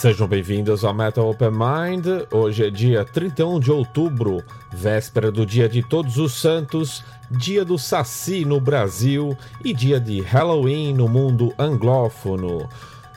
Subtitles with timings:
[0.00, 2.06] Sejam bem-vindos ao Metal Open Mind.
[2.32, 4.42] Hoje é dia 31 de outubro,
[4.72, 10.22] véspera do Dia de Todos os Santos, dia do Saci no Brasil e dia de
[10.22, 12.66] Halloween no mundo anglófono.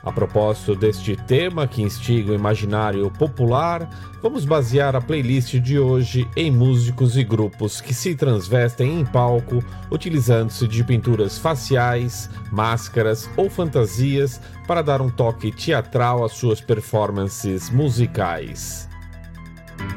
[0.03, 3.89] A propósito deste tema que instiga o imaginário popular,
[4.21, 9.63] vamos basear a playlist de hoje em músicos e grupos que se transvestem em palco,
[9.89, 17.69] utilizando-se de pinturas faciais, máscaras ou fantasias para dar um toque teatral às suas performances
[17.69, 18.92] musicais.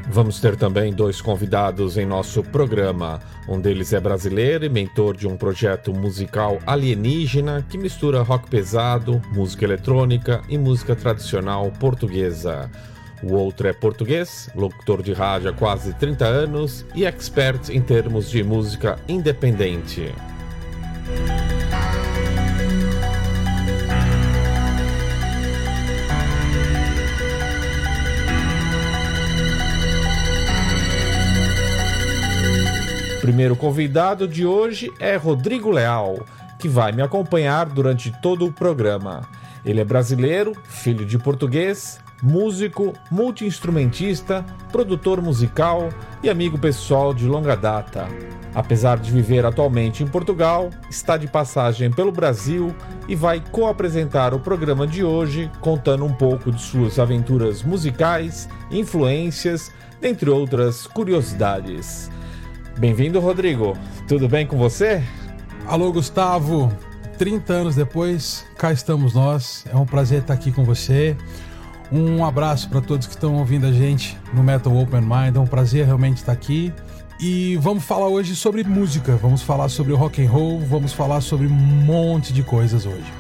[0.09, 3.21] Vamos ter também dois convidados em nosso programa.
[3.49, 9.21] Um deles é brasileiro e mentor de um projeto musical alienígena que mistura rock pesado,
[9.33, 12.71] música eletrônica e música tradicional portuguesa.
[13.23, 18.31] O outro é português, locutor de rádio há quase 30 anos e expert em termos
[18.31, 20.15] de música independente.
[33.27, 36.25] Primeiro convidado de hoje é Rodrigo Leal,
[36.61, 39.29] que vai me acompanhar durante todo o programa.
[39.65, 45.89] Ele é brasileiro, filho de português, músico, multiinstrumentista, produtor musical
[46.23, 48.07] e amigo pessoal de longa data.
[48.55, 52.73] Apesar de viver atualmente em Portugal, está de passagem pelo Brasil
[53.09, 59.73] e vai co-apresentar o programa de hoje, contando um pouco de suas aventuras musicais, influências,
[60.01, 62.09] entre outras curiosidades.
[62.79, 63.75] Bem-vindo, Rodrigo.
[64.07, 65.03] Tudo bem com você?
[65.67, 66.71] Alô, Gustavo.
[67.17, 69.65] 30 anos depois, cá estamos nós.
[69.73, 71.17] É um prazer estar aqui com você.
[71.91, 75.35] Um abraço para todos que estão ouvindo a gente no Metal Open Mind.
[75.35, 76.71] É um prazer realmente estar aqui.
[77.19, 81.47] E vamos falar hoje sobre música, vamos falar sobre rock and roll, vamos falar sobre
[81.47, 83.11] um monte de coisas hoje.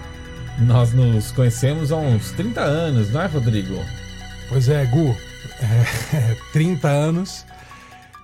[0.58, 3.74] Nós nos conhecemos há uns 30 anos, não é, Rodrigo?
[4.50, 5.16] Pois é, Gu.
[5.62, 7.45] É, 30 anos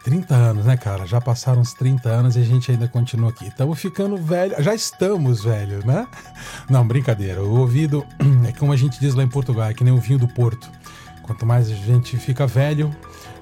[0.04, 1.06] 30 anos, né, cara?
[1.06, 3.46] Já passaram uns 30 anos e a gente ainda continua aqui.
[3.46, 6.06] Estamos ficando velho, já estamos velhos, né?
[6.68, 7.42] Não, brincadeira.
[7.42, 8.04] O ouvido
[8.48, 10.68] é como a gente diz lá em Portugal, é que nem o vinho do Porto.
[11.22, 12.94] Quanto mais a gente fica velho,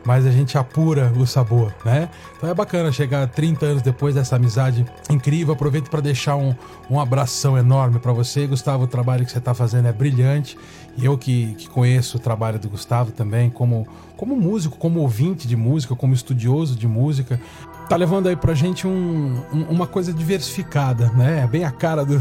[0.04, 2.08] mais a gente apura o sabor, né?
[2.36, 5.54] Então é bacana chegar 30 anos depois dessa amizade incrível.
[5.54, 6.54] Aproveito para deixar um,
[6.90, 8.84] um abração enorme para você, Gustavo.
[8.84, 10.58] O trabalho que você está fazendo é brilhante.
[10.96, 13.86] E eu que, que conheço o trabalho do Gustavo também, como,
[14.16, 17.40] como músico, como ouvinte de música, como estudioso de música,
[17.88, 21.40] tá levando aí pra gente um, um, uma coisa diversificada, né?
[21.40, 22.20] É bem a cara do.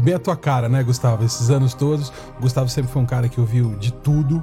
[0.00, 1.24] bem a tua cara, né, Gustavo?
[1.24, 2.10] Esses anos todos.
[2.38, 4.42] O Gustavo sempre foi um cara que ouviu de tudo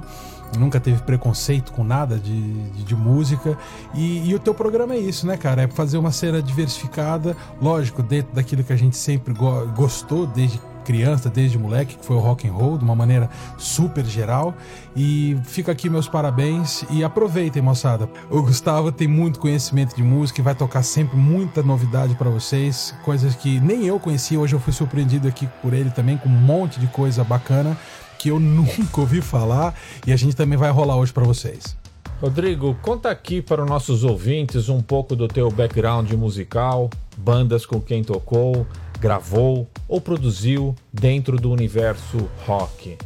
[0.56, 3.58] nunca teve preconceito com nada de, de, de música.
[3.94, 5.62] E, e, o teu programa é isso, né, cara?
[5.62, 10.60] É fazer uma cena diversificada, lógico, dentro daquilo que a gente sempre go gostou desde
[10.86, 14.54] criança, desde moleque, que foi o rock and roll, de uma maneira super geral.
[14.94, 18.08] E fica aqui meus parabéns e aproveitem, moçada.
[18.30, 22.94] O Gustavo tem muito conhecimento de música e vai tocar sempre muita novidade para vocês,
[23.04, 24.38] coisas que nem eu conhecia.
[24.38, 27.76] Hoje eu fui surpreendido aqui por ele também com um monte de coisa bacana
[28.16, 29.74] que eu nunca ouvi falar
[30.06, 31.76] e a gente também vai rolar hoje para vocês.
[32.20, 37.78] Rodrigo, conta aqui para os nossos ouvintes um pouco do teu background musical, bandas com
[37.78, 38.66] quem tocou,
[38.98, 42.96] gravou ou produziu dentro do universo rock.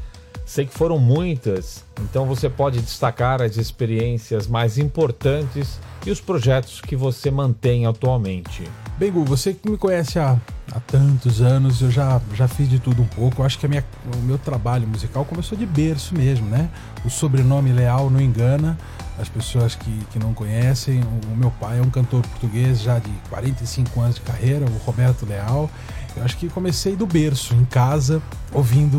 [0.44, 6.80] Sei que foram muitas, então você pode destacar as experiências mais importantes e os projetos
[6.80, 8.64] que você mantém atualmente.
[8.98, 10.36] Bem, Gu, você que me conhece há,
[10.72, 13.42] há tantos anos, eu já, já fiz de tudo um pouco.
[13.42, 16.68] Eu acho que a minha, o meu trabalho musical começou de berço mesmo, né?
[17.04, 18.78] O sobrenome Leal não engana
[19.20, 21.02] as pessoas que, que não conhecem.
[21.30, 25.26] O, meu pai é um cantor português já de 45 anos de carreira, o Roberto
[25.26, 25.70] Leal.
[26.16, 28.20] Eu acho que comecei do berço, em casa,
[28.52, 28.98] ouvindo,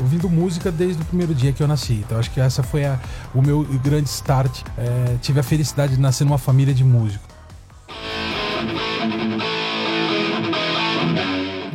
[0.00, 2.04] ouvindo música desde o primeiro dia que eu nasci.
[2.04, 2.98] Então acho que essa foi a,
[3.34, 4.62] o meu grande start.
[4.76, 7.35] É, tive a felicidade de nascer numa família de músicos.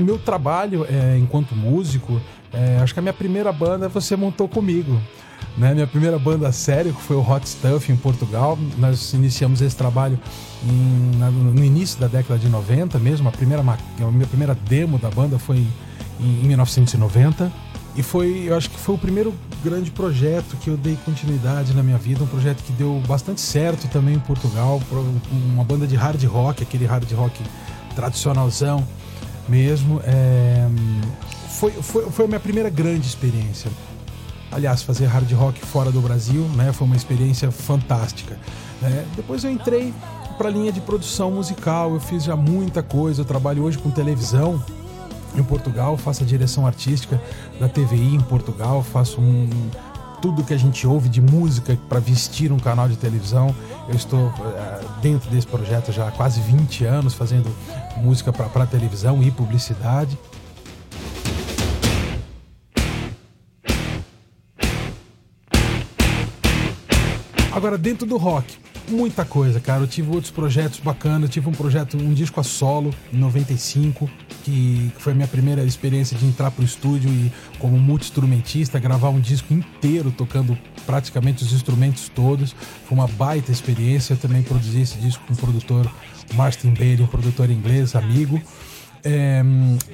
[0.01, 2.21] Meu trabalho é, enquanto músico,
[2.53, 5.00] é, acho que a minha primeira banda você montou comigo.
[5.57, 5.74] Né?
[5.74, 8.57] Minha primeira banda séria, que foi o Hot Stuff em Portugal.
[8.77, 10.19] Nós iniciamos esse trabalho
[10.63, 13.27] em, na, no início da década de 90 mesmo.
[13.27, 15.57] A primeira, a minha primeira demo da banda foi
[16.19, 17.51] em, em 1990.
[17.95, 19.33] E foi, eu acho que foi o primeiro
[19.63, 23.88] grande projeto que eu dei continuidade na minha vida, um projeto que deu bastante certo
[23.89, 24.81] também em Portugal,
[25.53, 27.44] uma banda de hard rock, aquele hard rock
[27.94, 28.88] tradicionalzão,
[29.47, 30.01] mesmo.
[30.03, 30.67] É,
[31.49, 33.71] foi, foi, foi a minha primeira grande experiência.
[34.51, 38.38] Aliás, fazer hard rock fora do Brasil né, foi uma experiência fantástica.
[38.81, 39.05] Né?
[39.15, 39.93] Depois eu entrei
[40.38, 43.89] para a linha de produção musical, eu fiz já muita coisa, eu trabalho hoje com
[43.89, 44.61] televisão
[45.35, 47.21] em Portugal, faço a direção artística
[47.59, 49.49] da TVI em Portugal, faço um,
[50.21, 53.55] tudo que a gente ouve de música para vestir um canal de televisão.
[53.91, 57.53] Eu estou uh, dentro desse projeto já há quase 20 anos, fazendo
[57.97, 60.17] música para televisão e publicidade.
[67.51, 68.57] Agora, dentro do rock,
[68.91, 69.81] muita coisa, cara.
[69.81, 71.23] Eu tive outros projetos bacanas.
[71.23, 74.09] Eu tive um projeto, um disco a solo, em 95,
[74.43, 79.19] que foi a minha primeira experiência de entrar pro estúdio e, como multi-instrumentista, gravar um
[79.19, 82.55] disco inteiro, tocando praticamente os instrumentos todos.
[82.85, 84.13] Foi uma baita experiência.
[84.13, 85.91] Eu também produzi esse disco com o produtor
[86.33, 88.41] Martin Bailey, um produtor inglês, amigo.
[89.03, 89.41] É,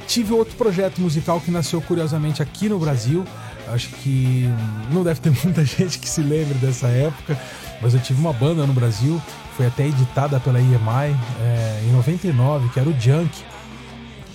[0.05, 3.25] tive outro projeto musical que nasceu curiosamente aqui no Brasil.
[3.69, 4.45] Acho que
[4.91, 7.38] não deve ter muita gente que se lembre dessa época,
[7.81, 9.21] mas eu tive uma banda no Brasil,
[9.56, 13.44] foi até editada pela EMI é, em 99, que era o Junk.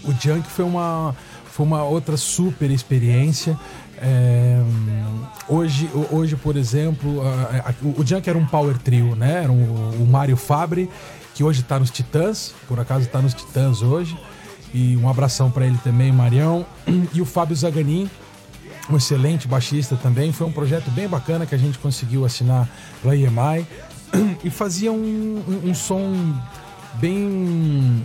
[0.05, 3.59] O Junk foi uma, foi uma outra super experiência.
[3.99, 4.61] É,
[5.49, 9.45] hoje, hoje, por exemplo, a, a, o Junk era um power trio, né?
[9.45, 10.91] Era um, o Mário Fabre,
[11.35, 14.17] que hoje está nos Titãs, por acaso está nos Titãs hoje.
[14.75, 16.67] E um abração para ele também, Marião.
[17.13, 18.11] E o Fábio Zaganin,
[18.91, 20.33] um excelente baixista também.
[20.33, 22.69] Foi um projeto bem bacana que a gente conseguiu assinar
[23.01, 23.67] pela EMI.
[24.45, 26.13] E fazia um, um, um som
[27.01, 28.05] bem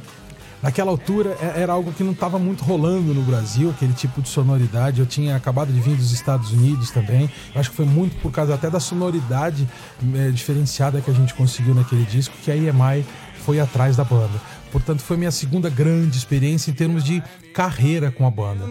[0.62, 4.30] naquela altura é, era algo que não estava muito rolando no Brasil, aquele tipo de
[4.30, 5.00] sonoridade.
[5.00, 7.30] Eu tinha acabado de vir dos Estados Unidos também.
[7.54, 9.68] Eu acho que foi muito por causa até da sonoridade
[10.16, 13.06] é, diferenciada que a gente conseguiu naquele disco que a EMI
[13.46, 14.42] foi atrás da banda.
[14.72, 17.24] Portanto, foi minha segunda grande experiência em termos de
[17.54, 18.66] carreira com a banda.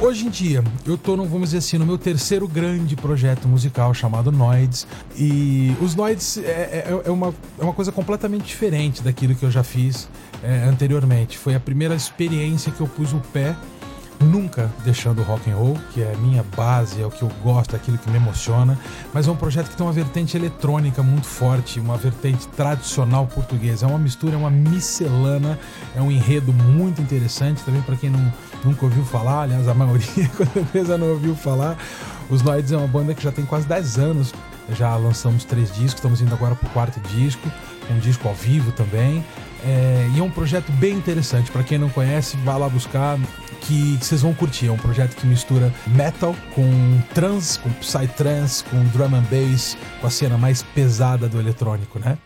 [0.00, 3.92] Hoje em dia, eu tô, no, vamos dizer assim, no meu terceiro grande projeto musical
[3.92, 4.86] chamado Noids.
[5.16, 9.50] E os Noids é, é, é, uma, é uma coisa completamente diferente daquilo que eu
[9.50, 10.08] já fiz
[10.42, 11.36] é, anteriormente.
[11.36, 13.56] Foi a primeira experiência que eu pus o pé
[14.20, 17.30] nunca deixando o rock and roll, que é a minha base, é o que eu
[17.42, 18.78] gosto, é aquilo que me emociona,
[19.12, 23.86] mas é um projeto que tem uma vertente eletrônica muito forte, uma vertente tradicional portuguesa.
[23.86, 25.58] É uma mistura, é uma miscelana,
[25.94, 28.32] é um enredo muito interessante também para quem não,
[28.64, 31.76] nunca ouviu falar, aliás, a maioria com certeza não ouviu falar.
[32.28, 34.34] Os Noids é uma banda que já tem quase 10 anos,
[34.74, 37.50] já lançamos três discos, estamos indo agora para o quarto disco,
[37.90, 39.24] um disco ao vivo também.
[39.64, 41.50] É, e é um projeto bem interessante.
[41.50, 43.18] Para quem não conhece, vá lá buscar
[43.60, 44.66] que vocês vão curtir.
[44.66, 50.06] É um projeto que mistura metal com trance, com psytrance, com drum and bass, com
[50.06, 52.18] a cena mais pesada do eletrônico, né?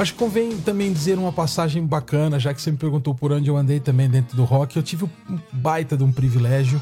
[0.00, 3.50] Acho que convém também dizer uma passagem bacana, já que você me perguntou por onde
[3.50, 4.74] eu andei também dentro do rock.
[4.74, 6.80] Eu tive um baita de um privilégio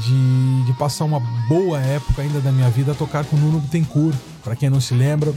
[0.00, 3.60] de, de passar uma boa época ainda da minha vida a tocar com o Nuno
[3.60, 4.16] Bittencourt.
[4.42, 5.32] Para quem não se lembra,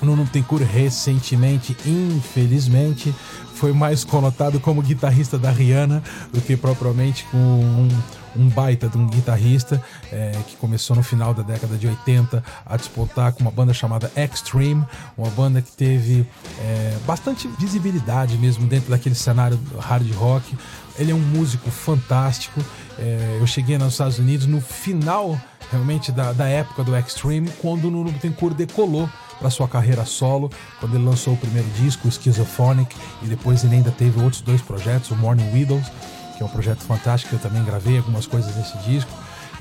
[0.00, 3.14] o Nuno Bittencourt recentemente, infelizmente,
[3.54, 6.02] foi mais conotado como guitarrista da Rihanna
[6.32, 7.88] do que propriamente com um
[8.36, 12.76] um baita de um guitarrista é, que começou no final da década de 80 a
[12.76, 14.84] despontar com uma banda chamada Extreme,
[15.16, 16.26] uma banda que teve
[16.60, 20.56] é, bastante visibilidade mesmo dentro daquele cenário hard rock.
[20.98, 22.60] Ele é um músico fantástico.
[22.98, 25.38] É, eu cheguei nos Estados Unidos no final
[25.70, 30.50] realmente da, da época do Extreme, quando o Nuno Bittencourt decolou para sua carreira solo,
[30.78, 34.60] quando ele lançou o primeiro disco, o Schizophonic, e depois ele ainda teve outros dois
[34.60, 35.90] projetos, o Morning Widows
[36.36, 39.10] que é um projeto fantástico, eu também gravei algumas coisas nesse disco.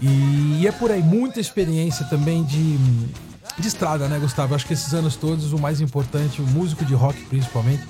[0.01, 2.77] E, é por aí, muita experiência também de,
[3.59, 4.55] de estrada, né, Gustavo?
[4.55, 7.83] Acho que esses anos todos, o mais importante, o músico de rock principalmente,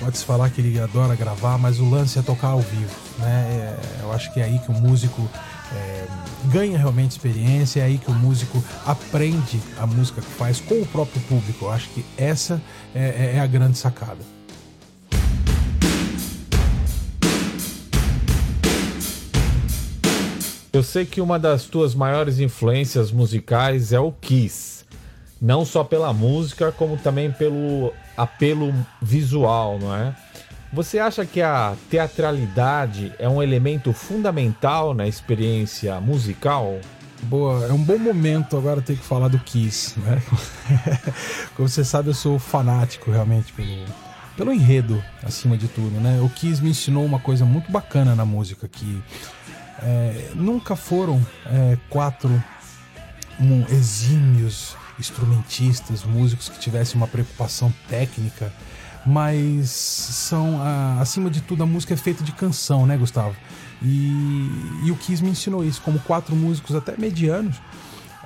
[0.00, 3.28] pode-se falar que ele adora gravar, mas o lance é tocar ao vivo, né?
[3.28, 5.28] É, eu acho que é aí que o músico
[5.74, 6.06] é,
[6.46, 10.86] ganha realmente experiência, é aí que o músico aprende a música que faz com o
[10.86, 11.66] próprio público.
[11.66, 12.60] Eu acho que essa
[12.94, 14.41] é, é, é a grande sacada.
[20.72, 24.86] Eu sei que uma das tuas maiores influências musicais é o Kiss.
[25.38, 30.16] Não só pela música, como também pelo apelo visual, não é?
[30.72, 36.80] Você acha que a teatralidade é um elemento fundamental na experiência musical?
[37.24, 40.22] Boa, é um bom momento agora ter que falar do Kiss, né?
[41.54, 43.84] Como você sabe, eu sou fanático realmente pelo,
[44.38, 46.18] pelo enredo, acima de tudo, né?
[46.22, 49.02] O Kiss me ensinou uma coisa muito bacana na música, que
[49.80, 52.42] é, nunca foram é, quatro
[53.70, 58.52] exímios instrumentistas, músicos que tivessem uma preocupação técnica,
[59.04, 60.60] mas são,
[61.00, 63.34] acima de tudo, a música é feita de canção, né, Gustavo?
[63.82, 64.48] E,
[64.84, 67.56] e o Kiss me ensinou isso, como quatro músicos até medianos,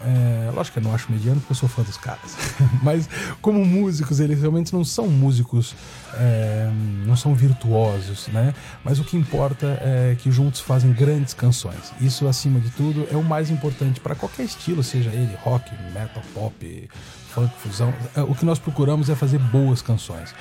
[0.02, 2.36] É, lógico que eu não acho mediano porque eu sou fã dos caras.
[2.82, 3.08] Mas
[3.40, 5.74] como músicos, eles realmente não são músicos,
[6.14, 6.70] é,
[7.06, 8.54] não são virtuosos, né?
[8.84, 11.92] Mas o que importa é que juntos fazem grandes canções.
[12.00, 16.22] Isso, acima de tudo, é o mais importante para qualquer estilo, seja ele rock, metal,
[16.34, 16.90] pop,
[17.30, 17.92] funk, fusão.
[18.14, 20.34] É, o que nós procuramos é fazer boas canções.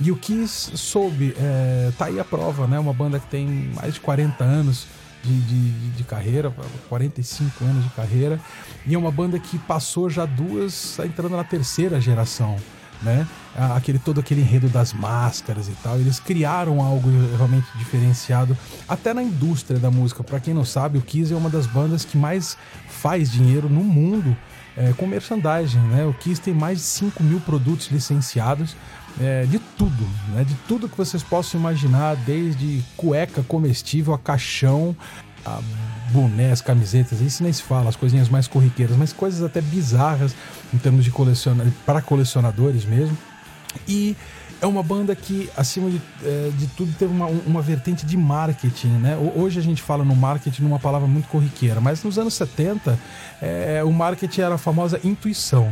[0.00, 2.78] E o Kiss soube, é, tá aí a prova, né?
[2.78, 4.86] Uma banda que tem mais de 40 anos
[5.22, 6.52] de, de, de, carreira,
[6.88, 8.40] 45 anos de carreira,
[8.86, 12.56] e é uma banda que passou já duas, tá entrando na terceira geração,
[13.02, 13.26] né?
[13.74, 18.56] Aquele, todo aquele enredo das máscaras e tal, eles criaram algo realmente diferenciado,
[18.88, 20.22] até na indústria da música.
[20.22, 22.56] Para quem não sabe, o Kiss é uma das bandas que mais
[22.88, 24.36] faz dinheiro no mundo
[24.76, 26.04] é, com merchandising, né?
[26.06, 28.76] O Kiss tem mais de 5 mil produtos licenciados,
[29.18, 30.44] é, de tudo, né?
[30.44, 34.94] De tudo que vocês possam imaginar, desde cueca comestível a caixão,
[35.44, 35.60] a
[36.10, 40.34] bonés, camisetas, isso nem se fala, as coisinhas mais corriqueiras, mas coisas até bizarras
[40.74, 43.16] em termos de colecionar para colecionadores mesmo.
[43.86, 44.16] E
[44.60, 48.88] é uma banda que, acima de, é, de tudo, teve uma, uma vertente de marketing,
[48.88, 49.16] né?
[49.34, 52.98] Hoje a gente fala no marketing numa palavra muito corriqueira, mas nos anos 70
[53.40, 55.70] é, o marketing era a famosa intuição.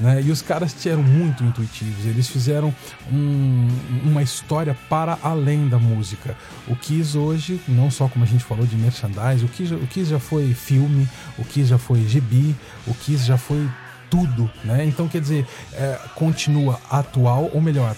[0.00, 0.22] Né?
[0.22, 2.74] E os caras eram muito intuitivos, eles fizeram
[3.12, 3.68] um,
[4.02, 6.34] uma história para além da música.
[6.66, 10.10] O Kiss hoje, não só como a gente falou de merchandise, o Kiss, o Kiss
[10.10, 11.06] já foi filme,
[11.38, 13.68] o Kiss já foi gibi, o Kiss já foi
[14.08, 14.86] tudo, né?
[14.86, 17.94] Então quer dizer, é, continua atual, ou melhor,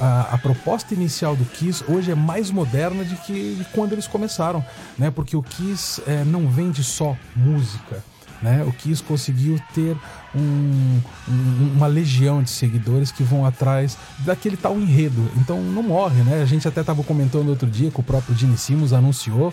[0.00, 4.64] a, a, proposta inicial do Kiss hoje é mais moderna de que quando eles começaram,
[4.98, 5.10] né?
[5.10, 8.02] Porque o Kiss é, não vende só música
[8.42, 8.64] né?
[8.66, 9.96] O Kiss conseguiu ter
[10.34, 15.30] um, um, uma legião de seguidores que vão atrás daquele tal enredo.
[15.36, 16.42] Então não morre, né?
[16.42, 19.52] A gente até estava comentando outro dia que o próprio Gene Simmons anunciou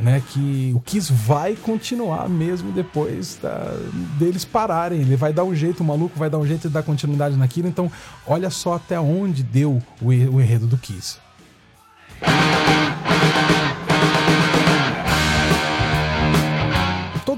[0.00, 3.76] né, que o Kiss vai continuar mesmo depois da,
[4.18, 5.00] deles pararem.
[5.00, 7.68] Ele vai dar um jeito, o maluco vai dar um jeito de dar continuidade naquilo.
[7.68, 7.90] Então,
[8.26, 11.18] olha só até onde deu o, o enredo do Kiss.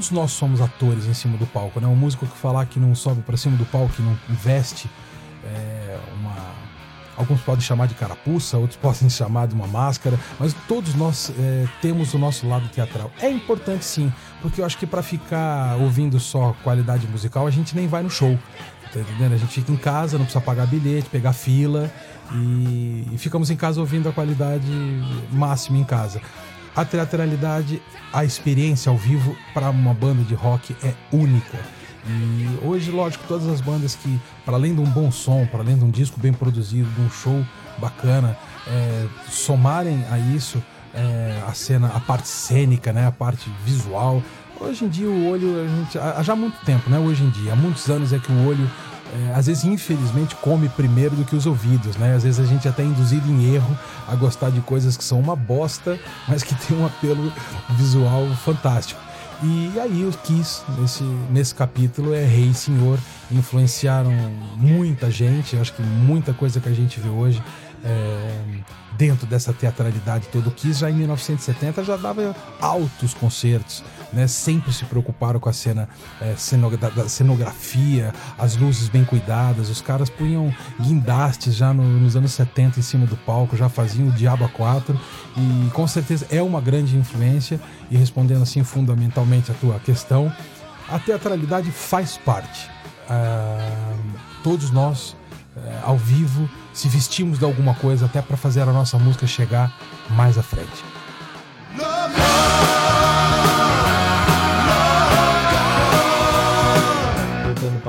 [0.03, 1.87] Todos nós somos atores em cima do palco, né?
[1.87, 4.91] Um músico que falar que não sobe para cima do palco, que não veste
[5.45, 6.35] é, uma.
[7.17, 11.69] Alguns podem chamar de carapuça, outros podem chamar de uma máscara, mas todos nós é,
[11.81, 13.13] temos o nosso lado teatral.
[13.21, 17.77] É importante sim, porque eu acho que para ficar ouvindo só qualidade musical, a gente
[17.77, 18.37] nem vai no show.
[18.93, 19.35] Tá entendendo?
[19.35, 21.91] A gente fica em casa, não precisa pagar bilhete, pegar fila
[22.33, 24.67] e, e ficamos em casa ouvindo a qualidade
[25.31, 26.21] máxima em casa
[26.75, 31.59] a teatralidade, a experiência ao vivo para uma banda de rock é única.
[32.07, 35.77] E hoje, lógico, todas as bandas que, para além de um bom som, para além
[35.77, 37.45] de um disco bem produzido, de um show
[37.79, 38.37] bacana,
[38.67, 40.63] é, somarem a isso
[40.95, 44.23] é, a cena, a parte cênica, né, a parte visual.
[44.61, 46.99] Hoje em dia o olho, a gente, há já muito tempo, né?
[46.99, 48.71] Hoje em dia, há muitos anos é que o olho
[49.13, 52.15] é, às vezes, infelizmente, come primeiro do que os ouvidos, né?
[52.15, 53.79] Às vezes a gente é até induzido em erro
[54.09, 57.31] a gostar de coisas que são uma bosta, mas que tem um apelo
[57.77, 59.01] visual fantástico.
[59.43, 62.99] E aí o Kiss, nesse, nesse capítulo, é Rei Senhor,
[63.31, 64.13] influenciaram
[64.57, 67.43] muita gente, acho que muita coisa que a gente vê hoje
[67.85, 68.45] é,
[68.97, 70.51] dentro dessa teatralidade toda.
[70.51, 74.27] Kiss já em 1970 já dava altos concertos, né?
[74.27, 75.89] Sempre se preocuparam com a cena
[76.21, 76.35] é,
[76.95, 79.69] da cenografia, as luzes bem cuidadas.
[79.69, 84.09] Os caras punham guindastes já no, nos anos 70 em cima do palco, já faziam
[84.09, 84.99] o Diabo 4
[85.37, 87.61] e com certeza é uma grande influência.
[87.91, 90.33] E respondendo assim fundamentalmente a tua questão,
[90.89, 92.71] a teatralidade faz parte.
[93.09, 93.95] Ah,
[94.43, 95.17] todos nós,
[95.57, 99.73] é, ao vivo, se vestimos de alguma coisa até para fazer a nossa música chegar
[100.11, 100.83] mais à frente.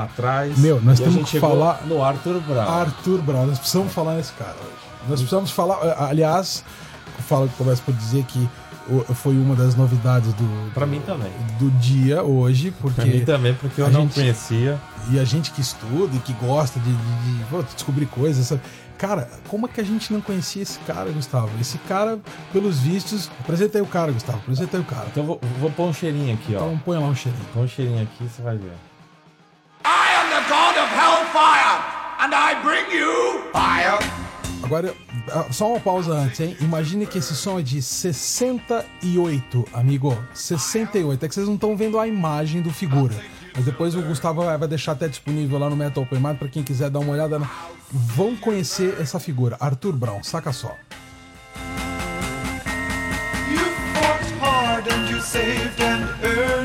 [0.08, 0.58] Para trás.
[0.58, 2.70] Meu, nós temos que falar no Arthur Brown.
[2.70, 4.84] Arthur Brown, nós precisamos falar nesse cara hoje.
[5.08, 6.64] Nós precisamos falar, aliás,
[7.28, 8.48] falo que começa por dizer que
[9.16, 10.72] foi uma das novidades do.
[10.74, 11.32] Para mim também.
[11.60, 13.02] Do dia hoje, porque.
[13.02, 14.80] Pra mim também, porque eu não gente, conhecia.
[15.12, 18.62] E a gente que estuda e que gosta de, de, de descobrir coisas, sabe?
[18.98, 21.50] Cara, como é que a gente não conhecia esse cara, Gustavo?
[21.60, 22.20] Esse cara,
[22.52, 23.30] pelos vistos.
[23.40, 24.38] Apresenta aí o cara, Gustavo.
[24.40, 25.08] Apresenta aí o cara.
[25.12, 26.60] Então vou, vou pôr um cheirinho aqui, ó.
[26.60, 27.46] Então põe lá um cheirinho.
[27.54, 28.72] Põe um cheirinho aqui, você vai ver.
[30.50, 31.80] God of hellfire,
[32.20, 34.00] and I bring you fire.
[34.64, 34.94] Agora,
[35.32, 36.58] ah, só uma pausa antes, hein?
[36.62, 40.18] Imagine que esse som é de 68, amigo.
[40.34, 41.26] 68.
[41.26, 43.14] É que vocês não estão vendo a imagem do figura.
[43.56, 46.64] Mas depois o Gustavo vai deixar até disponível lá no Metal Open Mind para quem
[46.64, 47.42] quiser dar uma olhada.
[47.92, 49.58] Vão conhecer essa figura.
[49.60, 50.76] Arthur Brown, saca só.
[53.52, 56.63] You fought hard and you saved and earned,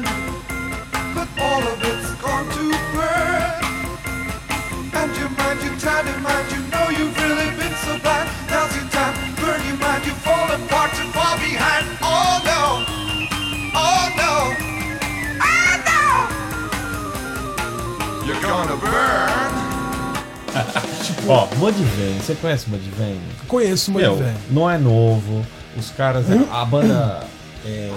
[21.29, 23.21] Ó, Mudvayne, você conhece Mudvayne?
[23.47, 24.35] Conheço muito bem.
[24.51, 25.45] não é novo.
[25.77, 27.21] Os caras, a banda
[27.65, 27.91] é,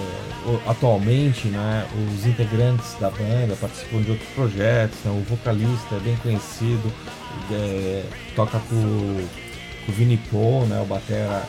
[0.45, 1.85] o- atualmente, né?
[2.13, 4.97] Os integrantes da banda participam de outros projetos.
[5.05, 6.91] né, o vocalista é bem conhecido,
[7.51, 8.03] é,
[8.35, 10.79] toca com, o Vini Paul, né?
[10.81, 11.43] O batera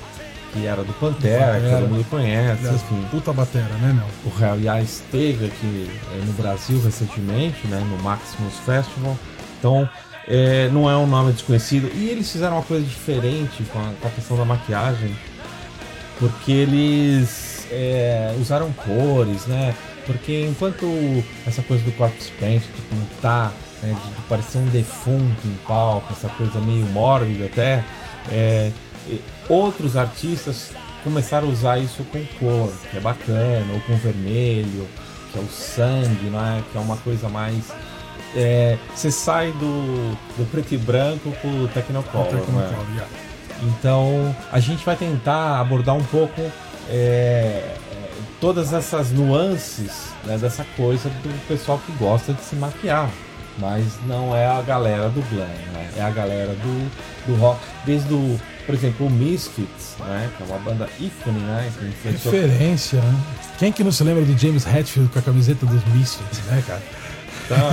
[0.53, 2.61] que era do Pantera, que todo mundo conhece.
[2.67, 4.31] Aliás, Enfim, Puta batera, né, meu?
[4.33, 9.17] o Real Yas esteve aqui eh, no Brasil recentemente, né, no Maximus Festival.
[9.59, 9.89] Então,
[10.29, 11.91] eh, não é um nome desconhecido.
[11.95, 15.17] E eles fizeram uma coisa diferente com a, com a questão da maquiagem,
[16.19, 19.75] porque eles eh, usaram cores, né?
[20.07, 20.87] Porque enquanto
[21.47, 23.53] essa coisa do corpse paint, de pintar,
[23.83, 27.85] né, de, de parecer um defunto em palco, essa coisa meio mórbida até,
[29.09, 30.71] e outros artistas
[31.03, 34.89] começaram a usar isso com cor, que é bacana, ou com vermelho,
[35.33, 36.63] que é o sangue, né?
[36.71, 37.73] que é uma coisa mais.
[38.35, 42.87] É, Você sai do, do preto e branco pro que né?
[42.95, 43.07] yeah.
[43.63, 46.41] Então a gente vai tentar abordar um pouco
[46.89, 47.75] é,
[48.41, 53.09] todas essas nuances né, dessa coisa do pessoal que gosta de se maquiar.
[53.59, 55.91] Mas não é a galera do glam, né?
[55.97, 56.91] é a galera do,
[57.27, 57.61] do rock.
[57.85, 60.31] Desde o, por exemplo, o Misfits, né?
[60.37, 61.71] que é uma banda ícone, né?
[61.79, 63.21] que influenciou Referência, né?
[63.59, 66.83] Quem que não se lembra do James Hetfield com a camiseta dos Misfits, né, cara?
[67.49, 67.71] Tá,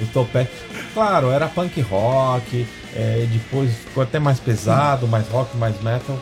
[0.00, 0.50] o, topete.
[0.92, 6.18] Claro, era punk rock, é, depois ficou até mais pesado, mais rock, mais metal.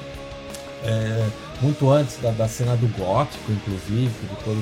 [0.84, 1.26] É,
[1.60, 4.58] muito antes da, da cena do gótico, inclusive, que depois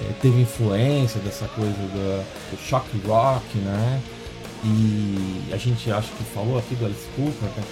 [0.00, 4.00] é, teve influência dessa coisa do, do shock rock, né?
[4.64, 7.64] E a gente acho que falou aqui do Alice Cooper, né?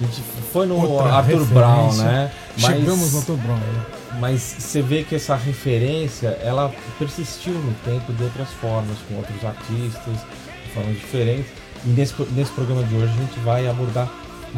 [0.00, 0.22] A gente
[0.52, 2.04] foi no Outra Arthur Brown, referência.
[2.04, 2.32] né?
[2.56, 4.01] Chegamos no Arthur Brown, né?
[4.20, 9.44] Mas você vê que essa referência ela persistiu no tempo de outras formas, com outros
[9.44, 10.16] artistas,
[10.64, 11.46] de formas diferentes.
[11.84, 14.08] E nesse, nesse programa de hoje a gente vai abordar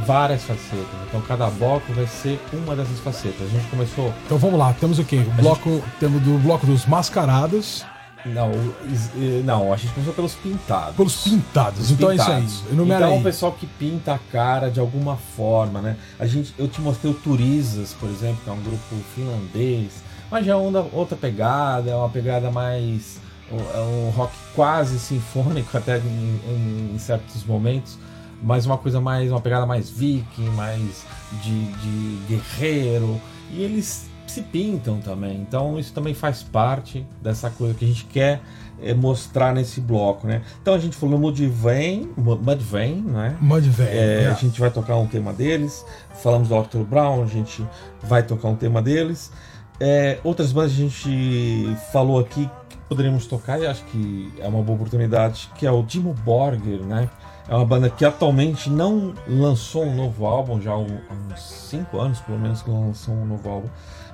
[0.06, 0.86] várias facetas.
[1.08, 3.46] Então cada bloco vai ser uma dessas facetas.
[3.46, 4.12] A gente começou.
[4.26, 5.24] Então vamos lá, temos o quê?
[5.26, 7.84] O bloco, temos do bloco dos mascarados,
[8.26, 10.96] Não, eh, não, a gente começou pelos pintados.
[10.96, 11.80] pelos pintados.
[11.80, 12.34] Os então pintados.
[12.34, 12.72] é isso aí.
[12.72, 13.20] Enumera então aí.
[13.20, 15.96] o pessoal que pinta a cara de alguma forma, né?
[16.18, 20.46] A gente, eu te mostrei o Turisas, por exemplo, que é um grupo finlandês, mas
[20.46, 25.98] já é uma outra pegada, é uma pegada mais é um rock quase sinfônico até
[25.98, 27.98] em, em- em certos momentos,
[28.42, 31.04] mas uma coisa mais uma pegada mais viking, mais
[31.42, 33.20] de, de guerreiro
[33.52, 35.40] e eles se pintam também.
[35.40, 38.40] Então isso também faz parte dessa coisa que a gente quer
[38.82, 40.42] é, mostrar nesse bloco, né?
[40.60, 43.36] Então a gente falou Mudvayne, Mudvayne, né?
[43.40, 43.90] Mud velho.
[43.90, 44.30] É, né?
[44.30, 45.84] a gente vai tocar um tema deles.
[46.22, 47.64] Falamos do Arthur Brown, a gente
[48.02, 49.30] vai tocar um tema deles.
[49.78, 54.62] É, outras bandas a gente falou aqui que poderíamos tocar e acho que é uma
[54.62, 57.08] boa oportunidade, que é o Dimo Borger, né?
[57.48, 62.00] É uma banda que atualmente não lançou um novo álbum, já há há uns 5
[62.00, 63.68] anos pelo menos que não lançou um novo álbum,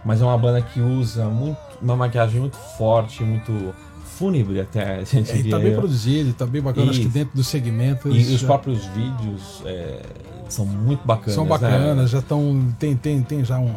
[0.05, 4.97] mas é uma banda que usa muito, uma maquiagem muito forte, muito fúnebre até.
[5.01, 6.91] a gente É, e tá diria bem produzido, tá bem bacana.
[6.91, 8.15] Acho que dentro dos segmentos.
[8.15, 10.03] E os já- próprios vídeos é,
[10.49, 11.35] são muito bacanas.
[11.35, 11.51] são né?
[11.51, 12.67] bacanas, já estão.
[12.79, 13.73] Tem, tem, tem já um.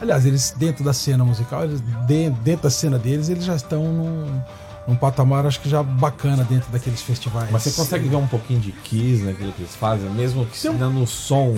[0.00, 3.82] Aliás, eles dentro da cena musical, eles, de- dentro da cena deles, eles já estão
[3.82, 4.40] num,
[4.88, 7.50] num patamar, acho que já bacana dentro daqueles festivais.
[7.50, 10.70] Mas você consegue ver um pouquinho de Kiss naquilo que eles fazem, mesmo que se
[10.70, 11.54] no som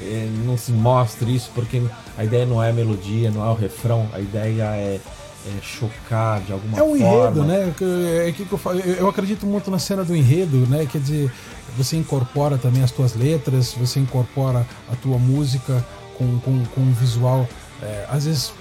[0.00, 1.80] é, não se mostre isso, porque
[2.18, 5.00] a ideia não é a melodia, não é o refrão, a ideia é,
[5.46, 7.04] é chocar de alguma É um forma.
[7.40, 7.72] enredo, né?
[7.78, 10.84] Que- É que eu, falo, eu eu acredito muito na cena do enredo, né?
[10.90, 11.32] Quer dizer,
[11.78, 15.84] você incorpora também as tuas letras, você incorpora a tua música
[16.18, 17.48] com, com, com um visual,
[17.80, 18.52] é, às vezes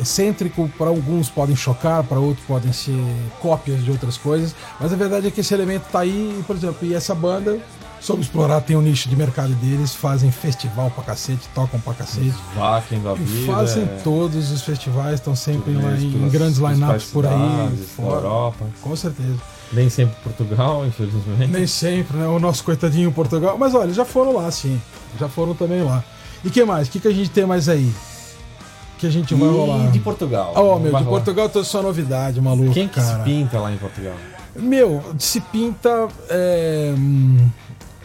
[0.00, 2.98] excêntrico, para alguns podem chocar, para outros podem ser
[3.40, 6.56] cópias de outras coisas, mas a verdade é que esse elemento tá aí, e, por
[6.56, 7.58] exemplo, e essa banda,
[8.00, 12.34] soube explorar, tem um nicho de mercado deles, fazem festival pra cacete, tocam pra cacete.
[12.56, 13.52] Vakin da vida.
[13.52, 18.16] fazem é, todos os festivais, estão sempre lá em pelas grandes lineups por aí, fora.
[18.16, 18.66] Europa.
[18.80, 19.38] Com certeza.
[19.72, 21.46] Nem sempre Portugal, infelizmente.
[21.46, 22.26] Nem sempre, né?
[22.26, 23.56] O nosso coitadinho Portugal.
[23.56, 24.80] Mas olha, já foram lá, sim.
[25.18, 26.02] Já foram também lá.
[26.44, 26.88] E que mais?
[26.88, 27.92] O que, que a gente tem mais aí?
[29.00, 29.90] Que a gente vai rolar.
[29.90, 30.52] De Portugal.
[30.54, 31.04] Oh, meu, de rolar.
[31.04, 32.72] Portugal tem só novidade, maluco.
[32.72, 33.18] Quem que cara.
[33.18, 34.12] se pinta lá em Portugal?
[34.54, 36.08] Meu, se pinta.
[36.28, 37.48] é, hum,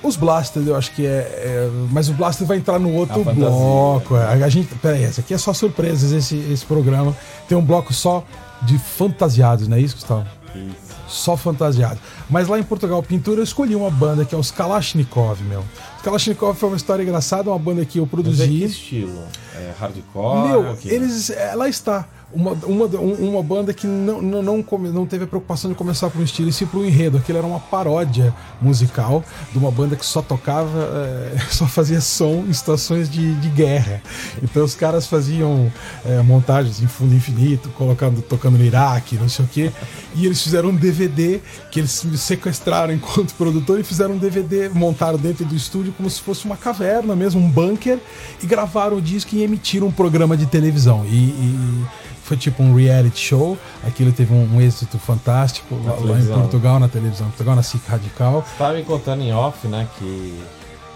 [0.02, 3.34] Os Blasters, eu acho que é, é, Mas o Blaster vai entrar no outro A
[3.34, 4.16] bloco.
[4.16, 4.44] é.
[4.44, 4.74] A gente.
[4.76, 7.14] Peraí, esse aqui é só surpresas, esse, esse programa.
[7.50, 8.24] Tem um bloco só
[8.62, 10.26] de fantasiados, não é isso, Gustavo?
[10.56, 10.85] Isso.
[11.08, 12.00] Só fantasiados.
[12.30, 15.64] Mas lá em Portugal, pintura, eu escolhi uma banda que é os Kalashnikov, meu.
[15.98, 18.48] Os Kalashnikov foi uma história engraçada, uma banda que eu Mas é produzi.
[18.48, 19.24] que estilo?
[19.54, 20.48] É hardcore?
[20.50, 21.30] Meu, eles.
[21.30, 22.08] é, lá está.
[22.36, 26.10] Uma, uma, um- uma banda que não, não, não, não teve a preocupação de começar
[26.10, 27.18] por um estilo e sim por um enredo.
[27.18, 30.90] Aquilo era uma paródia musical de uma banda que só tocava,
[31.34, 34.02] é, só fazia som em situações de, de guerra.
[34.44, 35.72] Então os caras faziam
[36.06, 39.72] é, montagens em fundo infinito, colocando, tocando no Iraque, não sei o quê.
[40.14, 41.40] E eles fizeram um DVD
[41.72, 46.20] que eles sequestraram enquanto produtor e fizeram um DVD, montaram dentro do estúdio como se
[46.20, 47.98] fosse uma caverna mesmo, um bunker,
[48.44, 51.06] e gravaram o disco e emitiram um programa de televisão.
[51.06, 51.86] E, e
[52.26, 53.58] foi tipo um reality show.
[53.86, 56.26] Aquilo teve um, um êxito fantástico lá, lá em.
[56.26, 58.42] Portugal, na televisão, Portugal, na SIC Radical.
[58.42, 60.40] Você tava me contando em off, né, que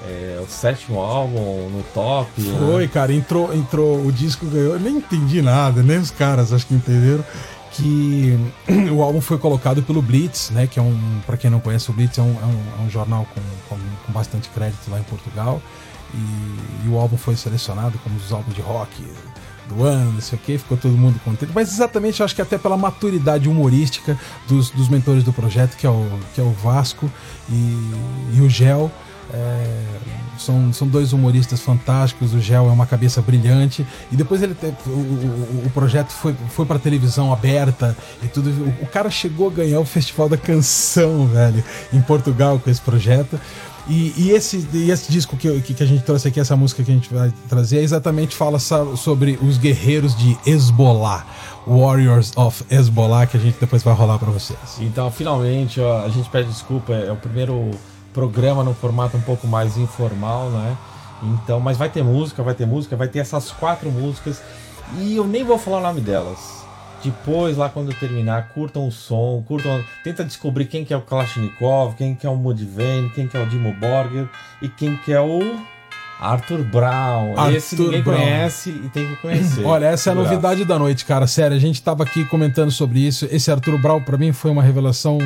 [0.08, 2.30] é o sétimo álbum no top.
[2.42, 2.90] Foi, Né?
[2.92, 4.74] cara, entrou, entrou, o disco ganhou.
[4.74, 7.24] Eu nem entendi nada, nem os caras acho que entenderam.
[7.72, 8.36] Que
[8.92, 10.66] o álbum foi colocado pelo Blitz, né?
[10.66, 12.90] Que é um, para quem não conhece, o Blitz é um, é um, é um
[12.90, 15.62] jornal com, com, com bastante crédito lá em Portugal.
[16.12, 16.18] E,
[16.88, 18.90] e o álbum foi selecionado como os álbuns de rock
[19.70, 21.52] do ano, não sei o que, ficou todo mundo contente.
[21.54, 25.90] Mas exatamente, acho que até pela maturidade humorística dos, dos mentores do projeto, que é
[25.90, 27.10] o, que é o Vasco
[27.50, 27.92] e,
[28.34, 28.92] e o Gel.
[29.32, 29.86] É,
[30.40, 32.34] são, são dois humoristas fantásticos.
[32.34, 33.86] O Gel é uma cabeça brilhante.
[34.12, 34.56] E depois ele
[34.88, 38.50] o, o, o projeto foi, foi para televisão aberta e tudo.
[38.50, 42.82] O, o cara chegou a ganhar o Festival da Canção, velho, em Portugal com esse
[42.82, 43.40] projeto.
[43.90, 46.92] E, e esse, e esse disco que, que, a gente trouxe aqui, essa música que
[46.92, 51.26] a gente vai trazer, é exatamente fala sobre os guerreiros de Hezbollah,
[51.66, 54.60] Warriors of Hezbollah, que a gente depois vai rolar para vocês.
[54.80, 57.72] Então, finalmente, ó, a gente pede desculpa, é o primeiro
[58.14, 60.78] programa no formato um pouco mais informal, né?
[61.24, 64.40] Então, mas vai ter música, vai ter música, vai ter essas quatro músicas
[65.00, 66.59] e eu nem vou falar o nome delas.
[67.04, 71.02] Depois, lá quando eu terminar, curtam o som, curtam, tenta descobrir quem que é o
[71.02, 74.28] Kalashnikov, quem que é o Mudvayne, quem que é o Dimo Borger
[74.62, 75.40] e quem que é o
[76.20, 77.34] Arthur Brown.
[77.52, 78.18] Esse Arthur ninguém Brown.
[78.18, 79.64] conhece e tem que conhecer.
[79.66, 81.26] Olha, essa é a novidade da noite, cara.
[81.26, 83.26] Sério, a gente tava aqui comentando sobre isso.
[83.32, 85.18] Esse Arthur Brown, pra mim, foi uma revelação.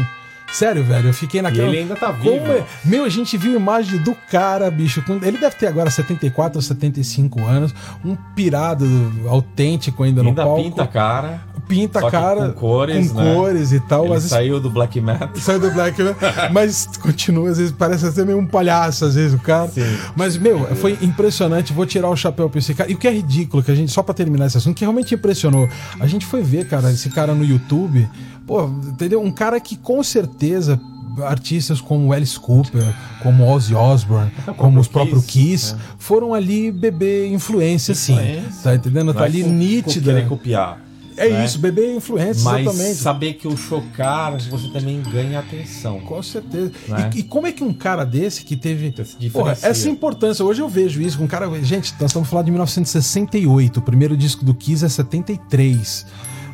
[0.52, 1.68] Sério, velho, eu fiquei E naquela.
[1.68, 2.38] ele ainda tá vivo.
[2.40, 5.02] Como é- Meu, a gente viu imagem do cara, bicho.
[5.02, 7.74] com- Ele deve ter agora 74 ou 75 anos.
[8.06, 8.86] Um pirado
[9.28, 10.62] autêntico ainda, no Ainda palco.
[10.64, 11.42] pinta a cara.
[11.68, 12.50] Pinta a cara.
[12.50, 13.34] com cores, com né?
[13.34, 14.04] cores e tal.
[14.06, 15.30] Ele vezes saiu do black metal.
[15.36, 16.14] Sai do Black, né?
[16.52, 19.70] mas continua, às vezes parece até meio um palhaço, às vezes, o cara.
[19.70, 19.82] Sim.
[20.16, 21.72] Mas, meu, foi impressionante.
[21.74, 22.92] Vou tirar o chapéu pra esse cara.
[22.92, 25.16] E o que é ridículo, que a gente, só pra terminar esse assunto, que realmente
[25.16, 25.68] impressionou.
[26.00, 28.08] A gente foi ver, cara, esse cara no YouTube.
[28.46, 29.22] Pô, entendeu?
[29.22, 30.80] Um cara que com certeza.
[31.26, 35.78] Artistas como Alice Cooper, como Ozzy Osbourne, como os próprios Kiss, é.
[36.00, 38.18] foram ali beber influência, sim.
[38.64, 39.14] Tá entendendo?
[39.14, 40.12] Tá Não é ali nítida.
[40.12, 40.84] Querer copiar.
[41.16, 41.46] É né?
[41.46, 42.96] isso, beber influência, Mas exatamente.
[42.96, 46.00] saber que o chocar você também ganha atenção.
[46.00, 46.72] Com certeza.
[46.88, 47.12] Né?
[47.14, 49.32] E, e como é que um cara desse que teve diferencia.
[49.32, 51.48] porra, essa importância, hoje eu vejo isso com um cara.
[51.64, 56.06] Gente, nós estamos falando de 1968, o primeiro disco do Kiss é 73.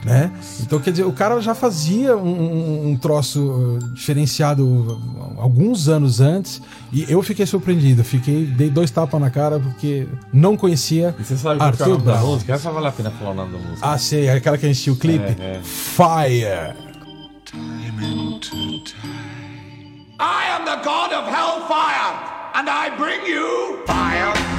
[0.04, 0.32] Né?
[0.62, 6.22] Então, quer dizer, o cara já fazia um, um- troço uh, diferenciado uh, alguns anos
[6.22, 6.62] antes
[6.94, 8.02] e eu fiquei surpreendido.
[8.04, 11.86] Fiquei, dei dois tapas na cara porque não conhecia E você sabe qual que é
[11.86, 12.32] o Arthur nome da Brown.
[12.32, 12.54] música?
[12.54, 13.88] Essa vale a pena falar o nome da música.
[13.92, 15.36] Ah, sei, aquela que a gente assistiu o clipe.
[15.42, 15.60] É, é.
[15.64, 16.76] Fire!
[20.22, 22.16] I am the god of hellfire,
[22.56, 24.59] and I bring you fire.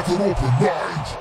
[0.00, 1.19] That's an open mind.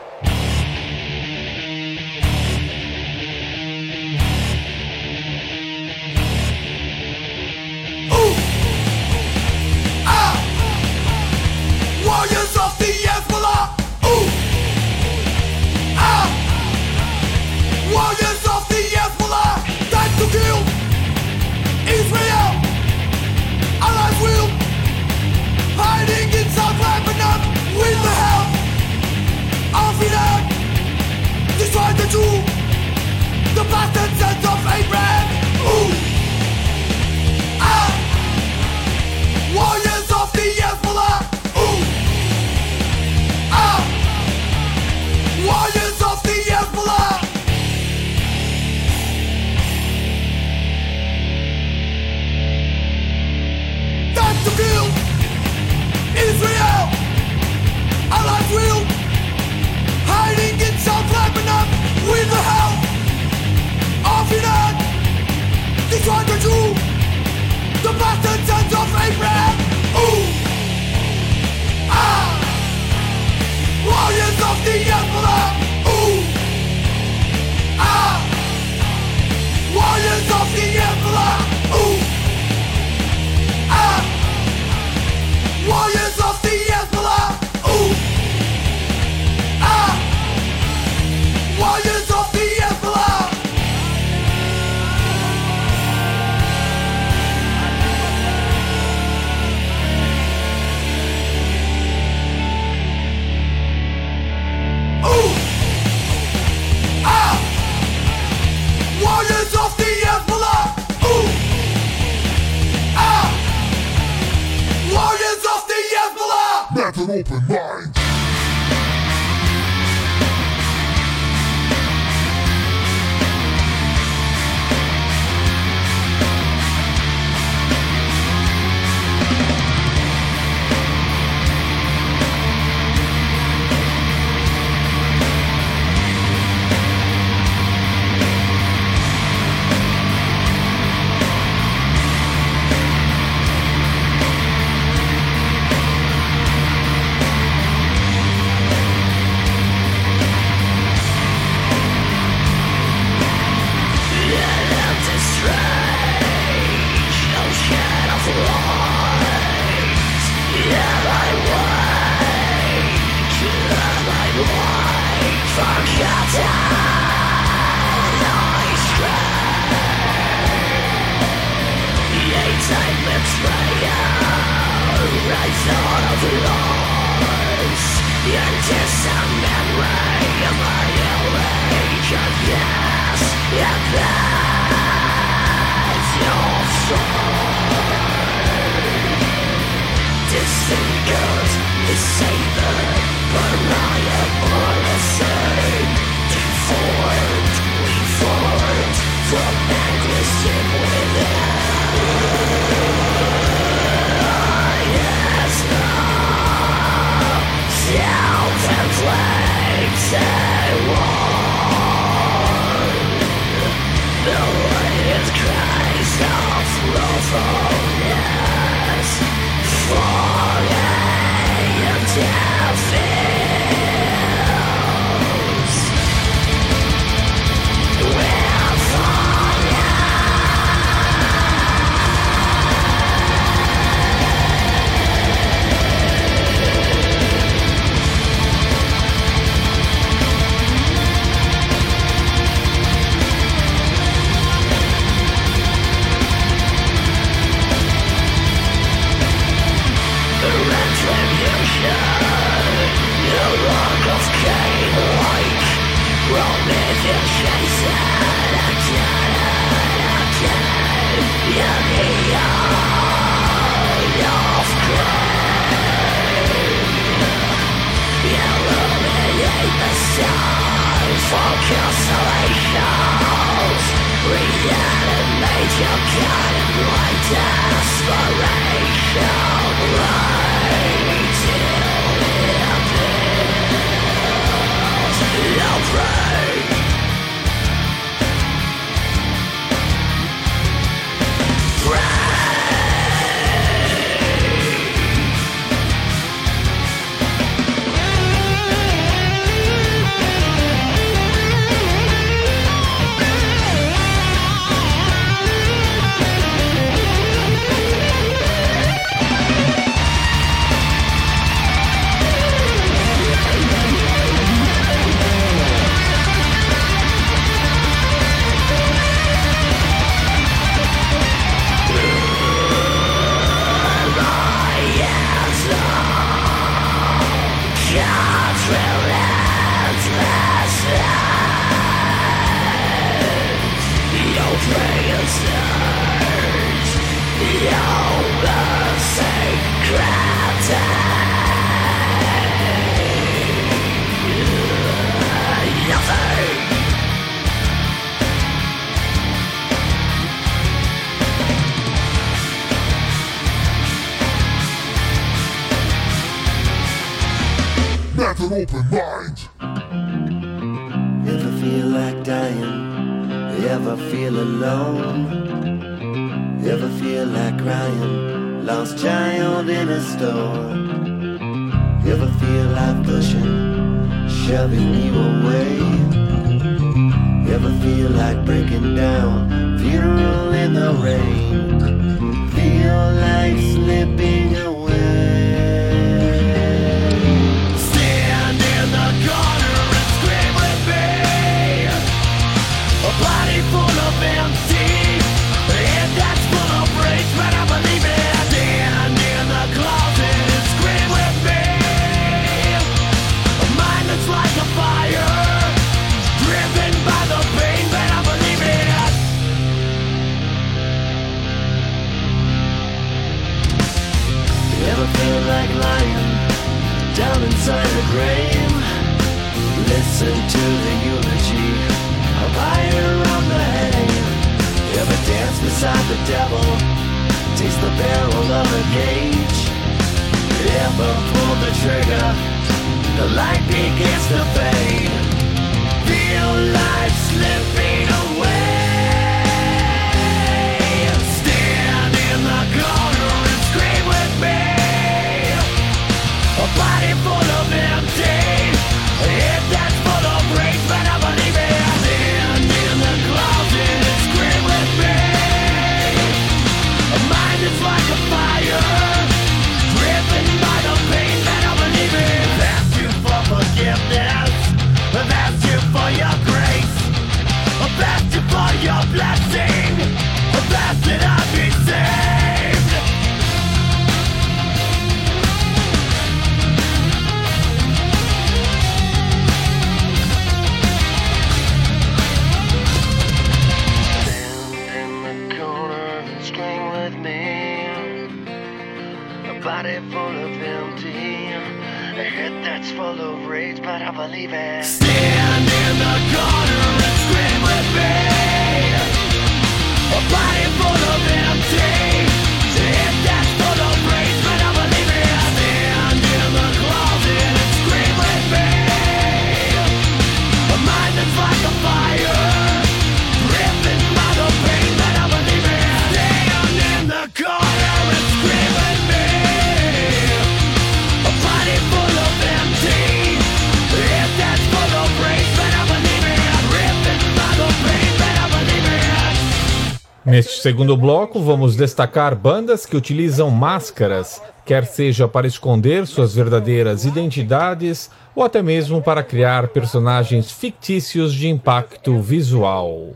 [530.69, 538.11] Segundo bloco, vamos destacar bandas que utilizam máscaras, quer seja para esconder suas verdadeiras identidades
[538.35, 543.15] ou até mesmo para criar personagens fictícios de impacto visual.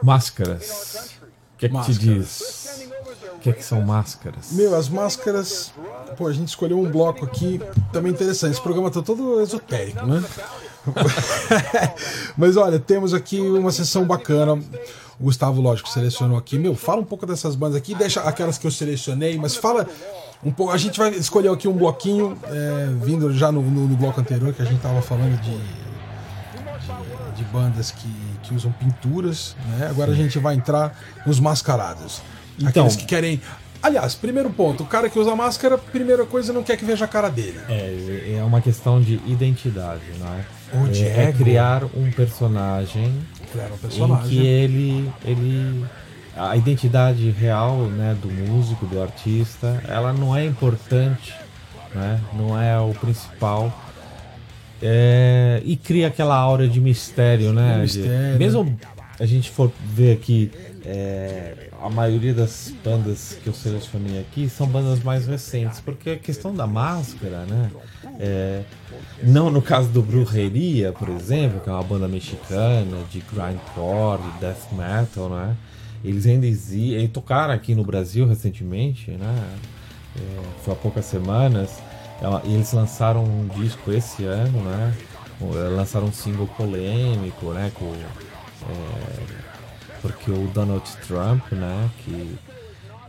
[0.00, 1.16] Máscaras.
[1.56, 1.98] O que é que te Máscaras.
[1.98, 2.88] diz?
[3.34, 4.52] O que é que são máscaras?
[4.52, 5.72] Meu, as máscaras.
[6.16, 7.60] Pô, a gente escolheu um bloco aqui
[7.92, 8.52] também interessante.
[8.52, 10.22] Esse programa tá todo esotérico, né?
[12.38, 14.62] Mas olha, temos aqui uma sessão bacana.
[15.18, 16.58] O Gustavo, lógico, selecionou aqui.
[16.58, 19.86] Meu, fala um pouco dessas bandas aqui, deixa aquelas que eu selecionei, mas fala
[20.44, 20.72] um pouco.
[20.72, 24.52] A gente vai escolher aqui um bloquinho, é, vindo já no, no- no bloco anterior,
[24.52, 28.08] que a gente tava falando de, de, de bandas que,
[28.42, 29.88] que usam pinturas, né?
[29.88, 32.20] Agora a gente vai entrar nos mascarados.
[32.58, 33.40] Então- Aqueles que querem.
[33.82, 37.08] Aliás, primeiro ponto, o cara que usa máscara, primeira coisa, não quer que veja a
[37.08, 37.60] cara dele.
[37.68, 40.44] É, é uma questão de identidade, não é?
[40.80, 43.14] Ou de é, é criar um personagem
[43.64, 44.28] Um em personagem.
[44.28, 45.84] que ele, ele
[46.36, 51.34] a identidade real né, do músico, do artista, ela não é importante,
[51.94, 53.72] né, não é o principal.
[54.82, 57.72] É, e cria aquela aura de mistério, né?
[57.72, 58.38] Um de- mistério.
[58.38, 58.78] mesmo
[59.18, 60.50] a gente for ver aqui,
[60.88, 66.16] é, a maioria das bandas que eu selecionei aqui são bandas mais recentes, porque a
[66.16, 67.70] questão da máscara, né?
[68.20, 68.62] é,
[69.22, 74.38] não no caso do Brujeria, por exemplo, que é uma banda mexicana de grindcore, de
[74.40, 75.56] death metal, né?
[76.04, 79.48] Eles ainda existem, eles tocaram aqui no Brasil recentemente, né?
[80.16, 81.78] É, foi há poucas semanas.
[82.22, 84.94] Ela- E eles lançaram um disco esse ano, né?
[85.76, 87.70] Lançaram um single polêmico, né?
[87.74, 89.35] Com, é,
[90.12, 91.90] porque o Donald Trump, né?
[92.04, 92.36] Que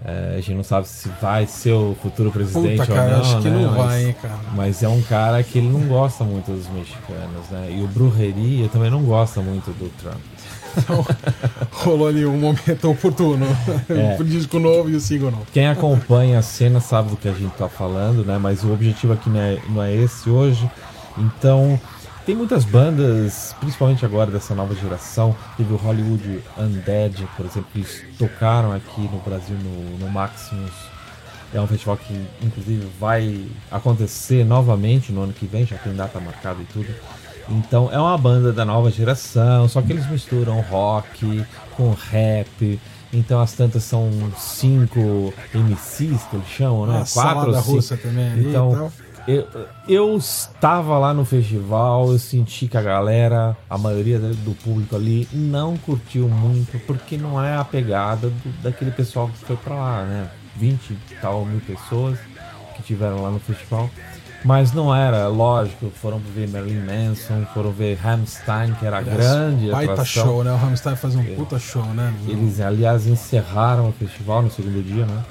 [0.05, 3.21] É, a gente não sabe se vai ser o futuro presidente Puta, ou cara, não,
[3.21, 3.61] acho que né?
[3.63, 4.39] não Mas- vai, hein, cara.
[4.55, 7.75] Mas é um cara que ele não gosta muito dos mexicanos, né?
[7.75, 10.21] E o Brujeria também não gosta muito do Trump.
[11.71, 13.45] Rolou ali um momento oportuno.
[13.89, 14.17] É.
[14.19, 15.47] o disco novo e o single novo.
[15.51, 18.37] Quem acompanha a cena sabe do que a gente tá falando, né?
[18.37, 20.69] Mas o objetivo aqui não é, não é esse hoje.
[21.17, 21.79] Então,
[22.27, 25.33] tem muitas bandas, principalmente agora dessa nova geração.
[25.55, 30.73] Teve o Hollywood Undead, por exemplo, que eles tocaram aqui no Brasil no, no Maximus.
[31.53, 36.19] É um festival que, inclusive, vai acontecer novamente no ano que vem, já tem data
[36.19, 36.93] marcada e tudo.
[37.47, 41.45] Então, é uma banda da nova geração, só que eles misturam rock
[41.77, 42.77] com rap.
[43.13, 46.99] Então, as tantas são cinco MCs que eles chamam, né?
[47.03, 47.71] Ah, salada ou cinco.
[47.71, 49.06] russa também Então, tal.
[49.27, 49.47] Eu,
[49.87, 55.27] eu estava lá no festival, eu senti que a galera, a maioria do público ali,
[55.33, 60.03] não curtiu muito, porque não é a pegada do- daquele pessoal que foi pra lá,
[60.03, 60.29] né?
[60.55, 62.17] 20 e tal mil pessoas
[62.75, 63.89] que tiveram lá no festival.
[64.45, 69.69] Mas não era, lógico, foram ver Marilyn Manson, foram ver Rammstein, que era a grande
[69.71, 70.23] Baita atração.
[70.25, 70.51] show, né?
[70.53, 72.13] O Rammstein faz um puta show, né?
[72.27, 75.23] Eles, aliás, encerraram o festival no segundo dia, né?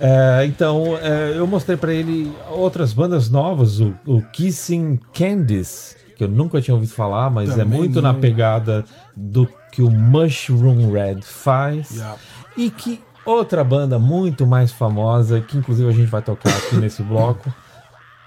[0.00, 6.24] É, então, é, eu mostrei pra ele outras bandas novas, o, o Kissing Candies, que
[6.24, 8.20] eu nunca tinha ouvido falar, mas é Também muito na não.
[8.20, 8.84] pegada
[9.16, 11.90] do que o Mushroom Red faz.
[11.92, 12.16] Yeah.
[12.56, 17.02] E que outra banda muito mais famosa, que inclusive a gente vai tocar aqui nesse
[17.02, 17.52] bloco,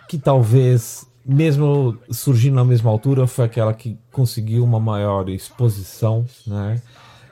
[0.08, 6.82] que talvez, mesmo surgindo na mesma altura, foi aquela que conseguiu uma maior exposição, né?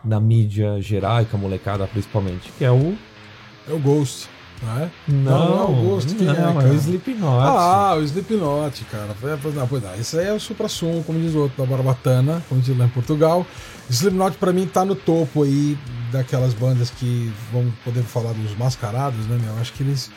[0.04, 2.98] Na mídia geral e com a molecada principalmente, que é o...
[3.70, 4.28] É o Ghost,
[4.64, 4.90] não é?
[5.08, 6.70] Não, é o Ghost, quem não, é, é, cara?
[6.70, 7.24] o Slipknot.
[7.48, 9.08] Ah, o Slipknot, cara.
[9.24, 9.96] É, não, pois não.
[9.96, 12.90] Esse aí é o supra-sumo, como diz o outro, da Barbatana, como diz lá em
[12.90, 13.46] Portugal.
[13.90, 15.78] Slipknot, pra mim, tá no topo aí
[16.12, 19.56] daquelas bandas que vamos poder falar dos mascarados, né, meu?
[19.62, 20.10] Acho que eles.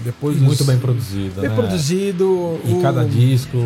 [0.00, 1.56] Depois dos- muito bem produzido, Bem né?
[1.56, 2.60] produzido.
[2.64, 3.58] E o- cada disco...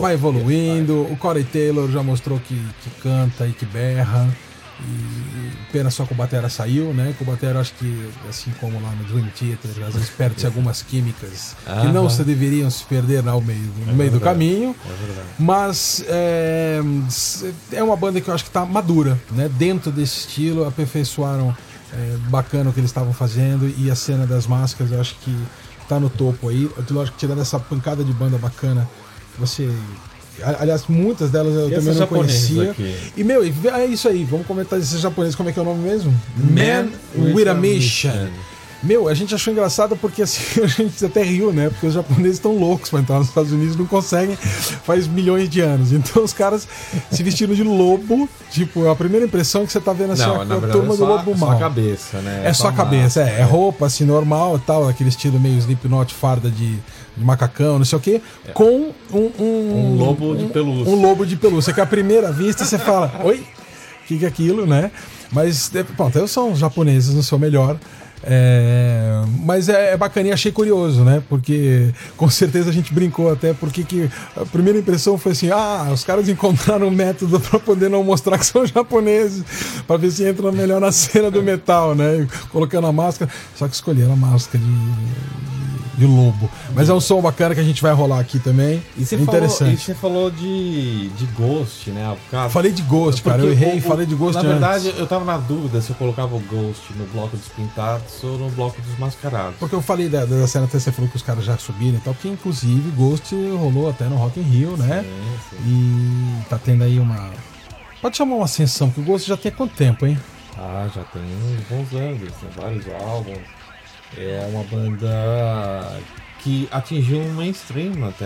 [0.00, 1.02] Vai evoluindo.
[1.10, 2.54] O Corey Taylor já mostrou que,
[2.84, 4.28] que canta e que berra.
[4.82, 7.14] E pena só que o Batera saiu, né?
[7.16, 10.82] Que o Batera, acho que, assim como lá no Dream Theater, às vezes perde-se algumas
[10.82, 12.10] químicas que não Aham.
[12.10, 14.74] se deveriam se perder ao meio, no meio do caminho.
[14.84, 15.28] É verdade.
[15.38, 16.80] Mas é,
[17.72, 19.48] é uma banda que eu acho que está madura, né?
[19.48, 21.56] Dentro desse estilo, aperfeiçoaram
[21.92, 25.36] é, bacana o que eles estavam fazendo e a cena das máscaras eu acho que
[25.88, 26.70] tá no topo aí.
[26.90, 28.88] Lógico que tirando essa pancada de banda bacana,
[29.38, 29.70] você.
[30.58, 32.70] Aliás, muitas delas eu E também não conhecia.
[32.70, 32.96] aqui?
[33.16, 35.82] E meu, é isso aí, vamos comentar esses japoneses, como é que é o nome
[35.82, 36.12] mesmo?
[36.36, 36.88] Man
[37.34, 38.28] with a Mission.
[38.82, 41.68] Meu, a gente achou engraçado porque assim, a gente até riu, né?
[41.68, 45.60] Porque os japoneses estão loucos pra entrar nos Estados Unidos, não conseguem faz milhões de
[45.60, 45.92] anos.
[45.92, 46.66] Então os caras
[47.10, 50.40] se vestiram de lobo, tipo, a primeira impressão é que você tá vendo assim, Não,
[50.40, 51.56] a, na verdade turma é do só, lobo só mal.
[51.56, 52.40] a cabeça, né?
[52.46, 56.14] É só a cabeça, é, é roupa assim normal e tal, aquele estilo meio Slipknot,
[56.14, 56.78] farda de,
[57.20, 58.20] de macacão, não sei o quê,
[58.54, 60.92] com um, um, Um lobo de pelúcia.
[60.92, 63.36] Um lobo de pelúcia, que à primeira vista você fala, oi,
[64.02, 64.90] o que, que é aquilo, né?
[65.30, 67.78] Mas, é, pronto, eu sou japoneses, não sou melhor.
[68.22, 71.22] É, mas é, é bacaninha, achei curioso, né?
[71.28, 75.88] Porque com certeza a gente brincou até, porque que a primeira impressão foi assim: ah,
[75.90, 79.42] os caras encontraram um método para poder não mostrar que são japoneses,
[79.86, 82.28] para ver se entram melhor na cena do metal, né?
[82.50, 84.70] Colocando a máscara, só que escolheram a máscara de,
[86.00, 86.50] de lobo.
[86.74, 88.82] Mas é um som bacana que a gente vai rolar aqui também.
[88.96, 89.74] E você falou, Interessante.
[89.74, 92.10] e você falou de, de Ghost, né?
[92.12, 93.42] O cara- Falei de Ghost, cara.
[93.42, 94.50] Eu errei, o- falei de Ghost Na antes.
[94.50, 98.38] verdade, eu tava na dúvida se eu colocava o Ghost no bloco dos pintados ou
[98.38, 99.56] no bloco dos mascarados.
[99.58, 102.00] Porque eu falei da, da cena até você falou que os caras já subiram e
[102.00, 105.04] tal, que inclusive Ghost rolou até no Rock in Rio, né?
[105.04, 105.56] Sim, sim.
[105.66, 107.30] E tá tendo aí uma.
[108.00, 110.18] Pode chamar uma ascensão, que o Ghost já tem quanto tempo, hein?
[110.58, 113.38] Ah, já tem uns bons anos, tem vários álbuns.
[114.16, 116.00] É uma banda
[116.42, 118.24] que atingiu um mainstream até.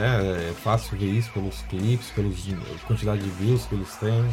[0.49, 2.37] É fácil ver isso pelos clipes, pelos
[2.87, 4.25] quantidade de views que eles têm.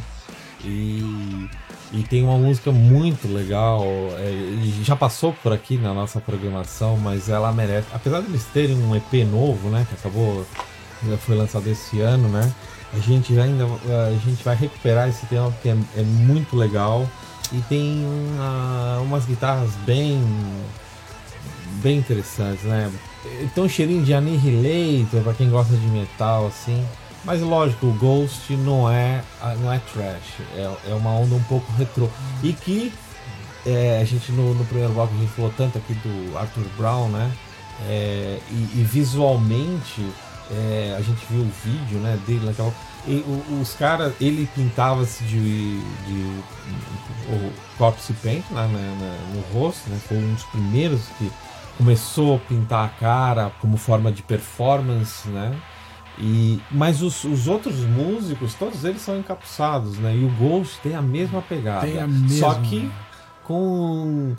[0.64, 1.50] E,
[1.92, 3.84] e tem uma música muito legal.
[4.18, 7.88] é, já passou por aqui na nossa programação, mas ela merece.
[7.94, 9.86] Apesar de eles terem um EP novo, né?
[9.90, 10.46] Que acabou.
[11.08, 12.54] Já foi lançado esse ano, né?
[12.94, 17.10] A gente ainda a gente vai recuperar esse tema porque é, é muito legal
[17.52, 20.22] e tem uma- umas guitarras bem
[21.82, 22.92] bem interessantes, né?
[23.58, 26.86] Um cheirinho de Annihilator pra quem gosta de metal assim,
[27.24, 29.22] mas lógico, o Ghost não é
[29.60, 32.10] não é trash, é, é uma onda um pouco retrô
[32.44, 32.92] e que
[33.66, 37.10] é, a gente no, no primeiro bloco a gente falou tanto aqui do Arthur Brown,
[37.10, 37.32] né?
[37.88, 40.06] É, e, e visualmente
[40.52, 42.74] é, a gente viu o vídeo né, dele naquela.
[43.08, 46.42] e o- os caras, ele pintava-se de, de
[47.30, 50.00] o corpse paint né, na- na- no rosto, né?
[50.08, 51.32] Foi um dos primeiros que
[51.78, 55.56] começou a pintar a cara como forma de performance, né?
[56.20, 60.16] E, mas os, os outros músicos, todos eles são encapuçados, né?
[60.16, 61.88] E o Ghost tem a mesma pegada.
[61.88, 62.08] Tem a
[62.40, 62.62] Só mesma.
[62.64, 62.92] que
[63.44, 64.36] com,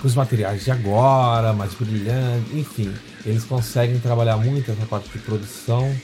[0.00, 2.94] com os materiais de agora, mais brilhantes, enfim.
[3.24, 5.94] Eles conseguem trabalhar muito essa parte de produção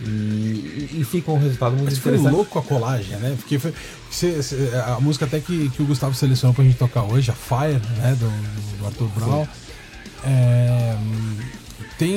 [0.00, 2.34] e, e, fica um resultado muito Mas foi interessante.
[2.36, 3.34] louco a colagem, né?
[3.36, 3.74] Porque foi,
[4.10, 7.34] cê- cê- a música até que, que o Gustavo selecionou pra gente tocar hoje, a
[7.34, 8.16] Fire, né?
[8.18, 9.46] Do, do Arthur Brown.
[10.24, 10.96] É,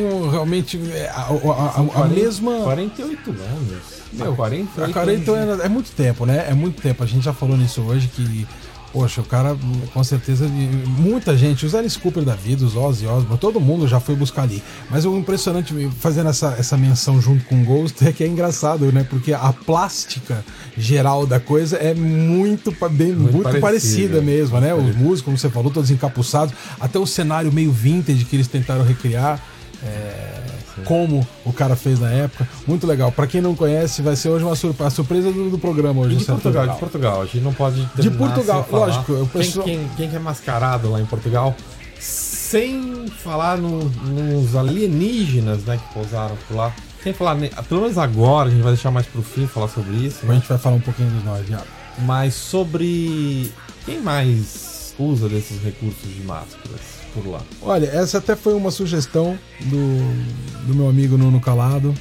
[0.03, 2.59] um, realmente é, a, a- a- a- mesma.
[2.63, 4.01] 48 anos.
[4.13, 5.53] Meu, 48 a 40 anos.
[5.53, 6.45] anos é muito tempo, né?
[6.49, 7.03] É muito tempo.
[7.03, 8.47] A gente já falou nisso hoje que,
[8.91, 9.57] poxa, o cara,
[9.93, 13.99] com certeza, muita gente, os Alice Cooper da vida, os Ozzy Osbourne, todo mundo já
[13.99, 14.61] foi buscar ali.
[14.89, 18.91] Mas o impressionante, fazendo essa, essa menção junto com o Ghost, é que é engraçado,
[18.91, 19.05] né?
[19.09, 20.43] Porque a plástica
[20.77, 23.61] geral da coisa é muito, bem, muito, parecida.
[23.61, 24.73] parecida mesmo, né?
[24.73, 28.83] Os músicos, como você falou, todos encapuçados, até o cenário meio vintage que eles tentaram
[28.83, 29.41] recriar.
[29.83, 30.50] é,
[30.85, 33.11] como o cara fez na época, muito legal.
[33.11, 36.15] Pra quem não conhece, vai ser hoje uma surpresa, a surpresa do, do programa hoje.
[36.15, 37.21] E de Portugal, de Portugal.
[37.21, 40.91] A gente não pode terminar Portugal, lógico, o Quem- pessoal- Quem, quem que é mascarado
[40.91, 41.55] lá em Portugal,
[41.99, 47.35] sem falar no- nos alienígenas né, que pousaram por lá, sem falar,
[47.67, 50.35] pelo menos agora, a gente vai deixar mais pro fim falar sobre isso, A né?
[50.35, 51.61] gente vai falar um pouquinho dos nós, já.
[51.99, 53.51] mas sobre
[53.85, 57.41] quem mais usa desses recursos de máscaras por lá.
[57.61, 61.93] Olha, essa até foi uma sugestão do, do meu amigo Nuno Calado,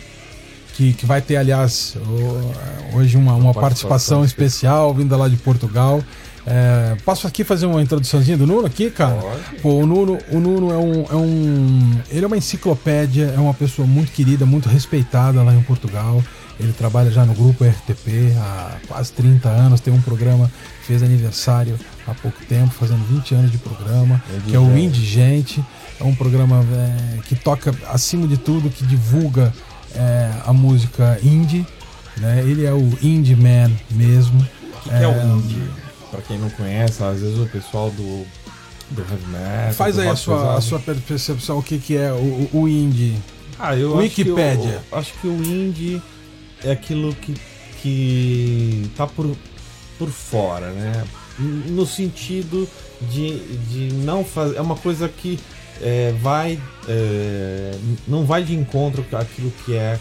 [0.74, 1.96] que, que vai ter, aliás,
[2.94, 6.02] hoje uma, uma participação participação especial vinda lá de Portugal.
[6.46, 9.20] É, posso aqui fazer uma introduçãozinha do Nuno aqui, cara?
[9.60, 12.00] Pô, o Nuno, o Nuno é, um, é um.
[12.10, 16.22] Ele é uma enciclopédia, é uma pessoa muito querida, muito respeitada lá em Portugal.
[16.58, 20.50] Ele trabalha já no grupo RTP há quase 30 anos, tem um programa,
[20.82, 21.78] fez aniversário
[22.10, 25.64] há pouco tempo, fazendo 20 anos de programa, que é o Indigente.
[26.00, 29.52] É um programa é, que toca, acima de tudo, que divulga
[29.94, 31.66] é, a música indie.
[32.16, 32.40] Né?
[32.40, 34.40] Ele é o Indie Man mesmo.
[34.40, 35.70] O que, que é, o indie?
[36.10, 38.26] Pra quem não conhece, às vezes o pessoal do,
[38.90, 39.72] metal.
[39.74, 43.16] Faz aí a sua, a sua percepção, o que, que é o, o indie.
[43.58, 44.82] Ah, eu Wikipédia.
[44.90, 46.02] Acho que, o, acho que o indie
[46.64, 47.34] é aquilo que,
[47.82, 49.36] que tá por,
[49.98, 51.04] por fora, né?
[51.40, 52.68] No sentido
[53.10, 53.38] de,
[53.68, 54.56] de não fazer.
[54.56, 55.38] É uma coisa que
[55.80, 56.58] é, vai.
[56.88, 57.72] é,
[58.06, 59.98] não vai de encontro aquilo que é,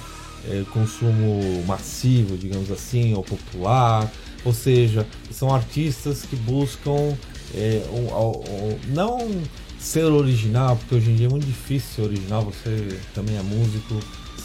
[0.50, 4.12] é, consumo massivo, digamos assim, ou popular.
[4.46, 7.16] Ou seja, são artistas que buscam
[7.56, 9.28] é, um- um- não
[9.80, 14.00] ser original, porque hoje em dia é muito difícil ser original, você também é músico,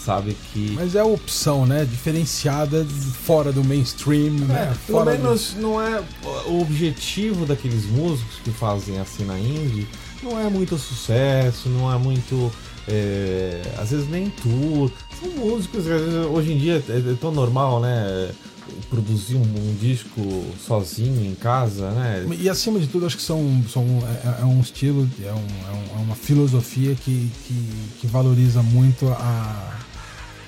[0.05, 0.73] sabe que.
[0.75, 1.85] Mas é a opção, né?
[1.85, 2.85] Diferenciada
[3.25, 4.71] fora do mainstream, né?
[4.73, 6.03] É, pelo Fora do- menos não é
[6.47, 9.87] o objetivo daqueles músicos que fazem assim na indie,
[10.23, 12.53] não é muito sucesso, não é muito.
[12.87, 14.91] é, às vezes nem tour.
[15.19, 18.31] São músicos, vezes, hoje em dia é, é tão normal, né?
[18.91, 20.21] Produzir um, um disco
[20.67, 22.27] sozinho em casa, né?
[22.39, 23.85] E acima de tudo, acho que são, são
[24.39, 27.69] é, é um estilo, é, um- é um- é uma filosofia que, que,
[28.01, 29.75] que valoriza muito a,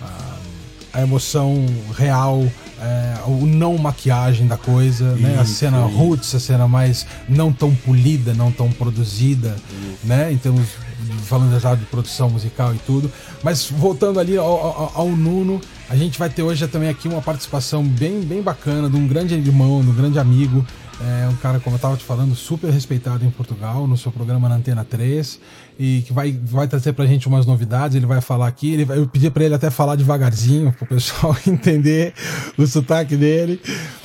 [0.02, 1.64] a, a emoção
[1.96, 2.44] real,
[2.80, 5.38] é, o não maquiagem da coisa, né?
[5.38, 5.96] A cena isso.
[5.96, 9.56] roots, a cena mais não tão polida, não tão produzida,
[10.04, 10.32] né?
[10.32, 10.66] Em termos
[11.00, 13.10] de- falando já de produção musical e tudo.
[13.42, 17.22] Mas voltando ali ao, ao- ao Nuno, a gente vai ter hoje também aqui uma
[17.22, 20.64] participação bem, bem bacana de um grande irmão, de um grande amigo.
[21.00, 24.48] É um cara, como eu tava te falando, super respeitado em Portugal, no seu programa
[24.48, 25.38] na Antena 3,
[25.78, 27.96] e que vai, vai trazer pra gente umas novidades.
[27.96, 31.36] Ele vai falar aqui, ele vai, eu pedi pra ele até falar devagarzinho, pro pessoal
[31.46, 32.14] entender
[32.56, 33.60] o sotaque dele.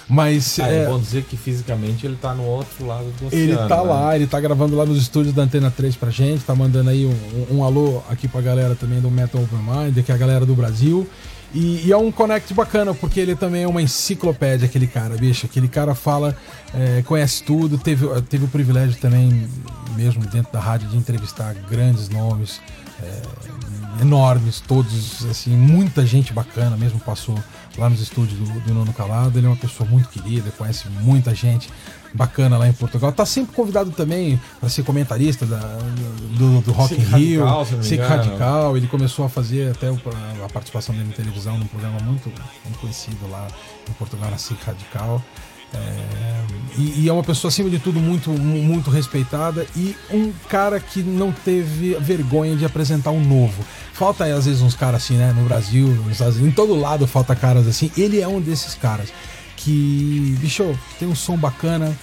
[0.09, 3.43] Mas Ah, é é, bom dizer que fisicamente ele tá no outro lado do oceano.
[3.43, 3.89] ele tá né?
[3.89, 7.05] lá, ele tá gravando lá nos estúdios da Antena 3 pra gente, tá mandando aí
[7.05, 10.45] um, um alô aqui pra galera também do Metal Open Mind, que é a galera
[10.45, 11.07] do Brasil.
[11.53, 15.45] E, e é um connect bacana, porque ele também é uma enciclopédia, aquele cara, bicho.
[15.45, 16.35] Aquele cara fala,
[16.73, 19.49] é, conhece tudo, teve, teve o privilégio também,
[19.95, 22.61] mesmo dentro da rádio, de entrevistar grandes nomes,
[23.01, 27.37] é, enormes, todos, assim, muita gente bacana mesmo passou
[27.77, 29.37] lá nos estúdios do, do Nuno Calado.
[29.37, 31.69] Ele é uma pessoa muito querida, conhece muita gente
[32.13, 33.11] bacana lá em Portugal.
[33.11, 35.77] Tá sempre convidado também para ser comentarista da-
[36.37, 38.15] do, do Rock in Rio, Radical, se não me SIC engano.
[38.23, 38.77] Radical.
[38.77, 42.31] Ele começou a fazer até a participação dele em televisão num programa muito,
[42.65, 43.47] muito conhecido lá
[43.89, 45.21] em Portugal, na SIC Radical.
[45.73, 46.43] É,
[46.77, 50.81] e, e é uma pessoa, acima de tudo, muito, mu- muito respeitada e um cara
[50.81, 53.63] que não teve vergonha de apresentar um novo.
[53.93, 55.31] Falta às vezes uns caras assim, né?
[55.33, 57.89] No Brasil, nos em todo lado falta caras assim.
[57.95, 59.13] Ele é um desses caras
[59.63, 61.95] que, bicho, tem um som bacana.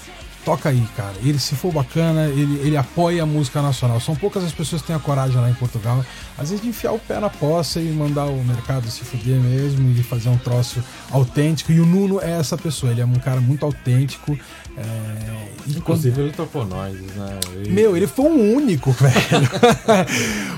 [0.45, 1.15] Toca aí, cara.
[1.23, 4.01] Ele, se for bacana, ele, ele apoia a música nacional.
[4.01, 6.03] São poucas as pessoas que têm a coragem lá em Portugal,
[6.39, 9.91] às vezes, de enfiar o pé na poça e mandar o mercado se fuder mesmo
[9.91, 11.71] e fazer um troço autêntico.
[11.71, 12.93] E o Nuno é essa pessoa.
[12.93, 14.39] Ele é um cara muito autêntico.
[14.79, 17.41] É, e quando- Inclusive ele tocou nós, né?
[17.65, 19.15] E- meu, ele foi um único, velho.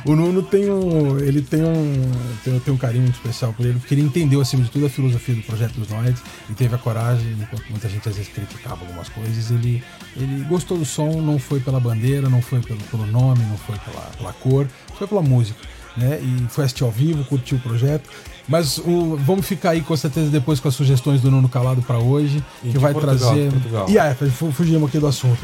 [0.04, 1.18] o Nuno tem um.
[1.18, 2.10] Ele tem um.
[2.44, 4.90] Tem, tem um carinho muito especial por ele, porque ele entendeu, acima de tudo, a
[4.90, 8.80] filosofia do projeto dos Noides e teve a coragem, enquanto muita gente às vezes criticava
[8.82, 9.82] algumas coisas, ele,
[10.16, 13.76] ele gostou do som, não foi pela bandeira, não foi pelo, pelo nome, não foi
[13.78, 14.66] pela, pela cor,
[14.96, 15.58] foi pela música.
[15.96, 16.20] Né?
[16.22, 18.08] E foi assistir ao vivo, curtiu o projeto.
[18.50, 21.98] Mas o, vamos ficar aí com certeza depois com as sugestões do Nuno Calado para
[21.98, 23.50] hoje, E que vai Portugal, trazer.
[23.52, 23.86] Portugal.
[23.88, 25.38] E aí, fu- fugimos aqui do assunto.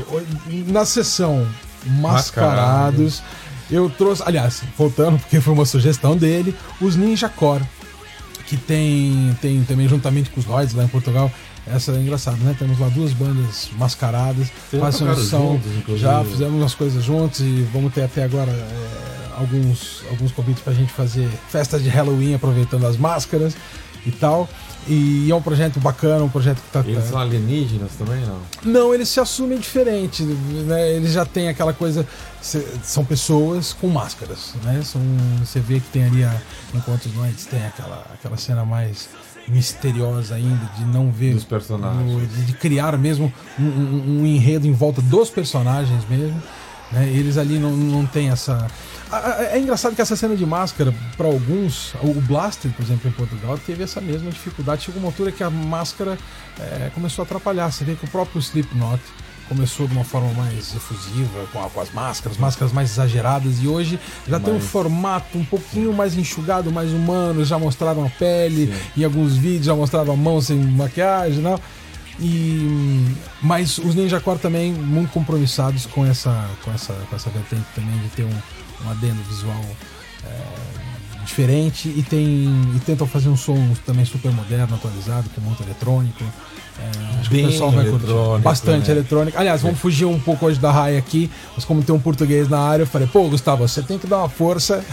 [0.67, 1.47] Na sessão
[1.87, 3.23] Mascarados,
[3.71, 7.63] eu trouxe, aliás, voltando, porque foi uma sugestão dele, os Ninja Core,
[8.47, 11.31] que tem, tem também juntamente com os Lloyds lá em Portugal.
[11.67, 12.55] Essa é engraçado, né?
[12.59, 15.61] Temos lá duas bandas mascaradas, Vocês fazem tocaram som.
[15.63, 16.01] juntos.
[16.01, 20.73] Já fizemos umas coisas juntos e vamos ter até agora é, alguns, alguns convites pra
[20.73, 23.55] gente fazer festa de Halloween aproveitando as máscaras
[24.05, 24.49] e tal.
[24.89, 26.79] E é um projeto bacana, um projeto que tá.
[26.87, 28.39] Eles são alienígenas também, não?
[28.65, 30.93] Não, eles se assumem diferente, né?
[30.93, 32.07] Eles já têm aquela coisa.
[32.85, 34.81] São pessoas com máscaras, né?
[34.85, 35.03] São,
[35.45, 36.41] você vê que tem ali a,
[36.73, 39.09] enquanto os noites tem aquela, aquela cena mais
[39.49, 42.33] misteriosa ainda de não ver Dos personagens.
[42.33, 46.41] de, de criar mesmo um, um- um enredo em volta dos personagens mesmo.
[46.93, 47.09] Né?
[47.09, 48.67] Eles ali não, não tem essa.
[49.53, 53.57] É engraçado que essa cena de máscara, para alguns, o Blaster, por exemplo, em Portugal,
[53.65, 54.83] teve essa mesma dificuldade.
[54.85, 56.19] Chegou uma altura que a máscara
[56.59, 57.71] é, começou a atrapalhar.
[57.71, 59.01] Você vê que o próprio Slipknot
[59.49, 63.99] começou de uma forma mais efusiva, com, com as máscaras, máscaras mais exageradas, e hoje
[64.27, 67.45] já tem um formato um pouquinho mais enxugado, mais humano.
[67.45, 71.61] Já mostraram a pele, em alguns vídeos já mostraram a mão sem maquiagem, não.
[72.19, 77.67] E mas os Ninja Core também muito compromissados com essa com essa com essa vertente
[77.75, 79.65] também de ter um, um adendo visual
[80.25, 80.76] é,
[81.27, 86.25] diferente e tem e tentam fazer um som também super moderno, atualizado, com muito eletrônico.
[86.79, 88.43] É, acho que o pessoal vai curtir.
[88.43, 88.97] Bastante né?
[88.97, 89.39] eletrônico.
[89.39, 92.59] Aliás, vamos fugir um pouco hoje da raia aqui, mas como tem um português na
[92.59, 94.85] área, eu falei, pô, Gustavo, você tem que dar uma força.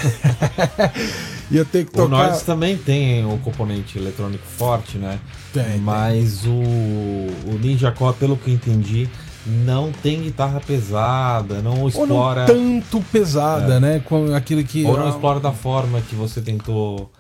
[1.52, 2.10] e eu tenho que O tocar.
[2.10, 5.20] Nords também tem um componente eletrônico forte, né?
[5.54, 5.80] Tem, tem.
[5.80, 9.10] Mas o, o Ninja Core, pelo que eu entendi,
[9.46, 12.42] não tem guitarra pesada, não Ou explora.
[12.42, 14.00] não tanto pesada, né?
[14.06, 14.86] Com aquilo que.
[14.86, 17.12] Ou não explora da forma que você tentou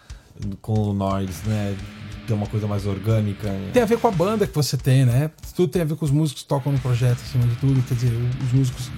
[0.61, 1.75] com o Nords, né?
[2.25, 3.49] Ter uma coisa mais orgânica.
[3.49, 3.71] né?
[3.73, 5.29] Tem a ver com a banda que você tem, né?
[5.55, 7.81] Tudo tem a ver com os músicos que tocam no projeto, acima de tudo.
[7.85, 8.13] Quer dizer,
[8.45, 8.89] os músicos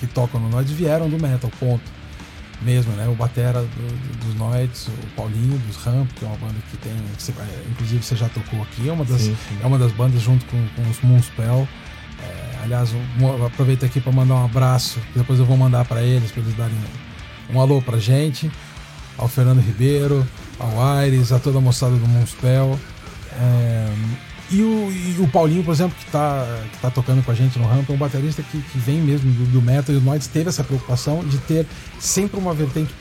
[0.00, 1.98] que, tocam no Noids vieram do metal, ponto.
[2.60, 3.06] Mesmo, né?
[3.08, 6.92] O Batera do- dos Noids, o Paulinho dos Ramp, que é uma banda que tem.
[7.16, 9.58] que você- é, inclusive você já tocou aqui, é uma das, Sim, sim.
[9.62, 11.66] É uma das bandas junto com, com os Moonspell.
[12.68, 16.42] Aliás, um, aproveito aqui para mandar um abraço, depois eu vou mandar para eles, para
[16.42, 16.76] eles darem
[17.48, 18.50] um, alô pra gente
[19.16, 22.78] ao Fernando Ribeiro, ao Aires, a toda a moçada do Moonspell.
[23.32, 23.90] É,
[24.50, 27.58] e, o, e o Paulinho, por exemplo, que está que tá tocando com a gente
[27.58, 30.26] no Ramp, é um baterista que, que vem mesmo do, do metal e o Noids
[30.26, 31.66] teve essa preocupação de ter
[31.98, 32.94] sempre uma vertente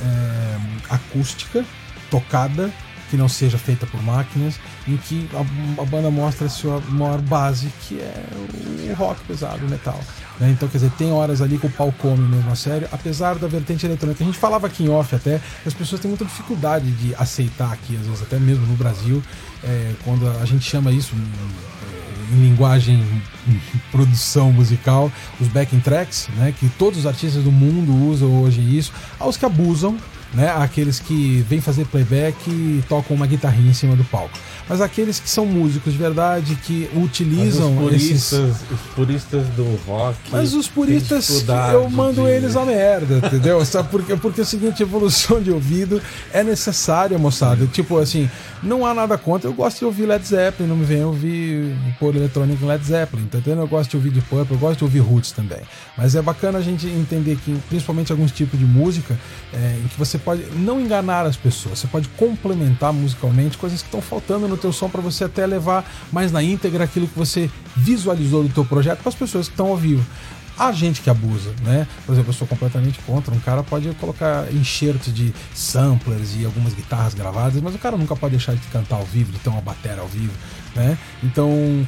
[0.00, 0.56] é,
[0.88, 1.64] acústica,
[2.08, 2.72] tocada,
[3.10, 4.54] que não seja feita por máquinas,
[4.86, 8.24] em que a, a banda mostra a sua maior base, que é
[8.90, 9.98] o, rock pesado, o metal.
[10.38, 10.50] né?
[10.50, 13.46] Então, quer dizer, tem horas ali que o pau come mesmo a sério, apesar da
[13.46, 14.22] vertente eletrônica.
[14.22, 17.96] A gente falava aqui em off até, as pessoas têm muita dificuldade de aceitar aqui,
[17.96, 19.22] às vezes até mesmo no Brasil,
[19.62, 21.14] é, quando a gente chama isso
[22.32, 23.02] em linguagem
[23.90, 25.10] produção musical,
[25.40, 29.44] os backing tracks, né, que todos os artistas do mundo usam hoje isso, aos que
[29.44, 29.96] abusam,
[30.32, 34.36] né, aqueles que vêm fazer playback e tocam uma guitarrinha em cima do palco.
[34.68, 39.46] Mas aqueles que são músicos de verdade, que Mas utilizam os esses puristas, os puristas
[39.48, 40.16] do rock.
[40.30, 43.62] mas os puristas, eu mando de- eles a merda, entendeu?
[43.64, 44.16] Sabe por quê?
[44.16, 46.00] Porque é o seguinte, evolução de ouvido
[46.32, 47.66] é necessária, moçada.
[47.66, 48.28] Tipo assim,
[48.62, 49.48] não há nada contra.
[49.50, 53.26] Eu gosto de ouvir Led Zeppelin, não me venha ouvir pôr eletrônico em Led Zeppelin,
[53.26, 53.60] tá entendendo?
[53.60, 55.60] Eu gosto de ouvir de Purple, eu gosto de ouvir Roots também.
[55.96, 59.18] Mas é bacana a gente entender que, principalmente alguns tipos de música,
[59.52, 63.88] é, em que você pode não enganar as pessoas, você pode complementar musicalmente coisas que
[63.88, 67.50] estão faltando no teu som para você até levar mais na íntegra aquilo que você
[67.76, 70.04] visualizou do teu projeto para as pessoas que estão ao vivo.
[70.56, 71.84] Há gente que abusa, né?
[72.06, 73.34] Por exemplo, eu sou completamente contra.
[73.34, 78.14] Um cara pode colocar enxertos de samplers e algumas guitarras gravadas, mas o cara nunca
[78.14, 80.32] pode deixar de cantar ao vivo, de ter uma bateria ao vivo,
[80.76, 80.96] né?
[81.24, 81.84] Então,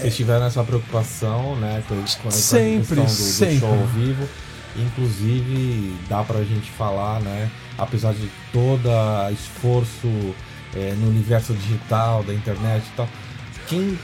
[0.00, 1.82] Vocês tiveram essa preocupação, né?
[1.86, 3.60] Com, com Sempre, do sempre.
[3.60, 4.26] show ao vivo.
[4.74, 7.50] Inclusive, dá pra gente falar, né?
[7.76, 8.88] Apesar de todo
[9.32, 10.08] esforço
[10.74, 13.08] é, no universo digital, da internet e tal,
[13.66, 13.98] quem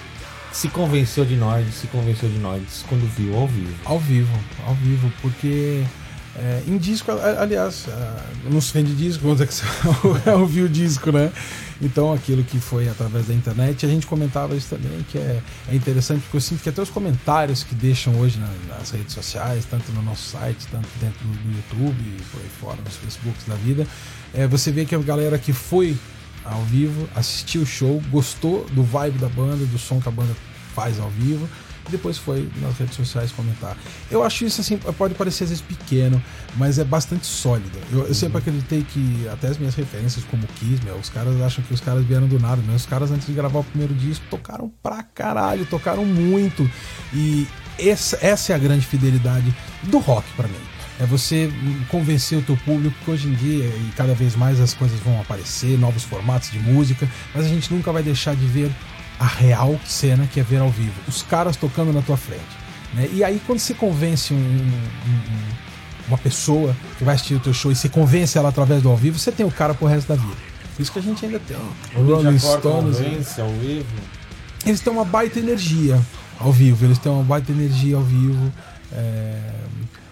[0.53, 3.75] se convenceu de nós, se convenceu de nós quando viu ao vivo.
[3.85, 5.85] Ao vivo, ao vivo, porque
[6.37, 7.87] é, em disco, aliás,
[8.51, 9.55] não sei de disco, vamos dizer que
[10.07, 11.33] você ouviu o disco, né?
[11.81, 15.75] Então aquilo que foi através da internet, a gente comentava isso também, que é, é
[15.75, 19.65] interessante, porque eu sinto que até os comentários que deixam hoje na- nas redes sociais,
[19.65, 23.87] tanto no nosso site, tanto dentro do, YouTube, por aí fora, nos Facebooks da vida,
[24.35, 25.97] é, você vê que a galera que foi
[26.51, 30.35] ao vivo, assistiu o show, gostou do vibe da banda, do som que a banda
[30.75, 31.49] faz ao vivo,
[31.89, 33.77] e depois foi nas redes sociais comentar.
[34.11, 36.23] Eu acho isso assim, pode parecer às vezes pequeno,
[36.57, 37.79] mas é bastante sólido.
[37.91, 41.65] Eu, eu sempre acreditei que até as minhas referências como Kiss, meu, os caras acham
[41.65, 44.25] que os caras vieram do nada, mas os caras antes de gravar o primeiro disco
[44.31, 46.69] tocaram pra caralho, tocaram muito.
[47.13, 47.47] E
[47.79, 50.78] essa, essa é a grande fidelidade do rock pra mim.
[51.01, 51.51] É você
[51.89, 55.21] convencer o teu público que hoje em dia, e cada vez mais as coisas vão
[55.21, 58.71] aparecer, novos formatos de música, mas a gente nunca vai deixar de ver
[59.21, 60.93] a real cena que é ver ao vivo.
[61.07, 62.43] Os caras tocando na tua frente.
[62.95, 63.07] né?
[63.13, 67.53] E aí quando você convence um- um- um- uma pessoa que vai assistir o teu
[67.53, 70.09] show e você convence ela através do ao vivo, você tem o cara pro resto
[70.09, 70.37] da vida.
[70.81, 71.57] Isso que a gente ainda tem.
[71.95, 73.85] O Rolling Stones, convence ao vivo.
[74.65, 76.01] eles têm uma baita energia
[76.41, 78.51] ao vivo, eles têm uma baita energia ao vivo.
[78.91, 79.39] É,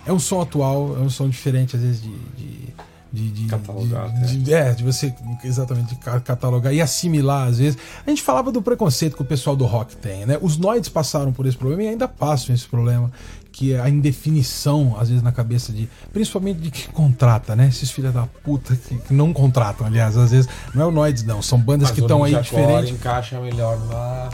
[0.07, 2.11] é um som atual, é um som diferente, às vezes, de.
[2.37, 2.67] de
[3.13, 7.79] de, de, Catalogar, de, de- é, de você exatamente ca- catalogar e assimilar às vezes.
[8.07, 10.37] A gente falava do preconceito que o pessoal do rock tem, né?
[10.43, 13.11] Os Noids passaram por esse problema e ainda passam esse problema,
[13.53, 15.89] que é a indefinição, às vezes, na cabeça de.
[16.13, 17.69] Principalmente de quem contrata, né?
[17.69, 20.49] Esses filhos da puta que, que não contratam, aliás, às vezes.
[20.75, 22.91] Não é o Noids, não, são bandas Mas que estão aí diferentes.
[22.91, 24.29] encaixa melhor na,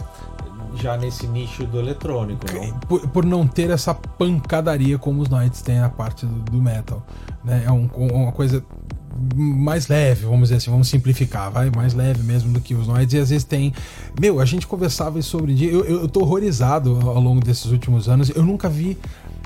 [0.75, 2.79] já nesse nicho do eletrônico, não?
[2.81, 7.05] por, por não ter essa pancadaria como os Knights têm na parte do, do metal.
[7.45, 7.65] Né?
[7.67, 8.65] É um- uma coisa
[9.37, 13.13] mais leve, vamos dizer assim, vamos simplificar, vai mais leve mesmo do que os Knights.
[13.15, 13.73] E às vezes tem.
[14.19, 15.63] Meu, a gente conversava sobre.
[15.65, 18.31] Eu, eu, eu tô horrorizado ao ao longo desses últimos anos.
[18.31, 18.97] Eu nunca vi.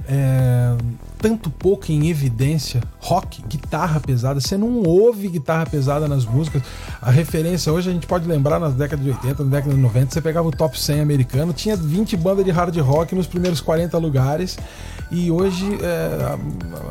[0.08, 0.76] É,
[1.18, 4.40] tanto pouco em evidência rock, guitarra pesada.
[4.40, 6.62] Você não ouve guitarra pesada nas músicas.
[7.02, 10.12] A referência hoje a gente pode lembrar nas décadas de 80, na década de 90,
[10.12, 13.96] você pegava o top 100 americano, tinha 20 bandas de hard rock nos primeiros 40
[13.98, 14.56] lugares.
[15.10, 16.36] E hoje é,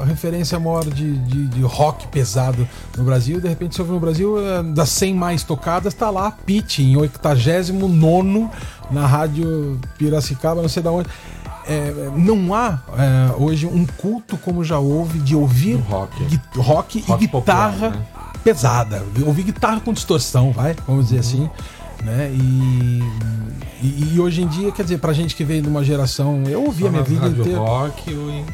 [0.01, 3.99] a, referência maior de, de, de rock pesado no Brasil, de repente você ouve no
[3.99, 8.49] Brasil, é, das 100 mais tocadas, tá lá Pitch em 89
[8.91, 11.09] na rádio Piracicaba, não sei da onde.
[11.67, 16.23] É, não há é, hoje um culto como já houve de ouvir rock.
[16.25, 18.05] gui- rock, Rock e guitarra popular, né?
[18.43, 19.03] pesada.
[19.25, 21.49] Ouvir guitarra com distorção, vai, vamos dizer assim.
[22.03, 22.29] Né?
[22.33, 23.03] E,
[23.81, 26.43] e, e hoje em dia, quer dizer, pra gente que veio de uma geração.
[26.47, 27.57] Eu ouvi a minha vida inteira.
[27.57, 28.45] rock em-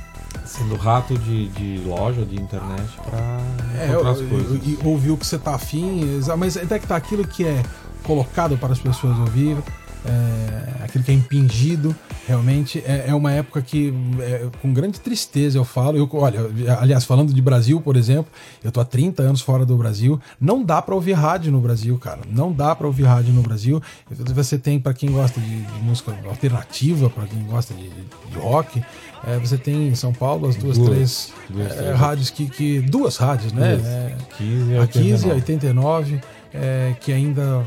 [0.45, 3.39] sendo rato de, de loja, de internet pra
[3.79, 4.59] É, encontrar as eu- coisas.
[4.65, 6.01] e ouvir o que você tá afim,
[6.37, 7.61] mas até que tá aquilo que é
[8.03, 9.57] colocado para as pessoas ouvir,
[10.05, 11.95] é, aquilo que é impingido,
[12.27, 15.97] realmente é, é uma época que, é, com grande tristeza, eu falo.
[15.97, 16.39] Eu, olha,
[16.79, 18.31] aliás, falando de Brasil, por exemplo,
[18.63, 21.97] eu tô há 30 anos fora do Brasil, não dá para ouvir rádio no Brasil,
[21.97, 22.21] cara.
[22.27, 23.81] Não dá para ouvir rádio no Brasil.
[24.09, 28.81] Você tem, para quem gosta de, de música alternativa, para quem gosta de, de rock,
[29.25, 30.89] é, você tem em São Paulo as duas, Duas.
[30.89, 31.95] três Duas, é, três.
[31.97, 32.79] rádios que, que.
[32.81, 33.75] Duas rádios, né?
[33.75, 33.87] Duas.
[33.87, 35.33] É, 15 e a 15 e 89.
[35.35, 36.21] 89,
[36.53, 37.63] é, que ainda.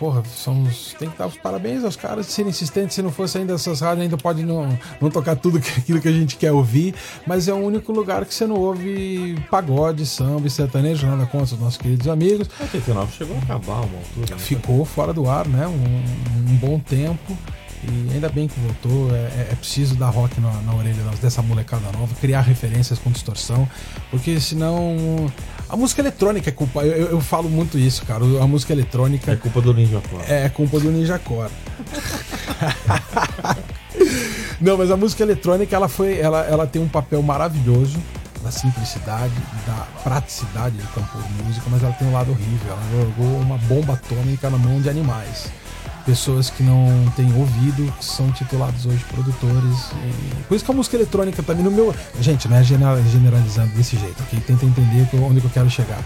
[0.00, 2.94] Porra, são os, tem que dar os parabéns aos caras de serem insistentes.
[2.94, 6.08] Se não fosse ainda essas rádios, ainda pode não, não tocar tudo que- aquilo que
[6.08, 6.94] a gente quer ouvir.
[7.26, 11.54] Mas é o único lugar que você não ouve pagode, samba e sertanejo, nada contra
[11.54, 12.48] os nossos queridos amigos.
[12.58, 14.30] 89 chegou a acabar uma altura.
[14.34, 14.38] né?
[14.38, 15.66] Ficou fora do ar, né?
[15.66, 17.36] Um, um bom tempo.
[17.82, 19.14] E ainda bem que voltou.
[19.14, 23.10] É, é- é preciso dar rock na, na orelha dessa molecada nova, criar referências com
[23.10, 23.68] distorção,
[24.10, 25.30] porque senão.
[25.70, 26.82] A música eletrônica é culpa.
[26.82, 28.24] Eu, eu- falo muito isso, cara.
[28.24, 30.24] A música É eletrônica culpa do Ninja Core.
[30.28, 31.50] é culpa do Ninja Core.
[34.60, 37.98] Não, mas a música eletrônica ela foi, ela, ela tem um papel maravilhoso
[38.42, 39.32] da simplicidade,
[39.66, 42.72] da praticidade de compor música, mas ela tem um lado horrível.
[42.72, 45.46] Ela jogou uma bomba atômica na mão de animais.
[46.06, 49.90] Pessoas que não têm ouvido, que são titulados hoje produtores.
[50.04, 51.94] E por isso que a música eletrônica também no meu.
[52.20, 54.40] Gente, não é genera- generalizando desse jeito, ok?
[54.40, 56.00] Tenta entender onde que eu quero chegar.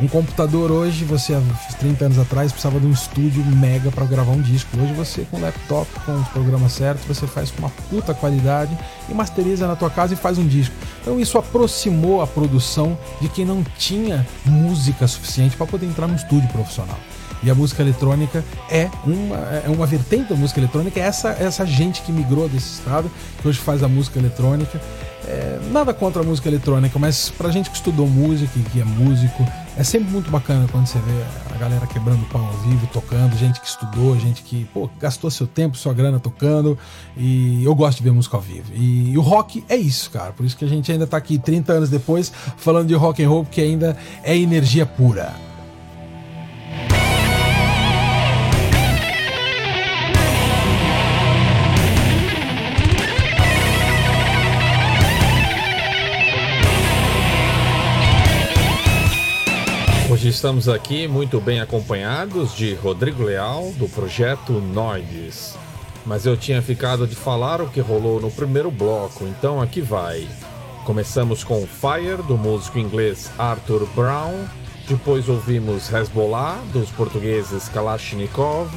[0.00, 1.40] Um computador hoje, você há
[1.80, 4.68] 30 anos atrás precisava de um estúdio mega para gravar um disco.
[4.80, 8.78] Hoje você com laptop, com os programas certos, você faz com uma puta qualidade
[9.08, 10.74] e masteriza na tua casa e faz um disco.
[11.02, 16.14] Então isso aproximou a produção de quem não tinha música suficiente para poder entrar num
[16.14, 16.98] estúdio profissional.
[17.42, 21.64] E a música eletrônica é uma, é uma vertente da música eletrônica, é essa, essa
[21.64, 23.10] gente que migrou desse estado,
[23.40, 24.80] que hoje faz a música eletrônica.
[25.26, 28.84] É, nada contra a música eletrônica, mas pra gente que estudou música e que é
[28.84, 33.36] músico, é sempre muito bacana quando você vê a galera quebrando pau ao vivo, tocando,
[33.36, 36.78] gente que estudou, gente que pô, gastou seu tempo, sua grana tocando.
[37.16, 38.72] E eu gosto de ver música ao vivo.
[38.74, 40.32] E, e o rock é isso, cara.
[40.32, 43.28] Por isso que a gente ainda tá aqui 30 anos depois falando de rock and
[43.28, 45.47] roll, porque ainda é energia pura.
[60.28, 65.56] Estamos aqui muito bem acompanhados de Rodrigo Leal, do projeto Noides.
[66.04, 70.28] Mas eu tinha ficado de falar o que rolou no primeiro bloco, então aqui vai.
[70.84, 74.44] Começamos com Fire, do músico inglês Arthur Brown.
[74.86, 78.68] Depois ouvimos Hezbollah, dos portugueses Kalashnikov.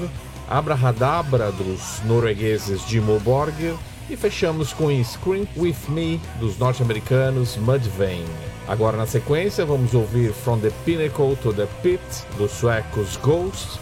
[0.50, 3.76] Abrahadabra, dos noruegueses Dimmu Borgir.
[4.10, 8.51] E fechamos com Scream With Me, dos norte-americanos Mudvayne.
[8.72, 12.02] Agora na sequência vamos ouvir From the Pinnacle to the Pit,
[12.38, 13.78] dos suecos Ghost,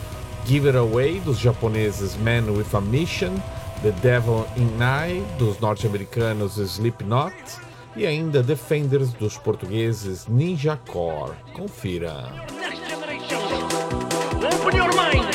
[0.48, 3.36] Give It Away, dos japoneses Man with a Mission,
[3.84, 7.36] The Devil in Eye, dos norte-americanos Slipknot,
[7.96, 11.36] e ainda Defenders, dos portugueses Ninja Core.
[11.54, 12.26] Confira.
[14.42, 15.29] Open your mind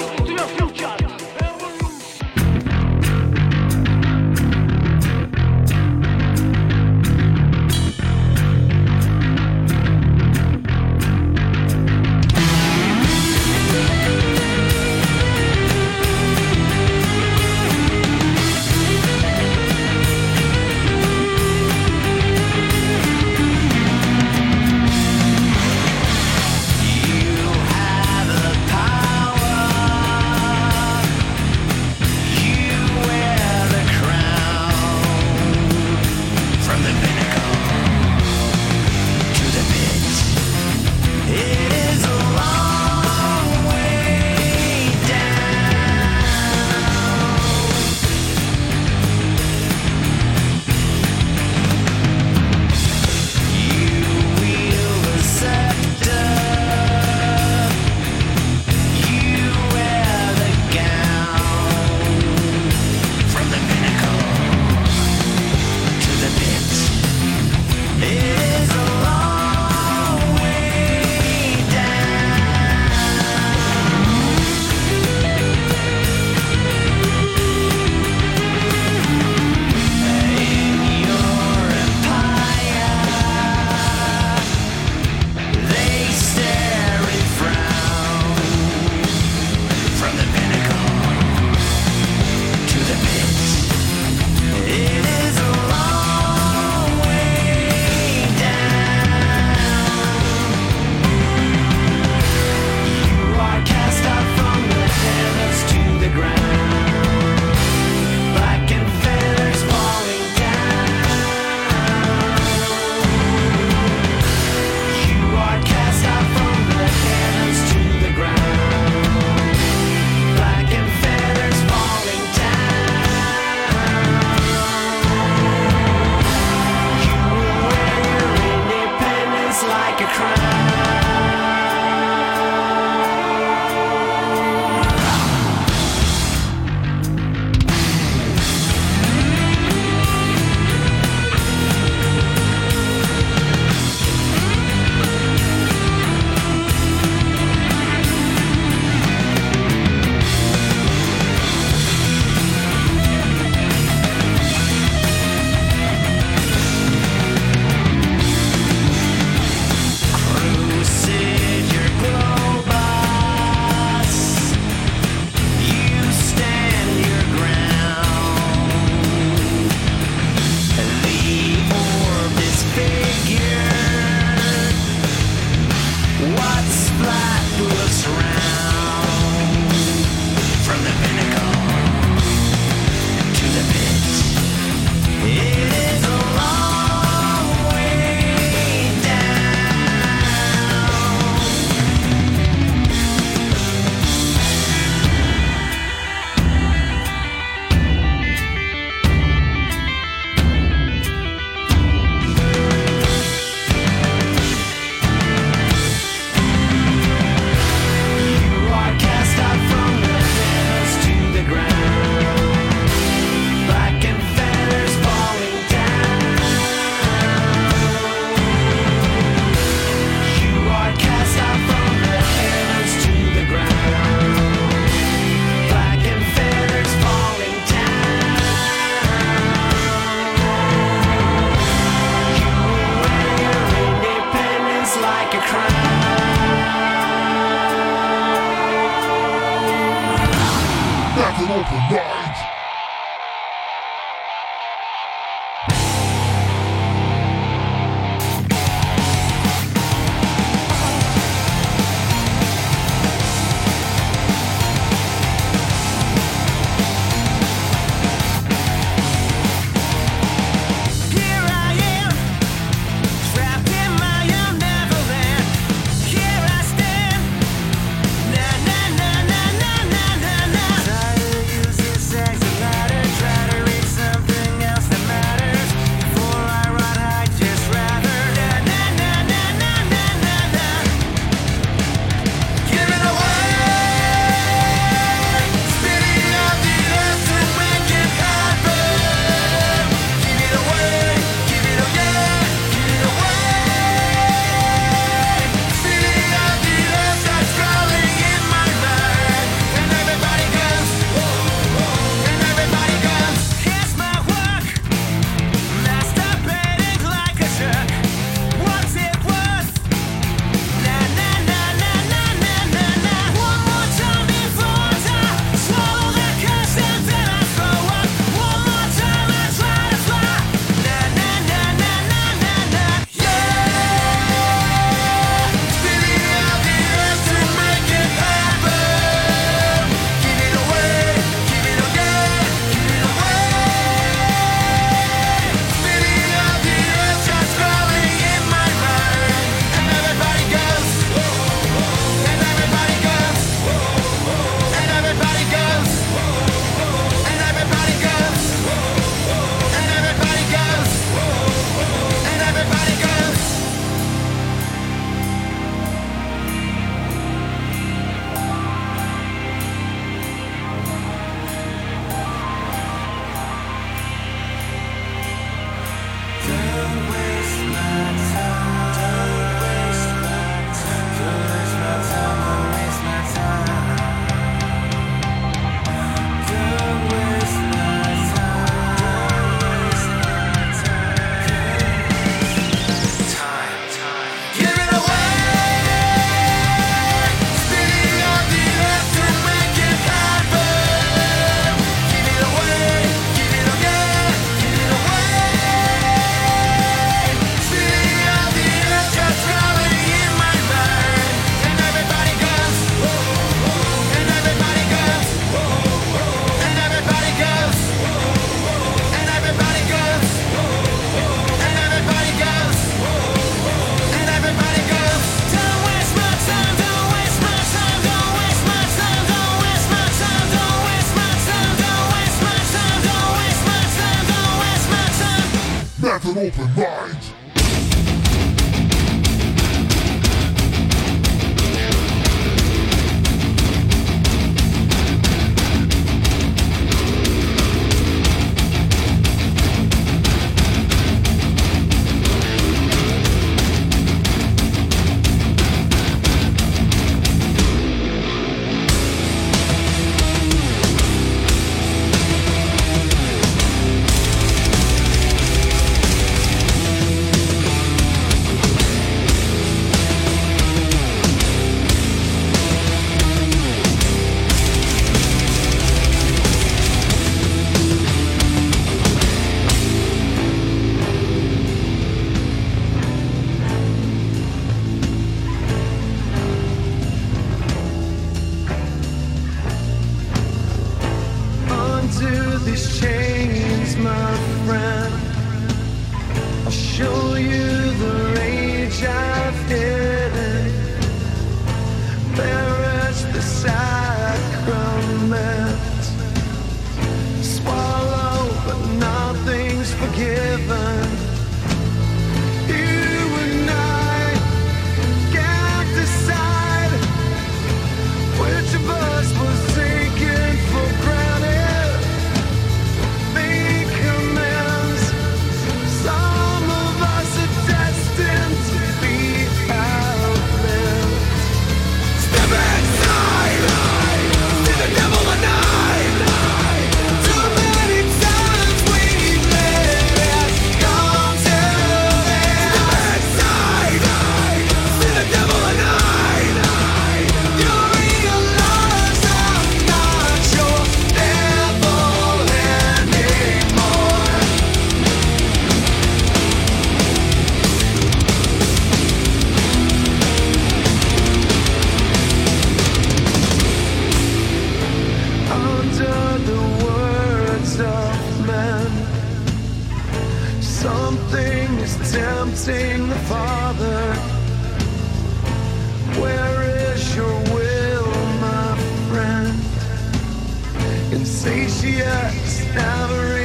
[571.85, 573.44] Insatiates never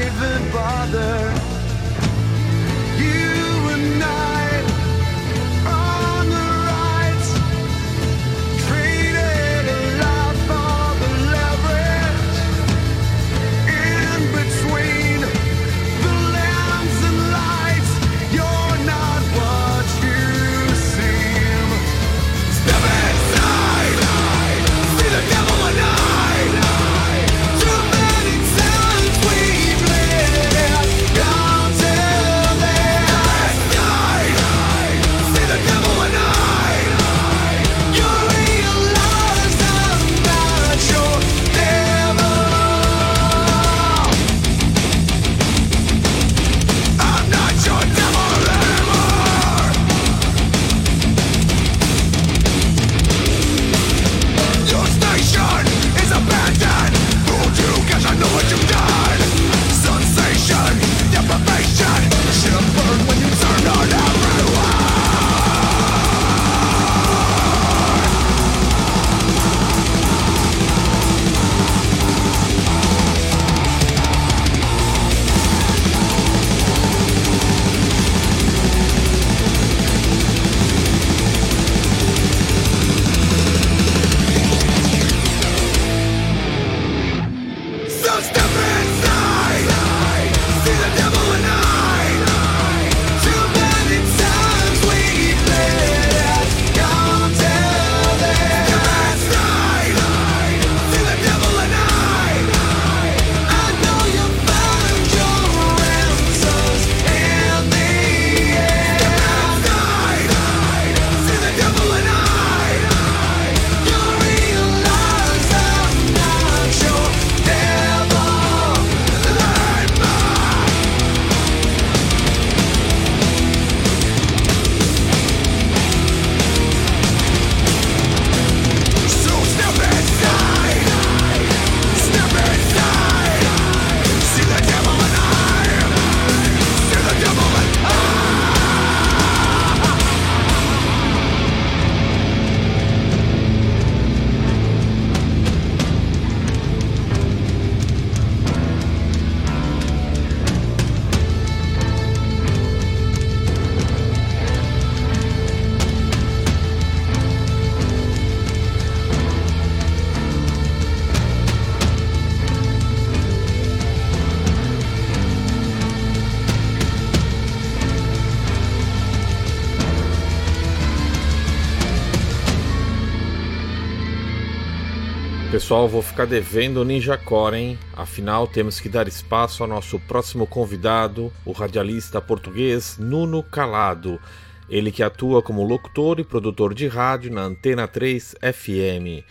[175.69, 177.79] Pessoal, vou ficar devendo o Ninja Core, hein?
[177.95, 184.19] Afinal, temos que dar espaço ao nosso próximo convidado, o radialista português Nuno Calado.
[184.67, 189.23] Ele que atua como locutor e produtor de rádio na Antena 3 FM.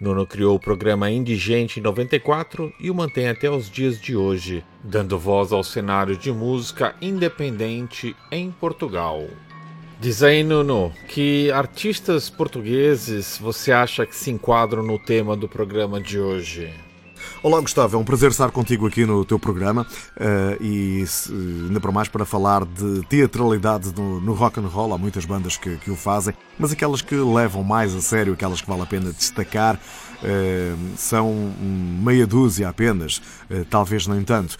[0.00, 4.64] Nuno criou o programa Indigente em 94 e o mantém até os dias de hoje,
[4.82, 9.28] dando voz ao cenário de música independente em Portugal.
[10.02, 16.00] Diz aí, Nuno, que artistas portugueses você acha que se enquadram no tema do programa
[16.00, 16.74] de hoje?
[17.44, 19.84] Olá, Gustavo, é um prazer estar contigo aqui no teu programa
[20.16, 21.04] eh, e
[21.66, 24.94] ainda para mais para falar de teatralidade no, no rock and roll.
[24.94, 28.60] Há muitas bandas que, que o fazem, mas aquelas que levam mais a sério, aquelas
[28.60, 29.76] que vale a pena destacar,
[30.22, 33.20] eh, são meia dúzia apenas,
[33.50, 34.56] eh, talvez nem tanto.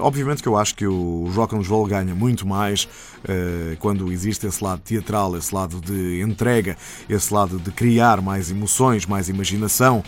[0.00, 2.88] Obviamente que eu acho que o rock and roll ganha muito mais
[3.78, 6.76] quando existe esse lado teatral, esse lado de entrega,
[7.08, 10.02] esse lado de criar mais emoções, mais imaginação,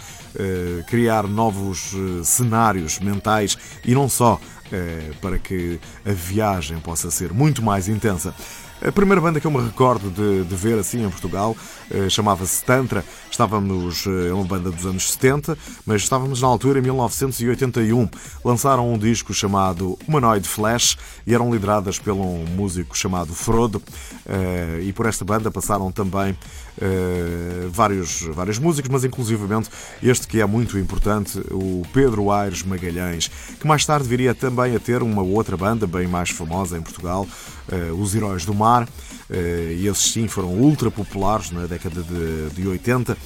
[0.89, 1.94] criar novos
[2.25, 4.41] cenários mentais e não só,
[4.73, 8.35] eh, para que a viagem possa ser muito mais intensa.
[8.83, 11.57] A primeira banda que eu me recordo de, de ver assim em Portugal
[11.91, 13.03] eh, chamava-se Tantra.
[13.31, 15.57] Estávamos, eh, é uma banda dos anos 70,
[15.87, 18.07] mas estávamos na altura em 1981.
[18.45, 23.83] Lançaram um disco chamado Humanoid Flash e eram lideradas por um músico chamado Frodo.
[24.27, 26.37] Eh, e por esta banda passaram também
[26.81, 29.71] eh, vários, vários músicos, mas inclusivamente
[30.03, 33.31] este que é muito importante, o Pedro Aires Magalhães,
[33.61, 37.27] que mais tarde viria também a ter uma outra banda bem mais famosa em Portugal,
[37.71, 38.89] eh, Os Heróis do Mar,
[39.31, 43.17] eh, e esses sim foram ultra populares na década de, de 80.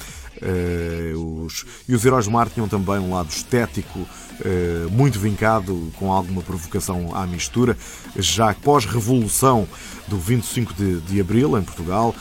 [0.41, 4.07] Eh, os, e os Heróis do Mar tinham também um lado estético
[4.43, 7.77] eh, muito vincado, com alguma provocação à mistura,
[8.15, 9.67] já pós-revolução
[10.07, 12.15] do 25 de, de Abril, em Portugal,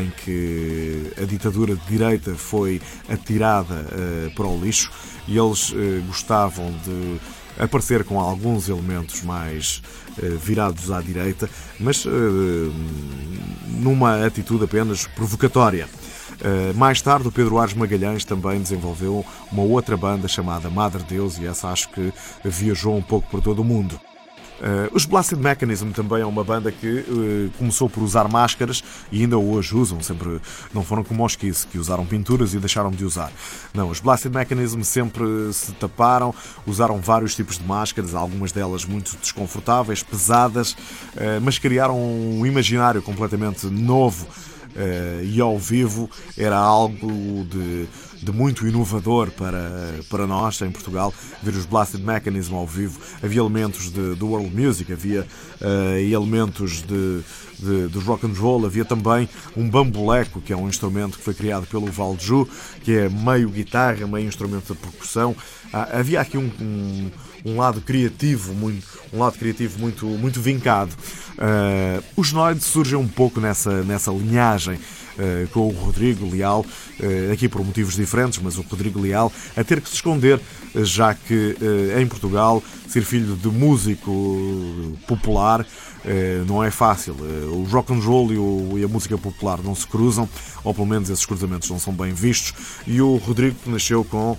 [0.00, 4.90] em que a ditadura de direita foi atirada eh, para o lixo
[5.26, 7.20] e eles eh, gostavam de
[7.58, 9.82] aparecer com alguns elementos mais
[10.20, 11.48] eh, virados à direita,
[11.78, 12.10] mas eh,
[13.68, 15.88] numa atitude apenas provocatória.
[16.74, 21.46] Mais tarde, o Pedro Ares Magalhães também desenvolveu uma outra banda chamada Madre Deus e
[21.46, 22.12] essa acho que
[22.42, 24.00] viajou um pouco por todo o mundo.
[24.62, 29.22] Uh, os Blasted Mechanism também é uma banda que uh, começou por usar máscaras e
[29.22, 30.40] ainda hoje usam, sempre
[30.72, 33.32] não foram como os Kiss, que usaram pinturas e deixaram de usar.
[33.74, 36.32] Não, os Blasted Mechanism sempre se taparam,
[36.64, 43.02] usaram vários tipos de máscaras, algumas delas muito desconfortáveis, pesadas, uh, mas criaram um imaginário
[43.02, 44.28] completamente novo
[45.22, 47.86] e ao vivo era algo de,
[48.22, 51.12] de muito inovador para, para nós em Portugal.
[51.42, 55.26] Ver os Blasted Mechanism ao vivo, havia elementos de, do world music, havia
[55.60, 57.20] eh, elementos de,
[57.58, 61.34] de, de rock and roll, havia também um bambuleco, que é um instrumento que foi
[61.34, 62.48] criado pelo Valju,
[62.82, 65.34] que é meio guitarra, meio instrumento de percussão.
[65.72, 67.10] Ah, havia aqui um, um,
[67.44, 70.92] um lado criativo, muito, um lado criativo muito, muito vincado.
[71.32, 74.78] Uh, os Noid surgem um pouco nessa, nessa linhagem.
[75.12, 79.62] Uh, com o Rodrigo Leal, uh, aqui por motivos diferentes, mas o Rodrigo Leal a
[79.62, 80.40] ter que se esconder,
[80.74, 81.54] uh, já que
[82.00, 85.66] em Portugal ser filho de músico popular
[86.46, 87.14] não é fácil.
[87.52, 90.28] O rock and roll e, o, e, a música popular não se cruzam,
[90.64, 92.54] ou pelo menos esses cruzamentos não são bem vistos.
[92.86, 94.36] E o Rodrigo nasceu com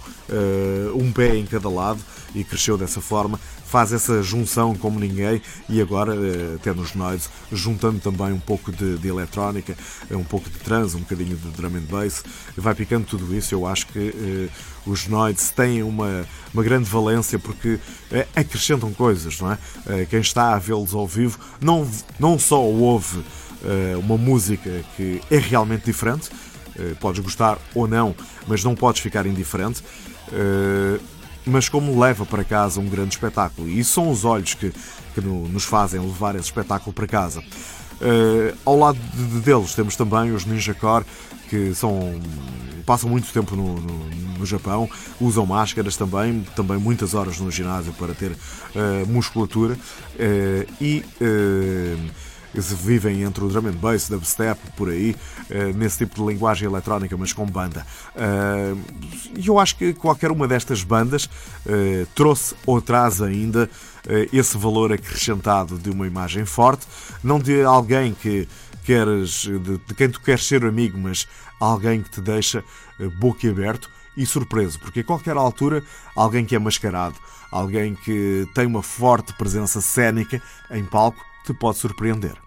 [0.96, 2.00] um pé em cada lado
[2.34, 7.30] e cresceu dessa forma, faz essa junção como ninguém e agora, eh, até nos Noides,
[7.52, 9.76] juntando também um pouco de, de eletrónica,
[10.10, 12.24] eh, um pouco de trance, um bocadinho de drum and bass,
[12.56, 13.54] vai picando tudo isso.
[13.54, 14.50] Eu acho que eh,
[14.86, 17.80] os Noides têm uma, uma grande valência porque
[18.12, 19.58] eh, acrescentam coisas, não é?
[19.88, 21.90] Eh, quem está a vê-los ao vivo não,
[22.20, 23.24] não só ouve
[23.64, 26.30] eh, uma música que é realmente diferente,
[27.00, 28.16] podes gostar ou não,
[28.48, 29.84] mas não podes ficar indiferente
[31.46, 33.68] mas como leva para casa um grande espetáculo.
[33.68, 34.74] E são os olhos que,
[35.14, 37.42] que no, nos fazem levar esse espetáculo para casa.
[37.42, 41.06] Uh, ao lado de, deles temos também os Ninja Core,
[41.50, 42.20] que são,
[42.86, 44.10] passam muito tempo no, no,
[44.40, 44.90] no, Japão,
[45.22, 51.06] usam máscaras também, também muitas horas no ginásio para ter uh, musculatura uh, e
[52.62, 55.16] vivem entre o drum and bass, dubstep, por aí,
[55.50, 57.86] eh, nesse tipo de linguagem eletrónica, mas com banda.
[58.16, 58.76] Eh,
[59.38, 61.30] e eu acho que qualquer uma destas bandas
[61.66, 63.70] eh, trouxe ou traz ainda
[64.34, 66.86] esse valor acrescentado de uma imagem forte,
[67.24, 68.50] não de alguém que
[68.84, 71.26] queres, de, quem tu queres ser amigo, mas
[71.58, 72.66] alguém que te deixa
[73.18, 75.82] boquiaberto e surpreso, porque a qualquer altura
[76.18, 77.16] alguém que é mascarado,
[77.50, 82.38] alguém que tem uma forte presença cênica em palco, te pode surpreender.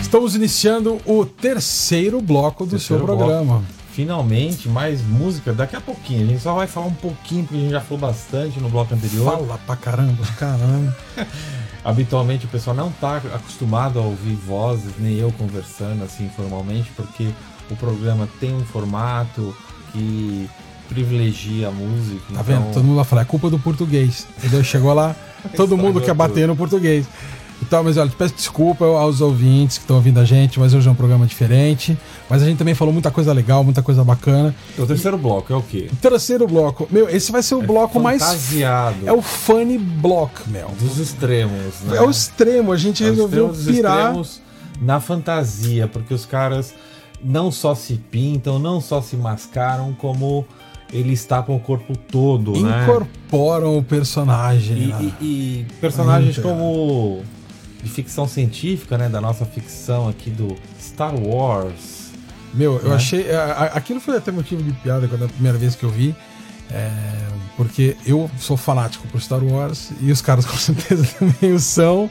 [0.00, 3.58] Estamos iniciando o terceiro bloco do terceiro seu programa.
[3.58, 3.78] Bloco.
[3.92, 5.52] Finalmente, mais música.
[5.52, 6.22] Daqui a pouquinho.
[6.22, 8.94] A gente só vai falar um pouquinho, porque a gente já falou bastante no bloco
[8.94, 9.24] anterior.
[9.24, 10.96] Fala pra caramba, caramba.
[11.84, 17.28] Habitualmente o pessoal não está acostumado a ouvir vozes, nem eu conversando assim informalmente, porque
[17.70, 19.54] o programa tem um formato
[19.92, 20.48] que
[20.88, 22.20] privilegia a música.
[22.32, 22.44] Tá então...
[22.44, 22.72] vendo?
[22.72, 24.26] Todo mundo vai falar, é culpa do português.
[24.38, 24.64] Entendeu?
[24.64, 25.14] Chegou lá,
[25.56, 27.06] todo mundo quer bater no português.
[27.60, 30.90] Então, mas olha, peço desculpa aos ouvintes que estão ouvindo a gente, mas hoje é
[30.90, 31.98] um programa diferente.
[32.30, 34.54] Mas a gente também falou muita coisa legal, muita coisa bacana.
[34.78, 35.88] O terceiro bloco é o quê?
[35.92, 38.52] O terceiro bloco, meu, esse vai ser o é bloco mais.
[39.04, 40.68] É o funny block, meu.
[40.78, 41.96] Dos extremos, né?
[41.96, 44.14] É o extremo, a gente é resolveu pirar.
[44.80, 46.72] na fantasia, porque os caras
[47.22, 50.46] não só se pintam, não só se mascaram, como
[50.92, 52.84] eles tapam o corpo todo, né?
[52.84, 53.78] Incorporam né?
[53.78, 54.76] o personagem.
[54.76, 57.22] E, e, e personagens como
[57.82, 59.08] de ficção científica, né?
[59.08, 62.08] Da nossa ficção aqui do Star Wars.
[62.54, 62.96] Meu, eu né?
[62.96, 63.26] achei.
[63.72, 66.14] aquilo foi até motivo de piada quando a primeira vez que eu vi.
[66.70, 66.90] É,
[67.56, 72.10] porque eu sou fanático por Star Wars e os caras com certeza também o são.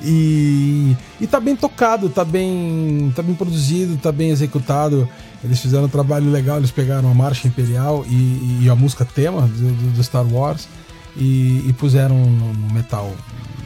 [0.00, 5.08] E, e tá bem tocado, tá bem, tá bem produzido, tá bem executado.
[5.42, 9.42] Eles fizeram um trabalho legal, eles pegaram a marcha imperial e, e a música tema
[9.42, 10.68] do, do Star Wars
[11.16, 13.14] e, e puseram no, no metal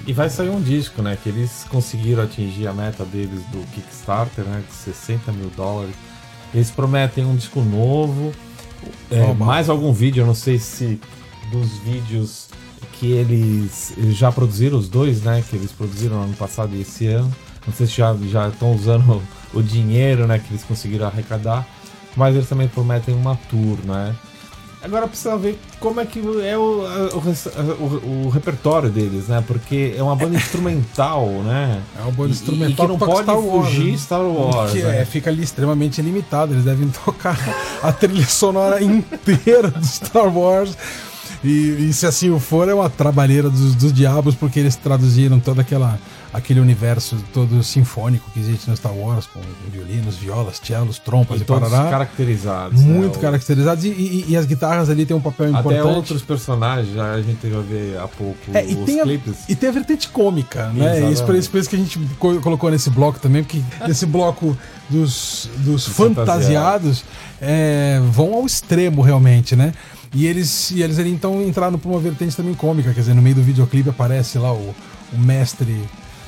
[0.07, 1.17] e vai sair um disco, né?
[1.23, 4.63] Que eles conseguiram atingir a meta deles do Kickstarter, né?
[4.69, 5.95] De 60 mil dólares.
[6.53, 8.33] Eles prometem um disco novo.
[9.11, 11.01] É, oh, mais algum vídeo, eu não sei se
[11.53, 12.49] dos vídeos
[12.95, 15.43] que eles, eles, já produziram, os dois, né?
[15.49, 17.33] Que eles produziram no ano passado e esse ano.
[17.65, 19.23] Não sei se já já estão usando
[19.55, 21.67] o dinheiro, né, que eles conseguiram arrecadar,
[22.17, 24.15] mas eles também prometem uma tour, né?
[24.85, 29.43] Agora precisa ver como é que é o, o, o- o repertório deles, né?
[29.47, 31.81] Porque é uma banda instrumental, né?
[31.97, 33.97] É uma banda E- instrumental e que não que toca pode Star Wars, fugir né?
[33.99, 34.73] Star Wars.
[34.73, 35.03] Que né?
[35.03, 36.53] é, fica ali extremamente limitado.
[36.53, 37.39] Eles devem tocar
[37.81, 40.77] a trilha sonora inteira do Star Wars.
[41.45, 45.39] E, e se assim o for, é uma trabalheira dos, dos diabos, porque eles traduziram
[45.39, 45.97] todo aquela,
[46.33, 49.41] aquele universo todo sinfônico que existe no Star Wars, com
[49.71, 51.91] violinos, violas, cellos, trompas E e, todos parará.
[51.91, 52.81] caracterizados.
[52.81, 52.87] né?
[52.93, 53.85] Muito O- caracterizados.
[53.85, 55.95] E, e- e as guitarras ali têm um papel Até importante.
[55.97, 59.35] outros personagens, já a gente vai ver há pouco É, e, os tem a, clipes.
[59.49, 60.85] e tem a vertente cômica, né?
[60.87, 61.13] Exatamente.
[61.13, 64.07] Isso por, isso, por isso que a gente co- colocou nesse bloco também, porque esse
[64.07, 64.57] bloco
[64.89, 67.05] dos, dos fantasiados
[67.41, 69.75] é, vão ao extremo realmente, né?
[70.15, 73.23] E eles, e eles ali então entraram por uma vertente também cômica, quer dizer, no
[73.23, 74.75] meio do videoclipe aparece lá o,
[75.13, 75.83] o mestre.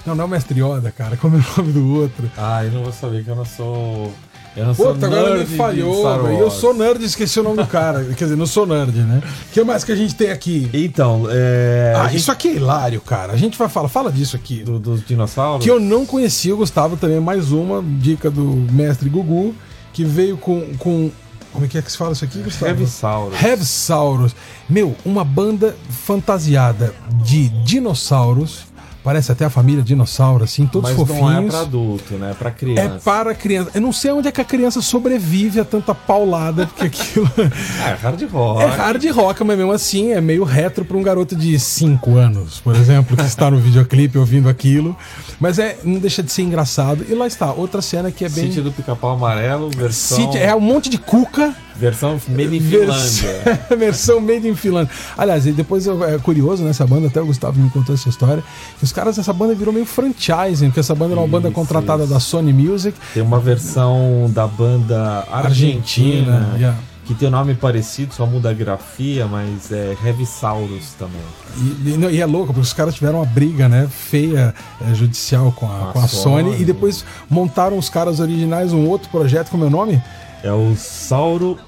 [0.06, 2.30] Não, não é o mestre Yoda, cara, como é o nome do outro?
[2.36, 4.12] Ah, eu não vou saber que eu não sou.
[4.56, 6.28] Eu não sou Puta, agora nerd me de falhou.
[6.30, 8.04] Eu sou nerd e esqueci o nome do cara.
[8.04, 9.20] Quer dizer, não sou nerd, né?
[9.48, 10.70] O que mais que a gente tem aqui?
[10.72, 11.92] Então, é.
[11.96, 13.32] Ah, gente- isso aqui é hilário, cara.
[13.32, 14.62] A gente vai falar, fala disso aqui.
[14.62, 15.64] do- dos dinossauros.
[15.64, 19.54] Que eu não conhecia, o Gustavo também, mais uma dica do mestre Gugu,
[19.92, 20.60] que veio com.
[20.78, 21.10] com
[21.52, 22.70] como é que é que se fala isso aqui, Gustavo?
[22.70, 23.42] Heavisaurus.
[23.42, 24.36] Heavisaurus.
[24.68, 26.94] Meu, uma banda fantasiada
[27.24, 28.66] de dinossauros.
[29.04, 31.20] Parece até a família dinossauro, assim, todos Mas fofinhos.
[31.20, 32.30] não é pra adulto, né?
[32.30, 33.00] É pra É criança.
[33.04, 33.70] para criança.
[33.74, 37.30] Eu não sei onde é que a criança sobrevive a tanta paulada, porque aquilo
[37.86, 38.62] É, hard rock.
[38.62, 42.60] é hard rock, mas mesmo assim é meio retro para um garoto de 5 anos,
[42.60, 44.96] por exemplo, que está no videoclipe ouvindo aquilo.
[45.38, 47.04] Mas é, não deixa de ser engraçado.
[47.06, 48.46] E lá está, outra cena que é bem.
[48.46, 50.16] Sítio do Pica-Pau Amarelo, versão.
[50.16, 51.54] Sítio- é um monte de cuca.
[51.76, 53.66] Versão made in Finlândia.
[53.76, 54.92] versão made in Finlândia.
[55.18, 58.42] Aliás, e depois eu- é curioso nessa banda, até o Gustavo me contou essa história,
[58.78, 61.54] que os caras dessa banda virou meio franchising, porque essa banda era uma banda Isso,
[61.54, 62.12] contratada isso.
[62.12, 62.96] da Sony Music.
[63.12, 66.78] Tem uma versão da banda Argentina, argentina, yeah.
[67.06, 71.20] que tem o nome parecido, só muda a grafia, mas é Heavisaurus também.
[71.56, 74.94] E, e não- e é louco, porque os caras tiveram uma briga, né, feia, é,
[74.94, 76.62] judicial com a, Com a com a Sony, Sony.
[76.62, 80.00] e depois montaram os caras originais um outro projeto, como é o nome?
[80.44, 81.58] É o Sauro.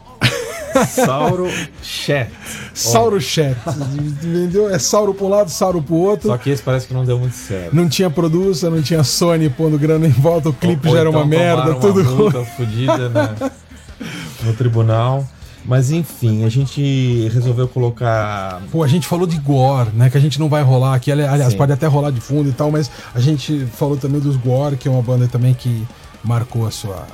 [0.89, 1.49] Sauro
[1.83, 2.31] Chat.
[2.75, 3.57] Sauro Chat.
[3.99, 4.69] Entendeu?
[4.69, 6.29] É Sauro pra um lado, Sauro pro outro.
[6.29, 7.75] Só que esse parece que não deu muito certo.
[7.75, 11.09] Não tinha producer, não tinha Sony pondo grana em volta, o clipe Ou já era
[11.09, 12.17] então uma merda, tudo uma ruim.
[12.25, 13.35] multa fodida né,
[14.45, 15.27] no tribunal.
[15.65, 18.61] Mas enfim, a gente resolveu colocar.
[18.71, 20.11] Pô, a gente falou de gore, né?
[20.11, 21.11] Que a gente não vai rolar aqui.
[21.11, 21.59] Ali- Aliás, Sim.
[21.59, 24.87] pode até rolar de fundo e tal, mas a gente falou também dos gore, que
[24.87, 25.85] é uma banda também que
[26.23, 27.05] marcou a sua.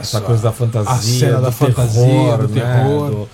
[0.00, 3.10] A essa sua- coisa da fantasia, a cena do da fantasia, terror, do né, terror.
[3.10, 3.28] do-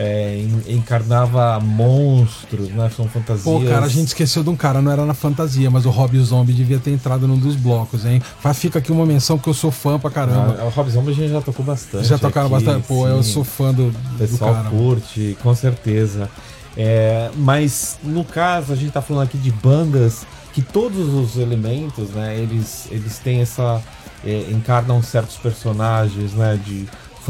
[0.00, 2.88] é, en- encarnava monstros, né?
[2.94, 3.42] São fantasias.
[3.42, 6.16] Pô, cara, a gente esqueceu de um cara, não era na fantasia, mas o Rob
[6.20, 8.22] Zombie devia ter entrado num dos blocos, hein?
[8.54, 10.56] Fica aqui uma menção que eu sou fã pra caramba.
[10.60, 12.06] Ah, o Rob Zombie a gente já tocou bastante.
[12.06, 12.86] Já tocaram aqui, bastante.
[12.86, 13.32] Pô, eu sim.
[13.32, 14.70] sou fã do, O do pessoal cara.
[14.70, 16.30] curte, com certeza.
[16.76, 20.24] É, mas no caso, a gente tá falando aqui de bandas
[20.54, 23.82] que todos os elementos, né, eles, eles têm essa.
[24.24, 26.86] É, encarnam certos personagens, né, de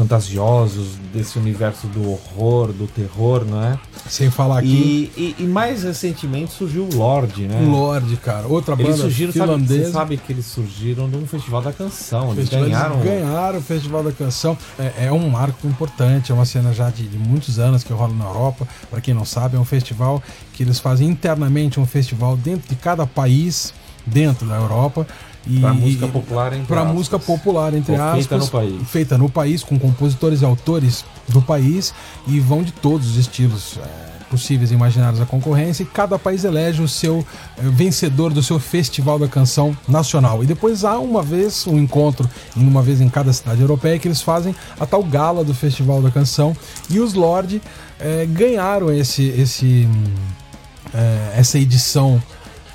[0.09, 3.77] fantasiosos desse universo do horror, do terror, não é?
[4.07, 7.61] Sem falar aqui, E, e, e mais recentemente surgiu o Lorde, né?
[7.61, 8.47] o Lorde, cara.
[8.47, 9.91] Outra Eles banda surgiram, sabe, você finlandesa.
[9.91, 12.31] sabe que eles surgiram de um festival da canção.
[12.31, 12.99] Eles Festival- ganharam.
[13.01, 14.57] ganharam o Festival da Canção.
[14.79, 18.13] É, é um marco importante, é uma cena já de, de muitos anos que rola
[18.13, 18.65] na Europa.
[18.89, 22.75] Para quem não sabe, é um festival que eles fazem internamente um festival dentro de
[22.75, 23.73] cada país
[24.05, 25.05] dentro da Europa.
[25.57, 26.93] Pra música popular, entre aspas.
[26.93, 28.27] música popular, entre aspas.
[28.27, 28.89] feita no país.
[28.89, 31.93] Feita no país, com compositores e autores do país.
[32.27, 35.83] E vão de todos os estilos é, possíveis e imaginários da concorrência.
[35.83, 37.25] E cada país elege o seu
[37.57, 40.43] é, vencedor do seu Festival da Canção Nacional.
[40.43, 44.21] E depois há uma vez um encontro, uma vez em cada cidade europeia, que eles
[44.21, 46.55] fazem a tal gala do Festival da Canção.
[46.89, 47.61] E os Lorde
[47.99, 50.03] é, ganharam esse, esse, hum,
[50.93, 52.21] é, essa edição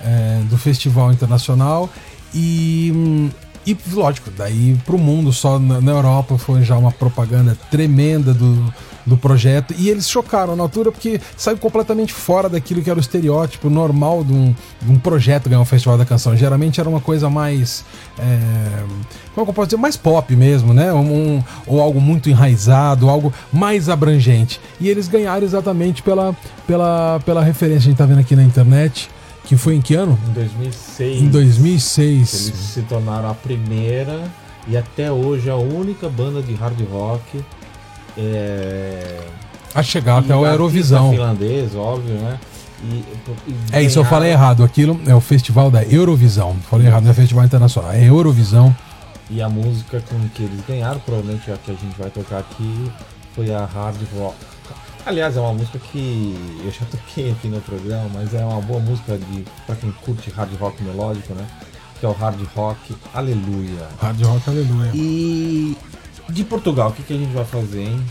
[0.01, 1.89] é, do Festival Internacional
[2.35, 3.31] e,
[3.67, 8.73] e lógico, daí pro mundo, só na, na Europa foi já uma propaganda tremenda do,
[9.07, 13.01] do projeto e eles chocaram na altura porque saiu completamente fora daquilo que era o
[13.01, 16.37] estereótipo normal de um, de um projeto ganhar um Festival da Canção.
[16.37, 17.85] Geralmente era uma coisa mais.
[18.19, 18.83] é,
[19.35, 19.77] como é que eu posso dizer?
[19.81, 20.93] Mais pop mesmo, né?
[20.93, 24.61] Um, um- ou algo muito enraizado, algo mais abrangente.
[24.81, 26.35] E eles ganharam exatamente pela,
[26.67, 29.09] pela, pela referência que a gente tá vendo aqui na internet.
[29.45, 30.19] Que foi em que ano?
[30.29, 31.23] Em 2006.
[31.23, 32.49] Em 2006.
[32.49, 34.31] Eles se tornaram a primeira
[34.67, 37.45] e até hoje a única banda de hard rock.
[38.17, 39.21] É...
[39.75, 41.11] A chegar até o Eurovisão.
[41.11, 42.39] finlandês, óbvio, né?
[42.83, 43.05] E,
[43.47, 44.63] e É isso, eu falei errado.
[44.63, 46.57] Aquilo é o festival da Eurovisão.
[46.71, 48.75] Falei errado, não é festival internacional, é Eurovisão.
[49.31, 52.91] E a música com que eles ganharam, provavelmente a que a gente vai tocar aqui,
[53.35, 54.37] foi a Hard Rock.
[55.07, 58.81] Aliás, é uma música que eu já toquei aqui no programa, mas é uma boa
[58.81, 61.47] música de para quem curte hard rock melódico, né?
[62.01, 63.89] Que é o Hard Rock Aleluia.
[64.01, 64.91] Hard Rock Aleluia.
[64.95, 65.77] E
[66.31, 68.05] de Portugal, o que, que a gente vai fazer, hein?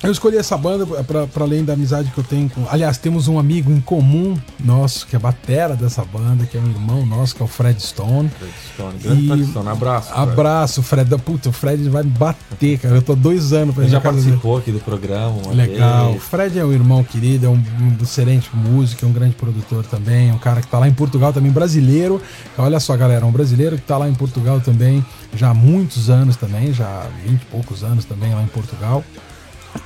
[0.00, 2.64] Eu escolhi essa banda pra, pra além da amizade que eu tenho com.
[2.70, 6.68] Aliás, temos um amigo em comum nosso, que é batera dessa banda, que é um
[6.68, 8.28] irmão nosso, que é o Fred Stone.
[8.28, 10.10] Fred Stone, grande Fred Stone, abraço.
[10.14, 11.18] Abraço, Fred.
[11.18, 12.94] Puta, o Fred vai me bater, cara.
[12.94, 14.12] Eu tô dois anos pra Ele já dele.
[14.12, 15.36] participou aqui do programa.
[15.52, 16.06] Legal.
[16.06, 16.22] O vez.
[16.22, 20.30] Fred é um irmão querido, é um, um excelente músico, é um grande produtor também,
[20.30, 22.22] é um cara que tá lá em Portugal também, brasileiro.
[22.56, 25.04] Olha só, galera, um brasileiro que tá lá em Portugal também,
[25.34, 29.02] já há muitos anos também, já há 20 e poucos anos também lá em Portugal.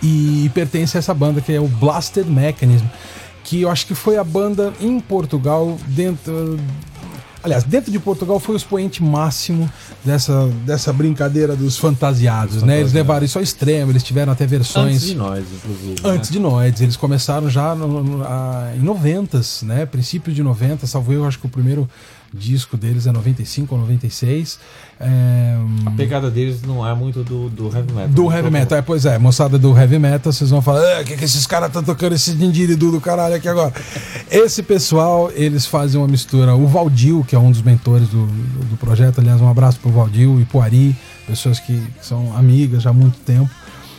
[0.02, 2.86] E pertence a essa banda que é o Blasted Mechanism,
[3.44, 6.59] que eu acho que foi a banda em Portugal dentro
[7.44, 9.68] Aliás, dentro de Portugal foi o expoente máximo
[10.04, 12.78] dessa, dessa brincadeira dos fantasiados, né?
[12.78, 14.94] Eles levaram isso ao extremo, eles tiveram até versões.
[14.94, 15.96] Antes de nós, inclusive.
[16.04, 16.34] Antes né?
[16.34, 19.84] de nós, eles começaram já no- no- a- em 90, né?
[19.84, 21.90] Princípio de 90, salvo eu, acho que o primeiro
[22.34, 24.59] disco deles é 95 ou 96.
[24.98, 25.56] É,
[25.86, 28.09] A pegada deles não é muito do, do heavy metal.
[28.09, 31.04] do Então, heavy metal, é, pois é, moçada do heavy metal, vocês vão falar, o
[31.04, 33.72] que, que esses caras estão tocando esse dindiridu do caralho aqui agora?
[34.30, 36.54] Esse pessoal, eles fazem uma mistura.
[36.54, 40.40] O Valdil, que é um dos mentores do, do, projeto, aliás, um abraço pro Valdil
[40.40, 40.96] e pro Ari,
[41.26, 43.50] pessoas que, que são amigas já há muito tempo.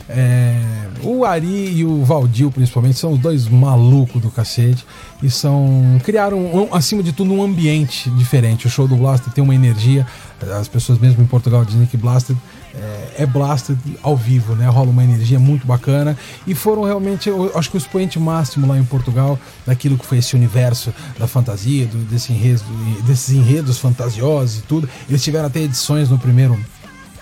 [0.09, 0.61] É,
[1.01, 4.85] o Ari e o Valdil, principalmente, são os dois malucos do cacete
[5.21, 5.99] e são.
[6.03, 8.67] criaram, um- acima de tudo, um ambiente diferente.
[8.67, 10.05] O show do Blaster tem uma energia.
[10.59, 12.35] As pessoas mesmo em Portugal dizem que Blaster
[12.75, 14.67] é, é Blaster ao vivo, né?
[14.67, 16.17] Rola uma energia muito bacana.
[16.45, 20.17] E foram realmente, eu acho que o expoente máximo lá em Portugal daquilo que foi
[20.17, 22.61] esse universo da fantasia, do, desse enredo,
[23.05, 24.89] desses enredos fantasiosos e tudo.
[25.07, 26.59] Eles tiveram até edições no primeiro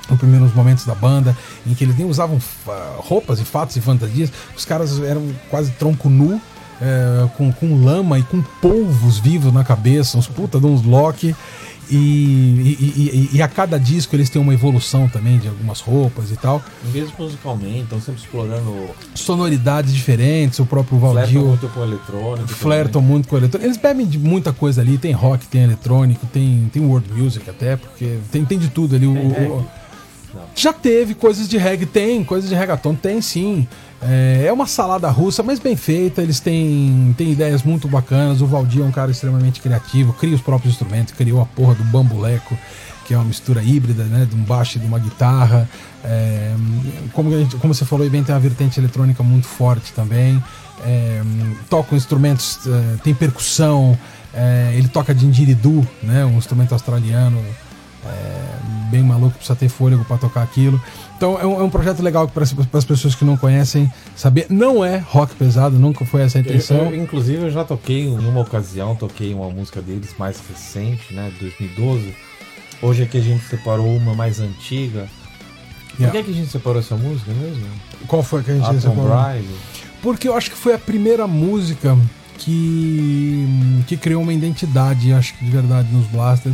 [0.10, 3.82] nos primeiros momentos da banda, em que eles nem usavam fa- roupas e fatos e
[3.82, 6.42] fantasias, os caras eram quase tronco nu,
[6.82, 11.36] é, com, com lama e com polvos vivos na cabeça, uns puta de uns Loki.
[11.90, 16.32] E, e, e- e a cada disco eles têm uma evolução também de algumas roupas
[16.32, 16.62] e tal.
[16.94, 18.90] Mesmo musicalmente, estão sempre explorando.
[19.14, 22.48] Sonoridades diferentes, o próprio Flertam Valdir muito com eletrônico.
[22.48, 23.68] flertam muito com eletrônico.
[23.68, 27.76] Eles bebem de muita coisa ali, tem rock, tem eletrônico, tem, tem world music até,
[27.76, 29.06] porque tem, tem de tudo ali.
[29.08, 29.68] O- o-
[30.56, 33.68] já teve coisas de reggae, tem, coisas de reggaeton, tem sim.
[34.02, 36.22] É, é uma salada russa, mas bem feita.
[36.22, 38.42] Eles têm, têm ideias muito bacanas.
[38.42, 41.84] O Valdir é um cara extremamente criativo, cria os próprios instrumentos, criou a porra do
[41.84, 42.58] bambuleco,
[43.06, 44.26] que é uma mistura híbrida, né?
[44.28, 45.70] De um baixo e de uma guitarra.
[46.04, 46.54] É,
[47.14, 50.42] como, gente- como você falou bem, tem uma vertente eletrônica muito forte também.
[50.84, 51.22] É,
[51.96, 53.98] instrumentos, é, tem percussão.
[54.34, 56.26] é, ele toca dindiridu, né?
[56.26, 57.38] Um instrumento australiano
[58.06, 60.82] é, bem maluco, precisa ter fôlego para tocar aquilo.
[61.18, 64.48] Então é um, é um projeto legal para as pessoas que não conhecem saber.
[64.50, 66.78] Não é rock pesado, nunca foi essa a Eu, intenção.
[66.78, 71.32] eu, inclusive, eu já toquei em uma ocasião, toquei uma música deles mais recente, né?
[71.40, 72.14] 2012.
[72.82, 75.08] Hoje aqui a gente separou uma mais antiga.
[75.92, 76.18] Por Yeah.
[76.20, 77.66] que, que a gente separou essa música mesmo?
[78.08, 79.24] Qual foi que a gente Atom separou?
[79.34, 79.48] Bride.
[80.02, 81.96] Porque eu acho que foi a primeira música
[82.40, 83.46] que,
[83.88, 86.52] que criou uma identidade, acho que de verdade, nos Blaster.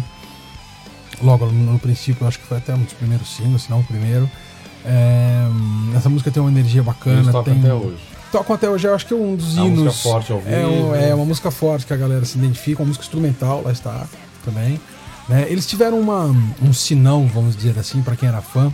[1.22, 4.30] Logo no, princípio, acho que foi até um dos primeiros singles, se não o primeiro.
[4.86, 5.48] É,
[5.96, 7.18] essa música tem uma energia bacana.
[7.22, 7.98] Eles tocam tem, até hoje.
[8.32, 9.84] Tocam até hoje, eu acho que é um dos É uma hinos.
[9.86, 10.96] música forte ao É, um- vivo.
[10.96, 14.06] é uma música forte que a galera se identifica, uma música instrumental, lá está
[14.46, 14.80] também.
[15.28, 15.46] né?
[15.50, 18.72] Eles tiveram uma, um sinão, vamos dizer assim, para quem era fã,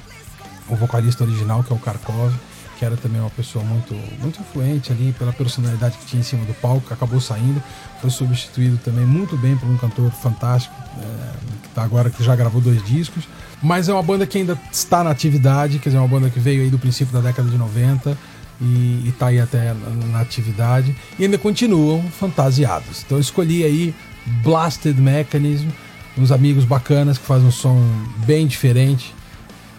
[0.70, 2.32] o vocalista original, que é o Karkov,
[2.78, 6.46] que era também uma pessoa muito, muito influente ali pela personalidade que tinha em cima
[6.46, 7.60] do palco, que acabou saindo,
[8.04, 12.36] foi substituído também muito bem por um cantor fantástico, é, que tá agora que já
[12.36, 13.24] gravou dois discos.
[13.62, 16.38] Mas é uma banda que ainda está na atividade, quer dizer, é uma banda que
[16.38, 18.18] veio aí do princípio da década de 90
[18.60, 23.04] e, está aí até na, na atividade e ainda continuam fantasiados.
[23.06, 23.96] Então eu escolhi aí
[24.44, 25.70] Blasted Mechanism,
[26.18, 27.82] uns amigos bacanas que fazem um som
[28.26, 29.16] bem diferente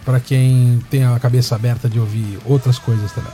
[0.03, 3.33] para quem tem a cabeça aberta de ouvir outras coisas também.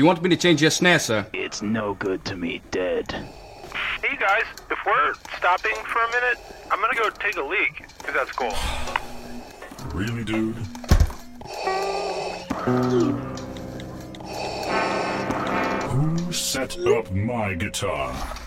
[0.00, 1.26] Do you want me to change your snare, sir?
[1.34, 3.12] It's no good to me dead.
[4.02, 6.38] Hey guys, if we're stopping for a minute,
[6.70, 8.54] I'm gonna go take a leak, if that's cool.
[9.92, 10.56] Really, dude?
[15.90, 18.39] Who set up my guitar?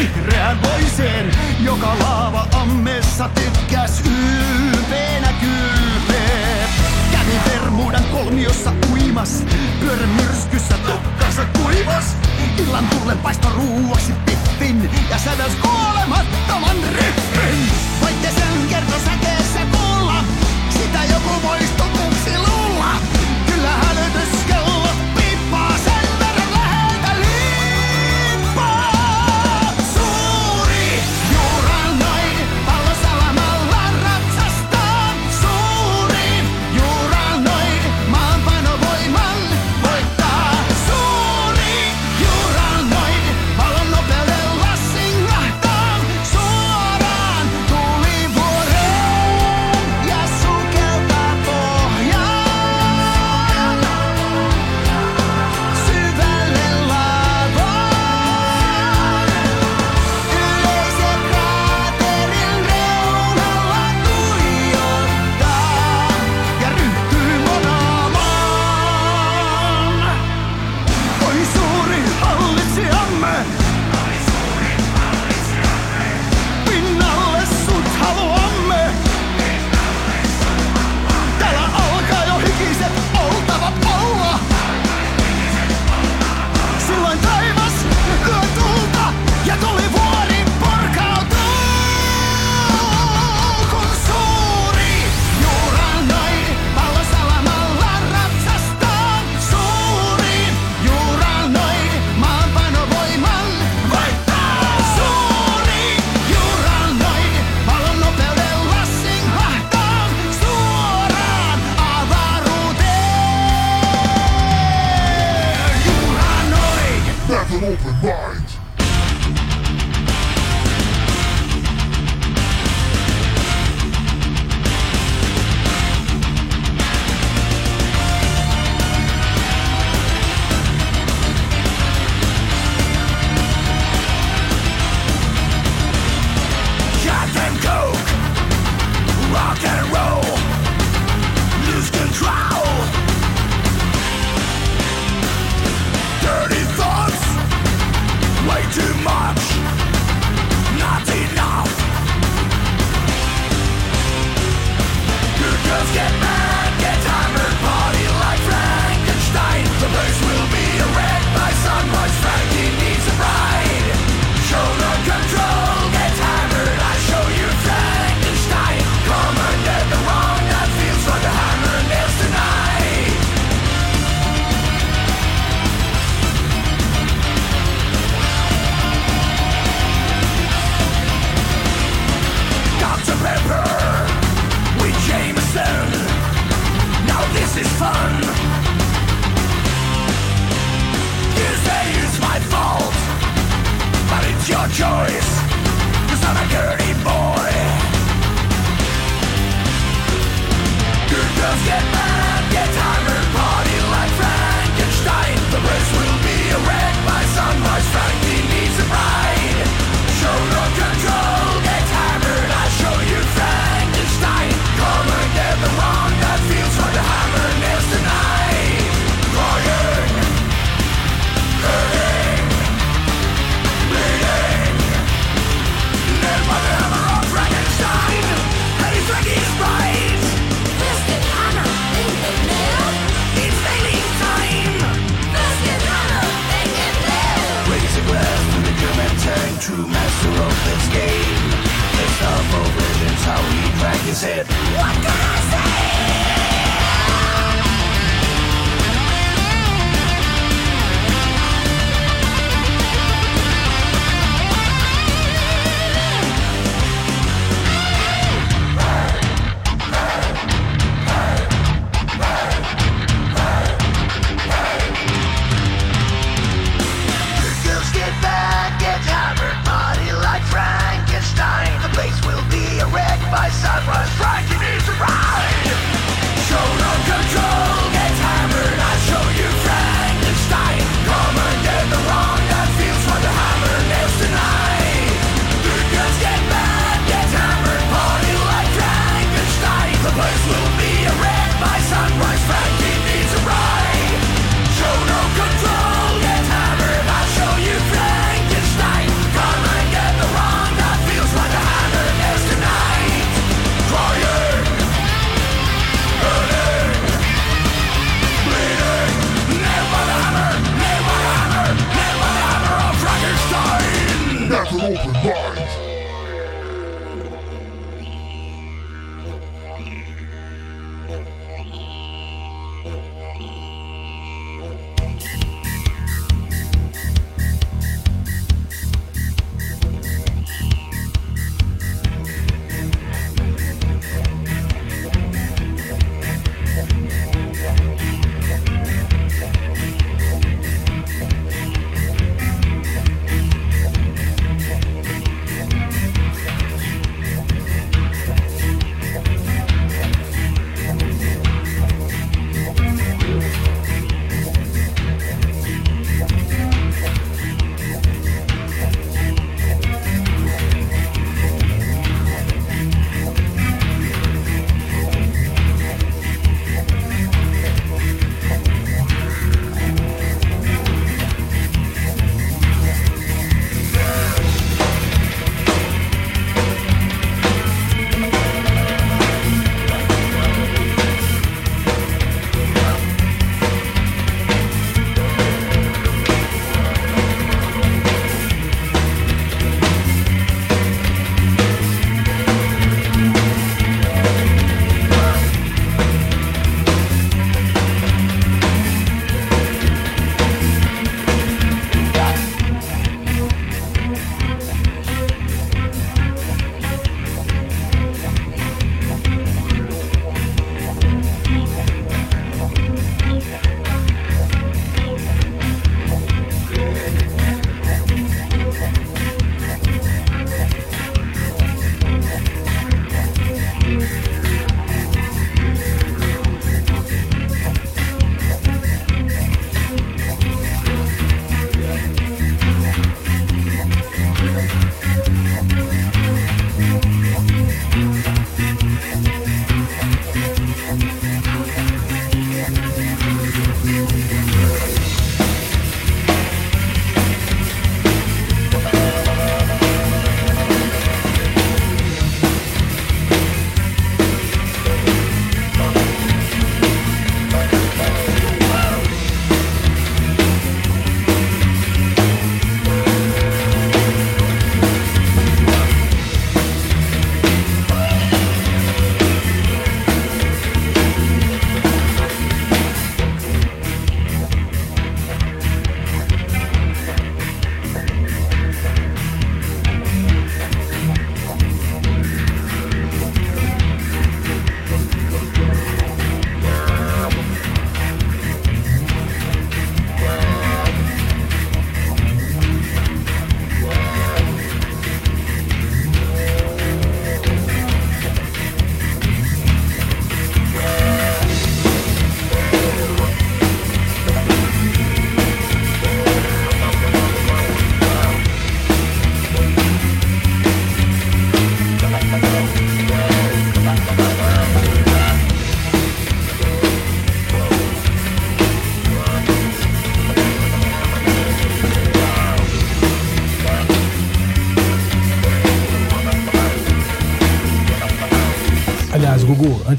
[0.00, 6.68] vihreän voisen, joka laava ammessa tykkäs ylpeenä kylpeä.
[7.12, 9.44] Kävi Bermudan kolmiossa uimas,
[9.80, 12.16] pyörämyrskyssä tukkansa kuivas.
[12.58, 17.70] Illan tulle paisto ruuaksi pippin ja säväs kuolemattoman rippin.
[18.02, 18.59] Vaikka sen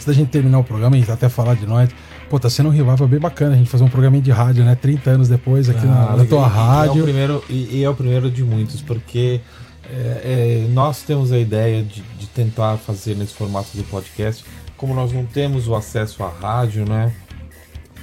[0.01, 1.89] antes da gente terminar o programa, a gente até falar de nós.
[2.29, 4.73] Pô, tá sendo um revival bem bacana a gente fazer um programinha de rádio, né?
[4.73, 7.03] 30 anos depois aqui na, na tua e- e É o rádio.
[7.03, 9.41] primeiro, e, e é o primeiro de muitos, porque
[9.85, 14.43] é, é, nós temos a ideia de, de tentar fazer nesse formato do podcast,
[14.77, 17.11] como nós não temos o acesso à rádio, né?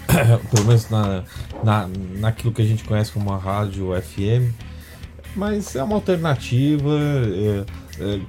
[0.52, 1.24] Pelo menos na,
[1.64, 1.88] na,
[2.18, 4.52] naquilo que a gente conhece como a rádio FM.
[5.34, 6.90] Mas é uma alternativa.
[6.96, 7.64] é,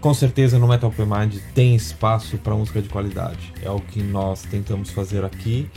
[0.02, 3.54] com certeza no Metal Open Mind tem espaço para música de qualidade.
[3.62, 5.68] É o que nós tentamos fazer aqui.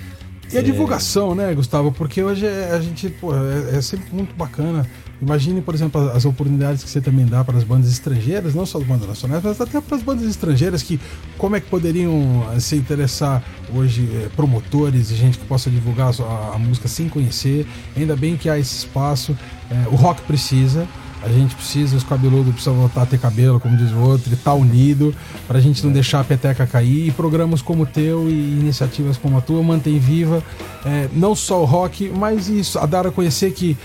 [0.53, 1.91] E a É, divulgação, né, Gustavo?
[1.93, 4.87] Porque hoje é- a gente, pô, é, é sempre muito bacana.
[5.21, 8.79] Imagine, por exemplo, as oportunidades que você também dá para as bandas estrangeiras, não só
[8.79, 11.01] as bandas nacionais, mas até para as bandas estrangeiras que
[11.39, 13.43] como é que poderiam eh, se interessar
[13.73, 17.67] hoje eh, promotores e gente que possa divulgar a, música sem conhecer.
[17.97, 19.39] Ainda bem que há esse espaço.
[19.71, 20.89] Eh, o rock precisa.
[21.25, 24.35] A gente precisa, os cabeludos precisam voltar a ter cabelo, como diz o outro, e
[24.35, 25.15] estar unido,
[25.47, 27.07] para a gente não deixar a peteca cair.
[27.09, 30.43] E programas como o teu e iniciativas como a tua mantém viva
[30.85, 33.77] eh, não só o rock, mas isso, a dar a conhecer que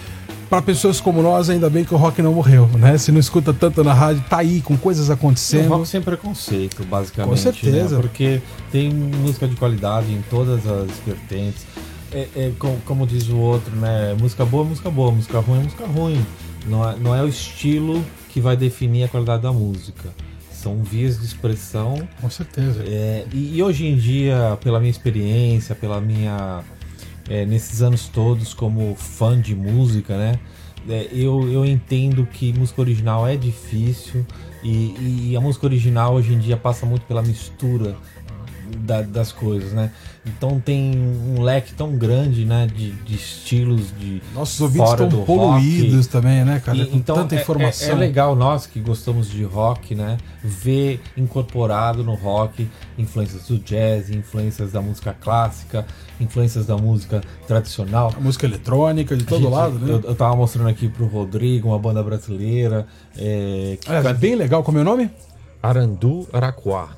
[0.50, 2.98] para pessoas como nós, ainda bem que o rock não morreu, né?
[2.98, 5.68] Se não escuta tanto na rádio, tá aí com coisas O acontecendo.
[5.70, 7.30] rock sem preconceito, basicamente.
[7.32, 7.96] Com certeza.
[7.98, 8.02] né?
[8.02, 8.42] Porque
[8.72, 11.66] tem música de qualidade em todas as vertentes.
[12.14, 14.16] É, é com- como diz o outro, né?
[14.20, 16.26] Música boa é música boa, música ruim é música ruim.
[16.68, 20.10] Não é, não é o estilo que vai definir a qualidade da música.
[20.52, 22.07] São vias de expressão.
[22.19, 22.84] Com certeza.
[22.85, 26.64] É, e, e hoje em dia, pela minha experiência, pela minha.
[27.30, 30.39] é, nesses anos todos como fã de música, né?
[30.89, 34.26] é, eu, eu entendo que música original é difícil
[34.64, 37.95] e, e a música original hoje em dia passa muito pela mistura
[38.80, 39.91] da- das coisas, né?
[40.28, 42.68] Então tem um leque tão grande, né?
[42.68, 46.08] De, de estilos de Nossos ouvidos estão do poluídos rock.
[46.10, 46.78] também, né, cara?
[46.78, 47.90] E- com então tanta é- é- informação.
[47.91, 50.18] É, legal nós que gostamos de rock, né?
[50.44, 52.68] Ver incorporado no rock
[52.98, 55.86] influências do jazz, influências da música clássica,
[56.20, 58.14] influências da música tradicional.
[58.16, 59.91] A música eletrônica de todo Gente, lado, né?
[59.94, 62.86] Eu, eu tava mostrando aqui pro Rodrigo, uma banda brasileira.
[63.18, 65.10] É, que é bem legal, como é o nome?
[65.62, 66.90] Arandu Araquá.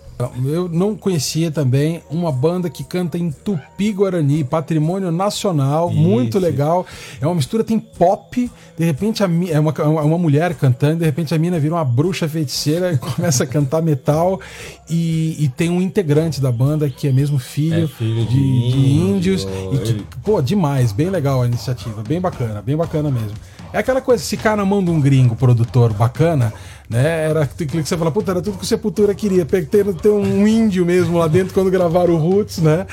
[0.45, 6.85] Eu não conhecia também uma banda que canta em Tupi-Guarani, patrimônio nacional, muito legal.
[7.21, 11.05] É uma mistura, tem pop, de repente a, é, uma, é uma mulher cantando, de
[11.05, 14.41] repente a mina vira uma bruxa feiticeira e começa a cantar metal.
[14.89, 18.71] E, e tem um integrante da banda que é mesmo filho, É filho de de,
[18.71, 19.43] de índios.
[19.43, 23.37] índio, E que, pô, demais, bem legal a iniciativa, bem bacana, bem bacana mesmo.
[23.71, 26.51] É aquela coisa, se cai na mão de um gringo produtor bacana,
[26.90, 27.30] né?
[27.30, 29.45] Era aquilo que você fala, puta, era tudo que o Sepultura queria.
[29.45, 32.88] Ter, ter um índio mesmo lá dentro quando gravaram o Roots, né?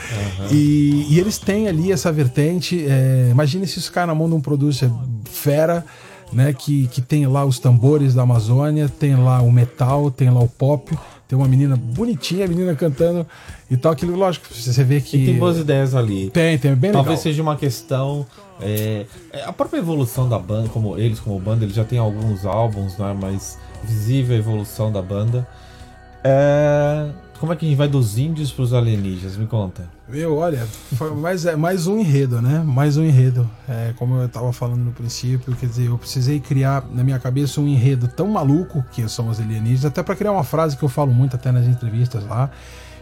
[0.51, 2.85] E, e eles têm ali essa vertente.
[2.87, 4.91] É, imagine se isso cai na mão de um producer
[5.25, 5.85] fera.
[6.33, 10.41] Né, que, que tem lá os tambores da Amazônia, tem lá o metal, tem lá
[10.41, 10.93] o pop,
[11.29, 13.25] tem uma menina bonitinha, a menina cantando
[13.71, 13.93] e tal.
[13.93, 15.19] Aquilo, lógico, você vê que.
[15.19, 16.29] E tem boas ideias ali.
[16.31, 17.23] Tem, tem, é bem Talvez legal.
[17.23, 18.27] seja uma questão.
[18.61, 22.45] é, é, a própria evolução da banda, como eles, como banda, eles já têm alguns
[22.45, 23.17] álbuns, né?
[23.19, 25.47] Mas visível a evolução da banda.
[26.25, 29.37] É, como é que a gente vai dos índios pros alienígenas?
[29.37, 29.89] Me conta.
[30.09, 30.67] Meu, olha,
[31.21, 32.63] mais, é, mais um enredo, né?
[32.65, 33.49] Mais um enredo.
[33.69, 37.61] É, como eu tava falando no princípio, quer dizer, eu precisei criar na minha cabeça
[37.61, 40.89] um enredo tão maluco que são os alienígenas, até para criar uma frase que eu
[40.89, 42.51] falo muito até nas entrevistas lá,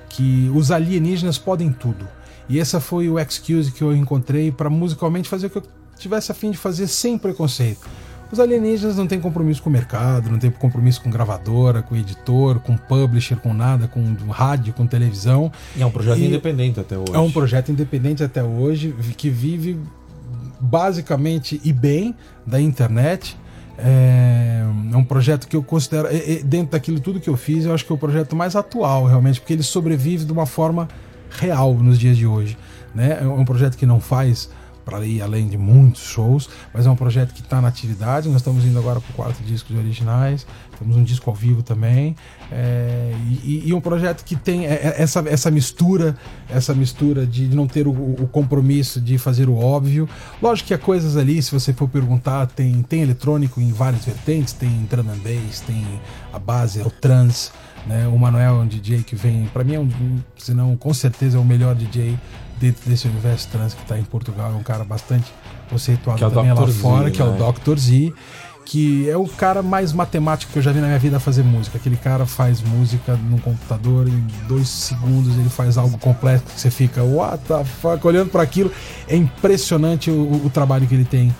[0.08, 2.06] que os alienígenas podem tudo.
[2.48, 5.62] E essa foi o excuse que eu encontrei para musicalmente fazer o que eu
[5.96, 7.88] tivesse a fim de fazer sem preconceito.
[8.34, 12.58] Os alienígenas não têm compromisso com o mercado, não têm compromisso com gravadora, com editor,
[12.58, 15.52] com publisher, com nada, com rádio, com televisão.
[15.76, 17.12] E é um projeto E- independente até hoje.
[17.14, 19.78] é um projeto independente até hoje, que vive
[20.60, 22.12] basicamente e bem
[22.44, 23.36] da internet.
[23.78, 26.08] É, é um projeto que eu considero,
[26.44, 29.38] dentro daquilo tudo que eu fiz, eu acho que é o projeto mais atual, realmente,
[29.40, 30.88] porque ele sobrevive de uma forma
[31.30, 32.58] real nos dias de hoje.
[32.92, 33.18] Né?
[33.22, 34.50] É um projeto que não faz
[34.84, 38.28] para ir além de muitos shows, mas é um projeto que está na atividade.
[38.28, 40.46] Nós estamos indo agora para o quarto disco de originais,
[40.78, 42.16] temos um disco ao vivo também,
[42.50, 46.16] é, e, e um projeto que tem é, é, essa, essa mistura,
[46.48, 50.08] essa mistura de não ter o, o compromisso de fazer o óbvio.
[50.42, 54.52] Lógico que há coisas ali, se você for perguntar, tem, tem eletrônico em várias vertentes,
[54.52, 55.84] tem drum and bass, tem
[56.32, 57.50] a base, é o trance.
[57.86, 58.08] Né?
[58.08, 59.88] O Manuel é um DJ que vem, para mim é um,
[60.36, 62.18] se não com certeza é o melhor DJ
[62.58, 64.52] dentro desse universo trans que está em Portugal.
[64.52, 65.32] É um cara bastante
[65.68, 67.52] conceituado é também lá Z, fora, que é o né?
[67.52, 67.78] Dr.
[67.78, 68.12] Z,
[68.64, 71.78] que é o cara mais matemático que eu já vi na minha vida fazer música.
[71.78, 76.70] Aquele cara faz música no computador, em dois segundos ele faz algo complexo que você
[76.70, 78.70] fica, what the fuck, olhando para aquilo.
[79.06, 81.34] É impressionante o, o trabalho que ele tem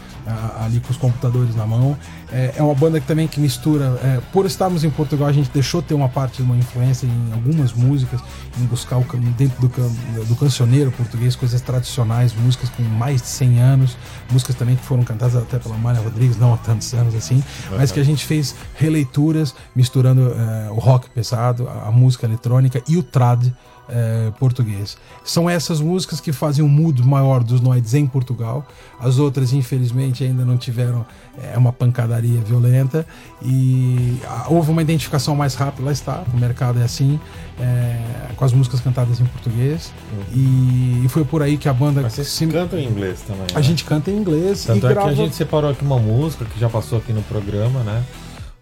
[0.60, 1.96] ali com os computadores na mão.
[2.32, 3.98] É, é uma banda que também que mistura.
[4.02, 7.32] é, por estarmos em Portugal, a gente deixou ter uma parte de uma influência em
[7.32, 8.20] algumas músicas,
[8.60, 9.04] em buscar o,
[9.36, 13.96] dentro do, do cancioneiro português coisas tradicionais, músicas com mais de 100 anos,
[14.30, 17.92] músicas também que foram cantadas até pela Mária Rodrigues, não há tantos anos assim, mas
[17.92, 22.96] que a gente fez releituras misturando é, o rock pesado, a, a música eletrônica e
[22.96, 23.52] o trad
[23.88, 24.96] é, português.
[25.24, 28.66] São essas músicas que fazem um mood maior dos Noides em Portugal.
[28.98, 31.04] As outras, infelizmente, ainda não tiveram
[31.42, 33.06] é, uma pancadaria violenta
[33.42, 35.84] e ah, houve uma identificação mais rápida.
[35.86, 37.20] Lá está, o mercado é assim,
[37.60, 38.00] é,
[38.36, 39.92] com as músicas cantadas em português.
[40.32, 42.00] E, e foi por aí que a banda.
[42.02, 43.46] Mas vocês se- cantam em inglês também.
[43.52, 43.62] a né?
[43.62, 45.08] gente canta em inglês Tanto e é grava.
[45.08, 48.02] que a gente separou aqui uma música que já passou aqui no programa, né?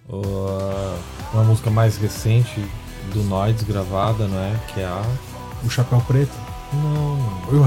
[0.08, 0.96] O-
[1.32, 2.60] uma música mais recente
[3.12, 4.52] do Noides gravada, não é?
[4.72, 5.02] Que é a.
[5.64, 6.32] O Chapéu Preto.
[6.72, 7.18] Não.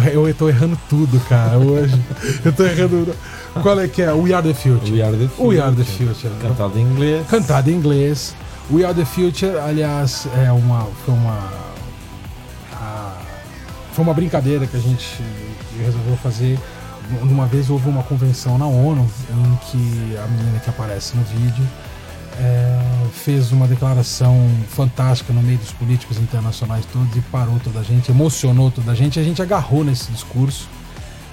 [0.09, 1.99] Eu, eu tô errando tudo, cara, hoje.
[2.43, 3.15] eu tô errando.
[3.61, 4.11] Qual é que é?
[4.11, 4.91] We Are the Future.
[4.91, 5.47] We Are the Future.
[5.47, 6.33] We Are the Future.
[6.41, 7.27] Cantada em inglês.
[7.27, 8.35] Cantada em inglês.
[8.71, 11.37] We Are the Future, aliás, é uma, foi uma.
[12.73, 13.13] a-
[13.93, 15.21] foi uma brincadeira que a gente
[15.83, 16.59] resolveu fazer.
[17.21, 21.63] Uma vez houve uma convenção na ONU em que a menina que aparece no vídeo
[22.39, 22.79] é,
[23.25, 28.11] fez uma declaração fantástica no meio dos políticos internacionais todos e parou toda a gente,
[28.11, 29.19] emocionou toda a gente.
[29.19, 30.69] A gente agarrou nesse discurso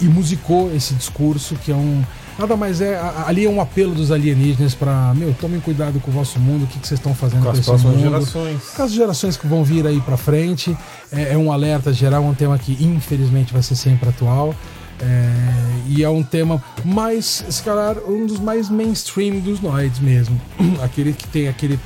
[0.01, 2.03] e musicou esse discurso que é um
[2.39, 6.15] nada mais é ali é um apelo dos alienígenas para meu tomem cuidado com o
[6.15, 8.63] vosso mundo o que, que vocês estão fazendo Com com as esse próximas mundo gerações.
[8.75, 10.75] com as gerações que vão vir aí para frente
[11.13, 14.55] é, é um alerta geral um tema que infelizmente vai ser sempre atual
[15.03, 15.33] é,
[15.89, 20.41] e é um tema mais, se calhar, um dos mais mainstream dos noides mesmo.
[20.83, 21.79] Aquele que tem aquele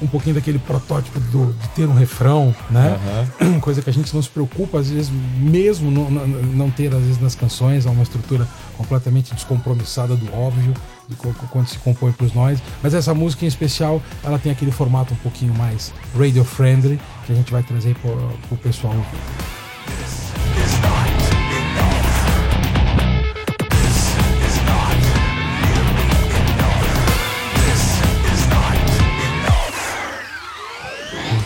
[0.00, 2.98] um pouquinho daquele protótipo do- de ter um refrão, né?
[3.60, 7.20] Coisa que a gente não se preocupa, às vezes, mesmo não, não, ter, às vezes,
[7.20, 8.48] nas canções, há uma estrutura
[8.78, 10.72] completamente descompromissada do óbvio,
[11.06, 11.16] de
[11.50, 12.62] quando se compõe para os nós.
[12.82, 17.34] Mas essa música em especial, ela tem aquele formato um pouquinho mais radio-friendly, que a
[17.34, 20.23] gente vai trazer para o pessoal ouvir.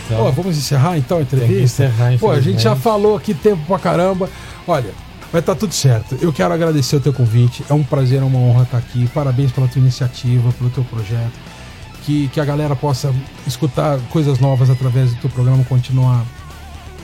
[0.09, 1.83] Então, Ó, vamos encerrar então a entrevista?
[1.85, 4.29] encerrar, Pô, a gente já falou aqui tempo pra caramba.
[4.67, 4.91] Olha,
[5.31, 6.17] vai estar tudo certo.
[6.21, 7.63] Eu quero agradecer o teu convite.
[7.69, 9.07] É um prazer, é uma honra estar aqui.
[9.13, 11.33] Parabéns pela tua iniciativa, pelo teu projeto.
[12.03, 13.13] Que, que a galera possa
[13.45, 16.25] escutar coisas novas através do teu programa, continuar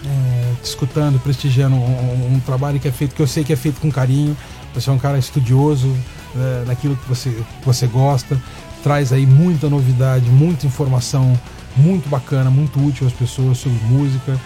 [0.05, 3.53] é, te escutando, prestigiando um, um- um trabalho que é feito, que eu sei que
[3.53, 4.35] é feito com carinho.
[4.73, 5.95] Você é um cara estudioso
[6.35, 8.37] é, naquilo que você, que você gosta,
[8.83, 11.33] traz aí muita novidade, muita informação
[11.75, 14.39] muito bacana, muito útil às pessoas sobre música,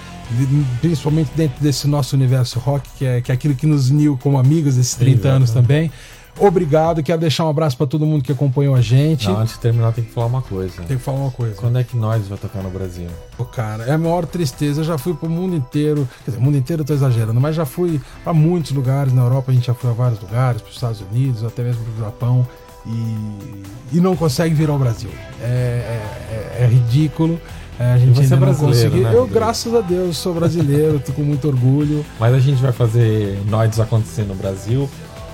[0.81, 4.37] principalmente dentro desse nosso universo rock, que é, que é aquilo que nos uniu como
[4.37, 5.91] amigos desses 30 anos também.
[6.37, 9.27] Obrigado, quero deixar um abraço para todo mundo que acompanhou a gente.
[9.27, 10.81] Não, antes de terminar, tem que falar uma coisa.
[10.83, 11.55] Tem que falar uma coisa.
[11.55, 13.07] Quando é que nós vai tocar no Brasil?
[13.35, 14.79] Pô, cara, é a maior tristeza.
[14.79, 16.07] Eu já fui pro mundo inteiro.
[16.23, 19.11] Quer dizer, o mundo inteiro eu tô exagerando, mas já fui para muitos lugares.
[19.11, 21.83] Na Europa a gente já foi a vários lugares, para os Estados Unidos, até mesmo
[21.83, 22.47] pro Japão.
[22.89, 25.09] E, e não consegue vir ao Brasil.
[25.41, 27.39] É, é- é- é ridículo.
[27.79, 31.13] É, a gente você é não brasileiro, né, Eu, graças a Deus, sou brasileiro, tô
[31.13, 32.05] com muito orgulho.
[32.19, 34.89] Mas a gente vai fazer Noides acontecer no Brasil,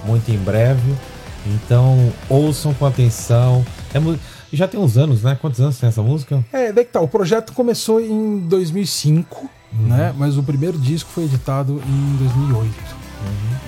[0.05, 0.93] muito em breve.
[1.47, 3.65] Então, ouçam com atenção.
[3.93, 3.99] É
[4.53, 5.37] já tem uns anos, né?
[5.39, 6.43] Quantos anos tem essa música?
[6.53, 7.01] É, daí que tá.
[7.01, 10.13] O projeto começou em 2005, né?
[10.17, 13.04] Mas o primeiro disco foi editado em 2008.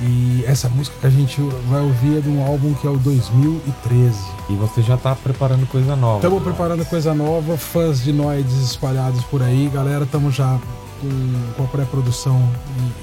[0.01, 2.97] E essa música que a gente vai ouvir é de um álbum que é o
[2.97, 4.15] 2013.
[4.49, 6.17] E você já tá preparando coisa nova.
[6.17, 6.45] Estamos né?
[6.45, 10.03] preparando coisa nova, fãs de Noides espalhados por aí, galera.
[10.03, 10.59] Estamos já
[11.01, 12.39] com, com a pré-produção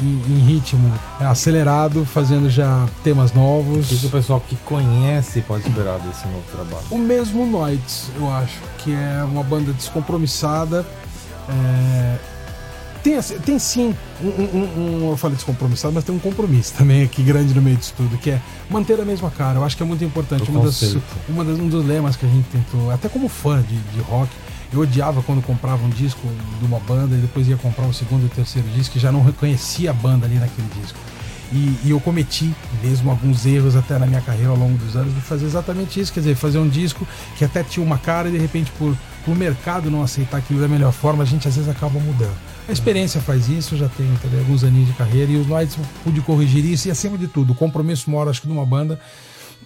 [0.01, 4.05] em, em- em ritmo acelerado, fazendo já temas O que, novos.
[4.05, 6.85] o pessoal que conhece pode esperar desse novo trabalho?
[6.91, 10.87] O mesmo Noides, eu acho, que é uma banda descompromissada.
[11.49, 12.17] é,
[13.05, 17.03] Tem, assim- tem sim, um, um- um- eu falei descompromissado, mas tem um compromisso também
[17.05, 18.41] aqui grande no meio disso tudo, que é
[18.71, 19.59] manter a mesma cara.
[19.59, 20.51] Eu acho que é muito importante.
[20.51, 20.81] Uma das,
[21.29, 24.31] uma das- um dos lemas que a gente tentou, até como fã de, de rock,
[24.73, 26.21] eu odiava quando comprava um disco
[26.59, 29.13] de uma banda e depois ia comprar o segundo e o terceiro disco e já
[29.13, 30.99] não reconhecia a banda ali naquele disco.
[31.53, 32.53] E, e eu cometi
[32.83, 36.11] mesmo alguns erros até na minha carreira ao longo dos anos de fazer exatamente isso,
[36.11, 37.07] quer dizer, fazer um disco
[37.37, 40.67] que até tinha uma cara e de repente por, por mercado não aceitar aquilo da
[40.69, 42.35] melhor forma, a gente às vezes acaba mudando.
[42.67, 45.77] A experiência faz isso, eu já tenho também alguns aninhos de carreira e os Noites
[46.03, 48.99] pude corrigir isso e acima de tudo, o compromisso maior acho que de uma banda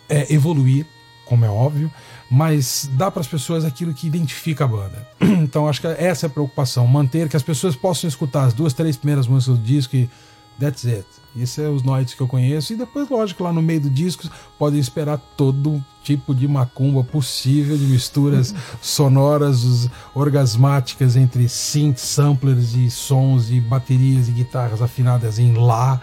[0.09, 0.85] é evoluir,
[1.25, 1.93] como é óbvio,
[2.29, 5.07] mas dá para as pessoas aquilo que identifica a banda.
[5.39, 8.73] Então acho que essa é a preocupação, manter que as pessoas possam escutar as duas,
[8.73, 10.11] três primeiras músicas do disco e
[10.59, 11.07] That's it.
[11.37, 12.73] Esses são os noites que eu conheço.
[12.73, 14.29] E depois, lógico, lá no meio do disco,
[14.59, 22.91] podem esperar todo tipo de macumba possível, de misturas sonoras, orgasmáticas entre synth, samplers e
[22.91, 26.01] sons e baterias e guitarras afinadas em Lá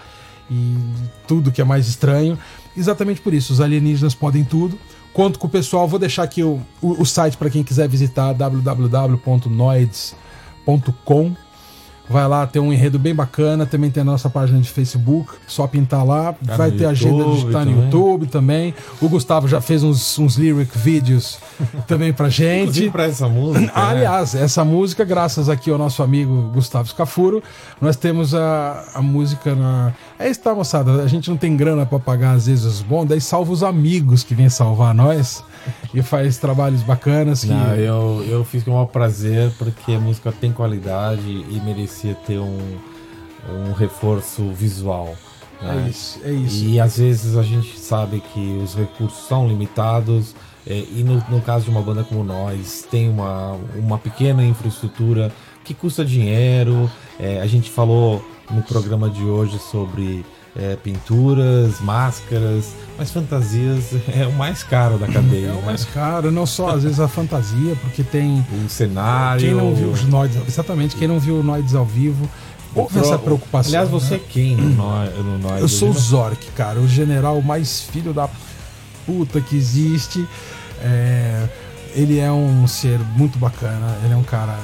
[0.50, 0.78] e
[1.28, 2.38] tudo que é mais estranho.
[2.78, 4.78] Exatamente por isso, os alienígenas podem tudo.
[5.14, 8.34] Conto com o pessoal, vou deixar aqui o, o, o site para quem quiser visitar,
[8.34, 9.06] www.noids.com.
[12.10, 13.66] Vai lá, tem um enredo bem bacana.
[13.66, 15.34] Também tem a nossa página de Facebook.
[15.48, 16.34] Só pintar lá.
[16.34, 17.84] Tá Vai ter agenda de YouTube estar no.
[17.84, 18.74] YouTube também.
[19.02, 21.40] O Gustavo já fez uns, uns lyric vídeos
[21.88, 22.62] também pra gente.
[22.62, 23.56] Inclusive pra essa música.
[23.66, 23.72] Né?
[23.74, 27.42] Aliás, essa música, graças aqui ao nosso amigo Gustavo Scafuro,
[27.80, 29.94] nós temos a, a música na.
[30.20, 31.02] É isso, tá, moçada?
[31.02, 34.24] A gente não tem grana pra pagar às vezes os bons, daí salva os amigos
[34.24, 35.44] que vêm salvar nós
[35.94, 37.48] e faz trabalhos bacanas que.
[37.48, 42.16] Não, eu, eu fiz com o maior prazer porque a música tem qualidade e merecia
[42.16, 42.78] ter um,
[43.50, 45.16] um reforço visual.
[45.62, 45.86] né?
[45.86, 46.66] É isso, é isso.
[46.66, 50.36] E às vezes a gente sabe que os recursos são limitados.
[50.68, 55.32] é, e no, no caso de uma banda como nós, tem uma, uma pequena infraestrutura
[55.64, 56.90] que custa dinheiro.
[57.20, 60.26] É, a gente falou no programa de hoje sobre
[60.56, 65.48] é, pinturas, máscaras, mas fantasias é o mais caro da cadeia.
[65.48, 65.62] É o né?
[65.66, 68.46] mais caro, não só às vezes a fantasia, porque tem.
[68.66, 69.42] O cenário.
[69.42, 72.30] Quem não viu os Noids, exatamente, quem não viu o Noids ao vivo,
[72.74, 73.70] houve essa preocupação.
[73.70, 74.22] Aliás, você né?
[74.24, 74.72] é quem no
[75.24, 75.62] no Noise?
[75.62, 75.94] Eu sou o?
[75.94, 78.30] Zork, cara, o general mais filho da
[79.06, 80.26] puta que existe.
[80.82, 81.48] É,
[81.96, 84.58] ele é um ser muito bacana, ele é um cara.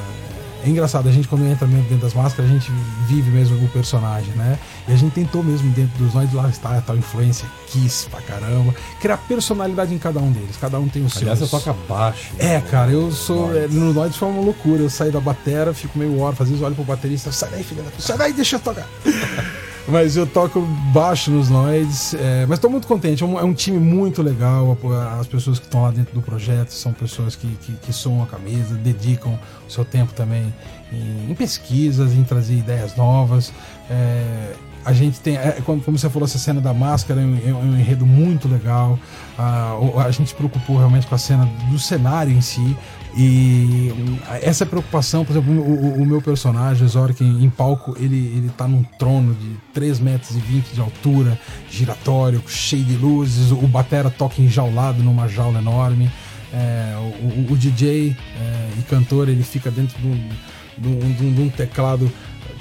[0.64, 2.72] É engraçado, a gente quando entra mesmo dentro das máscaras, a gente
[3.08, 4.60] vive mesmo o personagem, né?
[4.88, 8.22] E a gente tentou mesmo dentro dos nós lá está a tal influência Kiss pra
[8.22, 10.58] caramba, criar personalidade em cada um deles.
[10.60, 11.22] Cada um tem o seu.
[11.22, 12.32] Aliás, você toca baixo.
[12.38, 13.56] É, cara, eu sou.
[13.56, 14.82] É, No Noides foi uma loucura.
[14.82, 16.44] Eu saí da batera, fico meio órfão.
[16.44, 18.88] Às vezes olho pro baterista, sai daí, filha da puta, sai daí, deixa eu tocar.
[19.88, 20.62] Mas eu toco
[20.94, 22.14] baixo nos Noids.
[22.14, 23.24] é, mas tô muito contente.
[23.24, 24.78] É um, é um time muito legal.
[25.20, 28.26] As pessoas que estão lá dentro do projeto são pessoas que, que, que soam a
[28.26, 29.38] camisa, dedicam
[29.68, 30.54] o seu tempo também
[30.92, 33.52] em, em pesquisas, em trazer ideias novas.
[33.90, 34.54] É,
[34.84, 37.78] a gente tem, é, como, você falou, essa cena da máscara é um, é um
[37.78, 38.98] enredo muito legal.
[39.38, 42.78] A gente se preocupou realmente com a cena do cenário em si.
[43.16, 48.16] E hum, essa preocupação, por exemplo, o, o- meu personagem, o Zork, em, palco, ele,
[48.38, 51.38] ele tá num trono de 3 metros e 20 de altura,
[51.70, 53.52] giratório, cheio de luzes.
[53.52, 56.10] O Batera toca enjaulado numa jaula enorme.
[56.54, 60.30] É, o, o- DJ é, e cantor, ele fica dentro de um,
[60.78, 62.12] de um- de um- teclado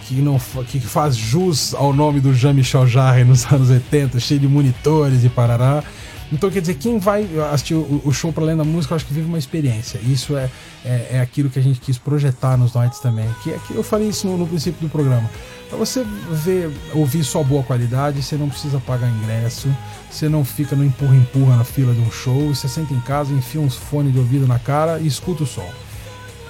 [0.07, 4.49] que não que faz jus ao nome do Jean-Michel Jarre nos anos 80, cheio de
[4.49, 5.83] monitores e parará.
[6.32, 9.07] Então, quer dizer, quem vai assistir o, o show para além da música, eu acho
[9.07, 9.98] que vive uma experiência.
[9.98, 10.48] Isso é,
[10.85, 13.28] é, é aquilo que a gente quis projetar nos Nights também.
[13.43, 15.28] Que, é que eu falei isso no, no princípio do programa.
[15.69, 19.69] Pra você ver, ouvir só boa qualidade, você não precisa pagar ingresso,
[20.11, 23.61] você não fica no empurra-empurra na fila de um show, você senta em casa, enfia
[23.61, 25.69] uns fones de ouvido na cara e escuta o som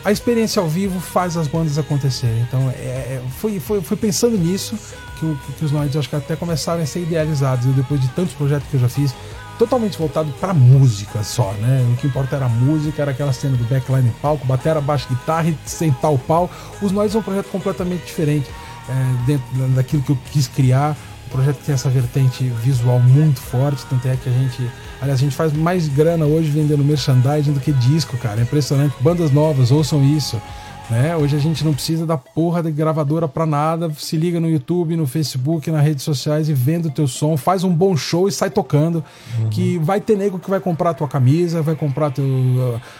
[0.04, 2.40] a experiência ao vivo faz as bandas acontecerem.
[2.40, 4.78] Então, é, é, foi, foi, foi pensando nisso
[5.18, 7.66] que, que os Noids acho que até começaram a ser idealizados.
[7.66, 9.14] Eu, depois de tantos projetos que eu já fiz,
[9.60, 11.86] totalmente voltado para música só, né?
[11.92, 15.50] O que importa era a música, era aquela cena do backline palco, batera, baixo, guitarra
[15.50, 16.50] e sentar o pau.
[16.80, 18.48] Os Noids é um projeto completamente diferente
[18.88, 20.96] é, dentro da- daquilo que eu quis criar.
[21.26, 24.68] O projeto tem essa vertente visual muito forte, tanto é que a gente.
[25.00, 28.40] Aliás, a gente faz mais grana hoje vendendo merchandising do que disco, cara.
[28.40, 28.94] É impressionante.
[29.00, 30.40] Bandas novas, ouçam isso.
[30.90, 31.16] Né?
[31.16, 33.92] Hoje a gente não precisa da porra de gravadora pra nada.
[33.96, 37.62] Se liga no YouTube, no Facebook, nas redes sociais e venda o teu som, faz
[37.62, 39.04] um bom show e sai tocando.
[39.52, 42.24] Que vai ter nego que vai comprar a tua camisa, vai comprar teu,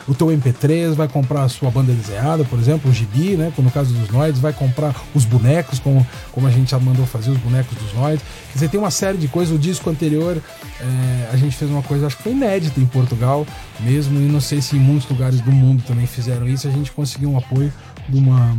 [0.06, 3.52] o teu MP3, vai comprar a sua banda desenhada, por exemplo, o Gibi, né?
[3.58, 7.32] No caso dos Noids, vai comprar os bonecos, como, como a gente já mandou fazer
[7.32, 8.24] os bonecos dos Noids.
[8.52, 9.54] Quer dizer, tem uma série de coisas.
[9.54, 10.40] O disco anterior,
[10.80, 13.44] é, a gente fez uma coisa, acho que foi inédita em Portugal
[13.80, 16.68] mesmo, e não sei se em muitos lugares do mundo também fizeram isso.
[16.68, 17.72] A gente conseguiu um apoio
[18.08, 18.56] de uma,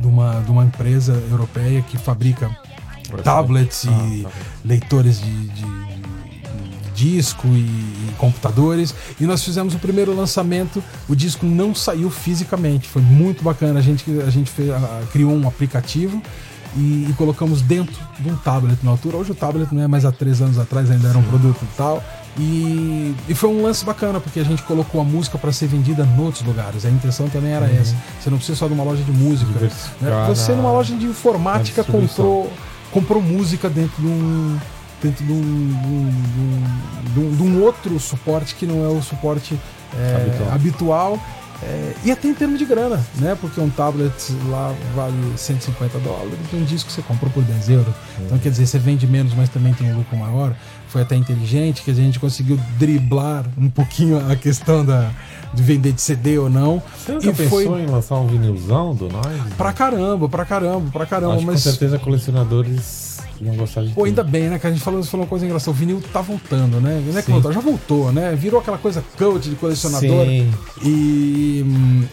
[0.00, 2.50] de uma, de uma empresa europeia que fabrica
[3.22, 4.26] tablets e
[4.64, 8.94] leitores de, de- de disco e, e computadores.
[9.20, 10.82] E nós fizemos o primeiro lançamento.
[11.08, 13.80] O disco não saiu fisicamente, foi muito bacana.
[13.80, 16.22] A gente, a gente fez, a- criou um aplicativo.
[16.76, 19.16] E, e colocamos dentro de um tablet na altura.
[19.18, 21.76] Hoje o tablet não é mais há três anos atrás, ainda era um produto e
[21.76, 22.02] tal.
[22.38, 26.02] E, e foi um lance bacana, porque a gente colocou a música para ser vendida
[26.04, 26.86] em outros lugares.
[26.86, 27.94] A intenção também era essa.
[28.18, 29.50] Você não precisa só de uma loja de música.
[30.00, 30.26] né?
[30.28, 32.52] Você numa loja de informática comprou,
[32.90, 34.58] comprou música dentro de um.
[35.02, 39.02] Dentro de um, de um- de um- de um outro suporte que não é o
[39.02, 39.58] suporte
[39.98, 40.52] é, Habitual.
[40.54, 41.20] habitual.
[41.64, 43.36] É, e até em termos de grana, né?
[43.40, 44.12] Porque um tablet
[44.48, 47.94] lá vale 150 dólares, um disco você compra por 10 euros.
[48.20, 50.54] Então quer dizer, você vende menos, mas também tem um lucro maior.
[50.88, 55.10] Foi até inteligente que a gente conseguiu driblar um pouquinho a questão da,
[55.54, 56.82] de vender de CD ou não.
[56.98, 59.54] Você nunca pensou em lançar um vinilzão do Noise?
[59.56, 61.36] Pra caramba, pra caramba, pra caramba.
[61.36, 63.11] Acho mas com certeza colecionadores
[63.42, 64.08] iam gostar de Pô, ter.
[64.08, 64.58] ainda bem, né?
[64.58, 65.70] Que a gente falou, falou uma coisa engraçada.
[65.70, 67.02] O vinil tá voltando, né?
[67.06, 68.34] Não é que voltou, já voltou, né?
[68.34, 70.26] Virou aquela coisa cult de colecionador.
[70.26, 70.52] Sim.
[70.84, 72.06] E.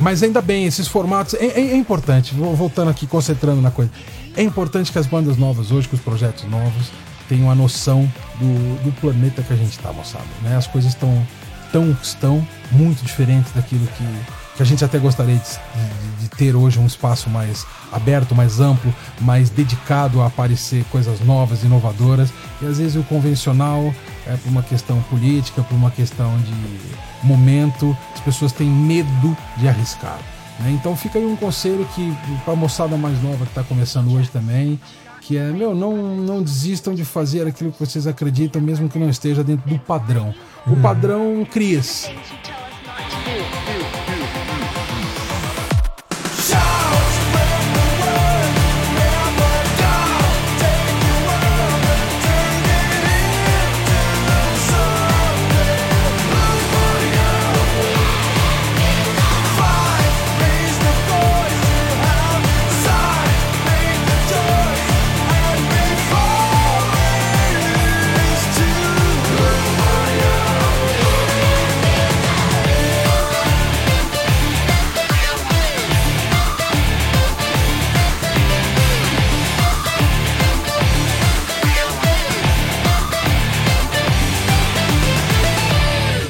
[0.00, 1.34] Mas ainda bem, esses formatos.
[1.34, 3.90] É, é- é importante, voltando aqui, concentrando na coisa.
[4.36, 6.90] É importante que as bandas novas hoje, que os projetos novos,
[7.28, 10.24] tenham a noção do, do planeta que a gente tá, moçada.
[10.42, 10.56] Né?
[10.56, 11.24] As coisas estão
[11.72, 14.04] tão estão muito diferentes daquilo que,
[14.56, 18.60] que a gente até gostaria de, de- de ter hoje um espaço mais aberto, mais
[18.60, 22.30] amplo, mais dedicado a aparecer coisas novas, inovadoras.
[22.62, 23.92] E às vezes o convencional
[24.26, 29.68] é por uma questão política, por uma questão de momento, as pessoas têm medo de
[29.68, 30.18] arriscar.
[30.60, 30.70] né?
[30.70, 32.12] Então fica aí um conselho que
[32.44, 34.78] para a moçada mais nova que está começando hoje também,
[35.20, 39.08] que é, meu, não, não desistam de fazer aquilo que vocês acreditam, mesmo que não
[39.08, 40.34] esteja dentro do padrão.
[40.66, 42.10] O padrão cria-se.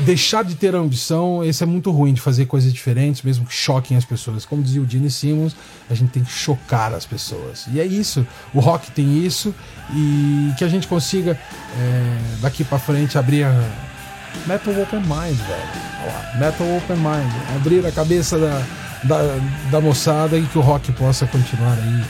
[0.04, 3.96] Deixar de ter ambição, esse é muito ruim de fazer coisas diferentes, mesmo que choquem
[3.96, 4.44] as pessoas.
[4.44, 5.56] Como dizia o Gene Simmons,
[5.88, 7.66] a gente tem que chocar as pessoas.
[7.72, 8.26] E é isso.
[8.52, 9.54] O rock tem isso
[9.92, 13.52] e que a gente consiga é, daqui pra frente abrir a
[14.46, 15.62] Metal Open Mind, velho.
[16.02, 17.32] Olha lá, Metal Open Mind.
[17.56, 18.62] Abrir a cabeça da,
[19.04, 19.38] da,
[19.70, 22.04] da moçada e que o rock possa continuar aí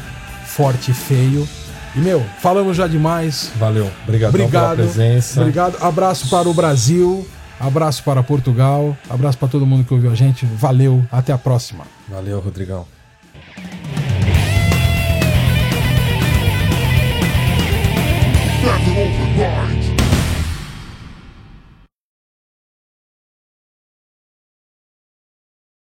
[0.46, 1.48] forte e feio.
[1.94, 3.52] E, meu, falamos já demais.
[3.56, 3.90] Valeu.
[4.02, 4.76] Obrigado Obrigado.
[4.76, 5.40] pela presença.
[5.40, 5.76] Obrigado.
[5.80, 7.26] Abraço para o Brasil.
[7.64, 8.96] Abraço para Portugal.
[9.08, 10.44] Abraço para todo mundo que ouviu a gente.
[10.44, 11.02] Valeu.
[11.10, 11.84] Até a próxima.
[12.08, 12.86] Valeu, Rodrigão.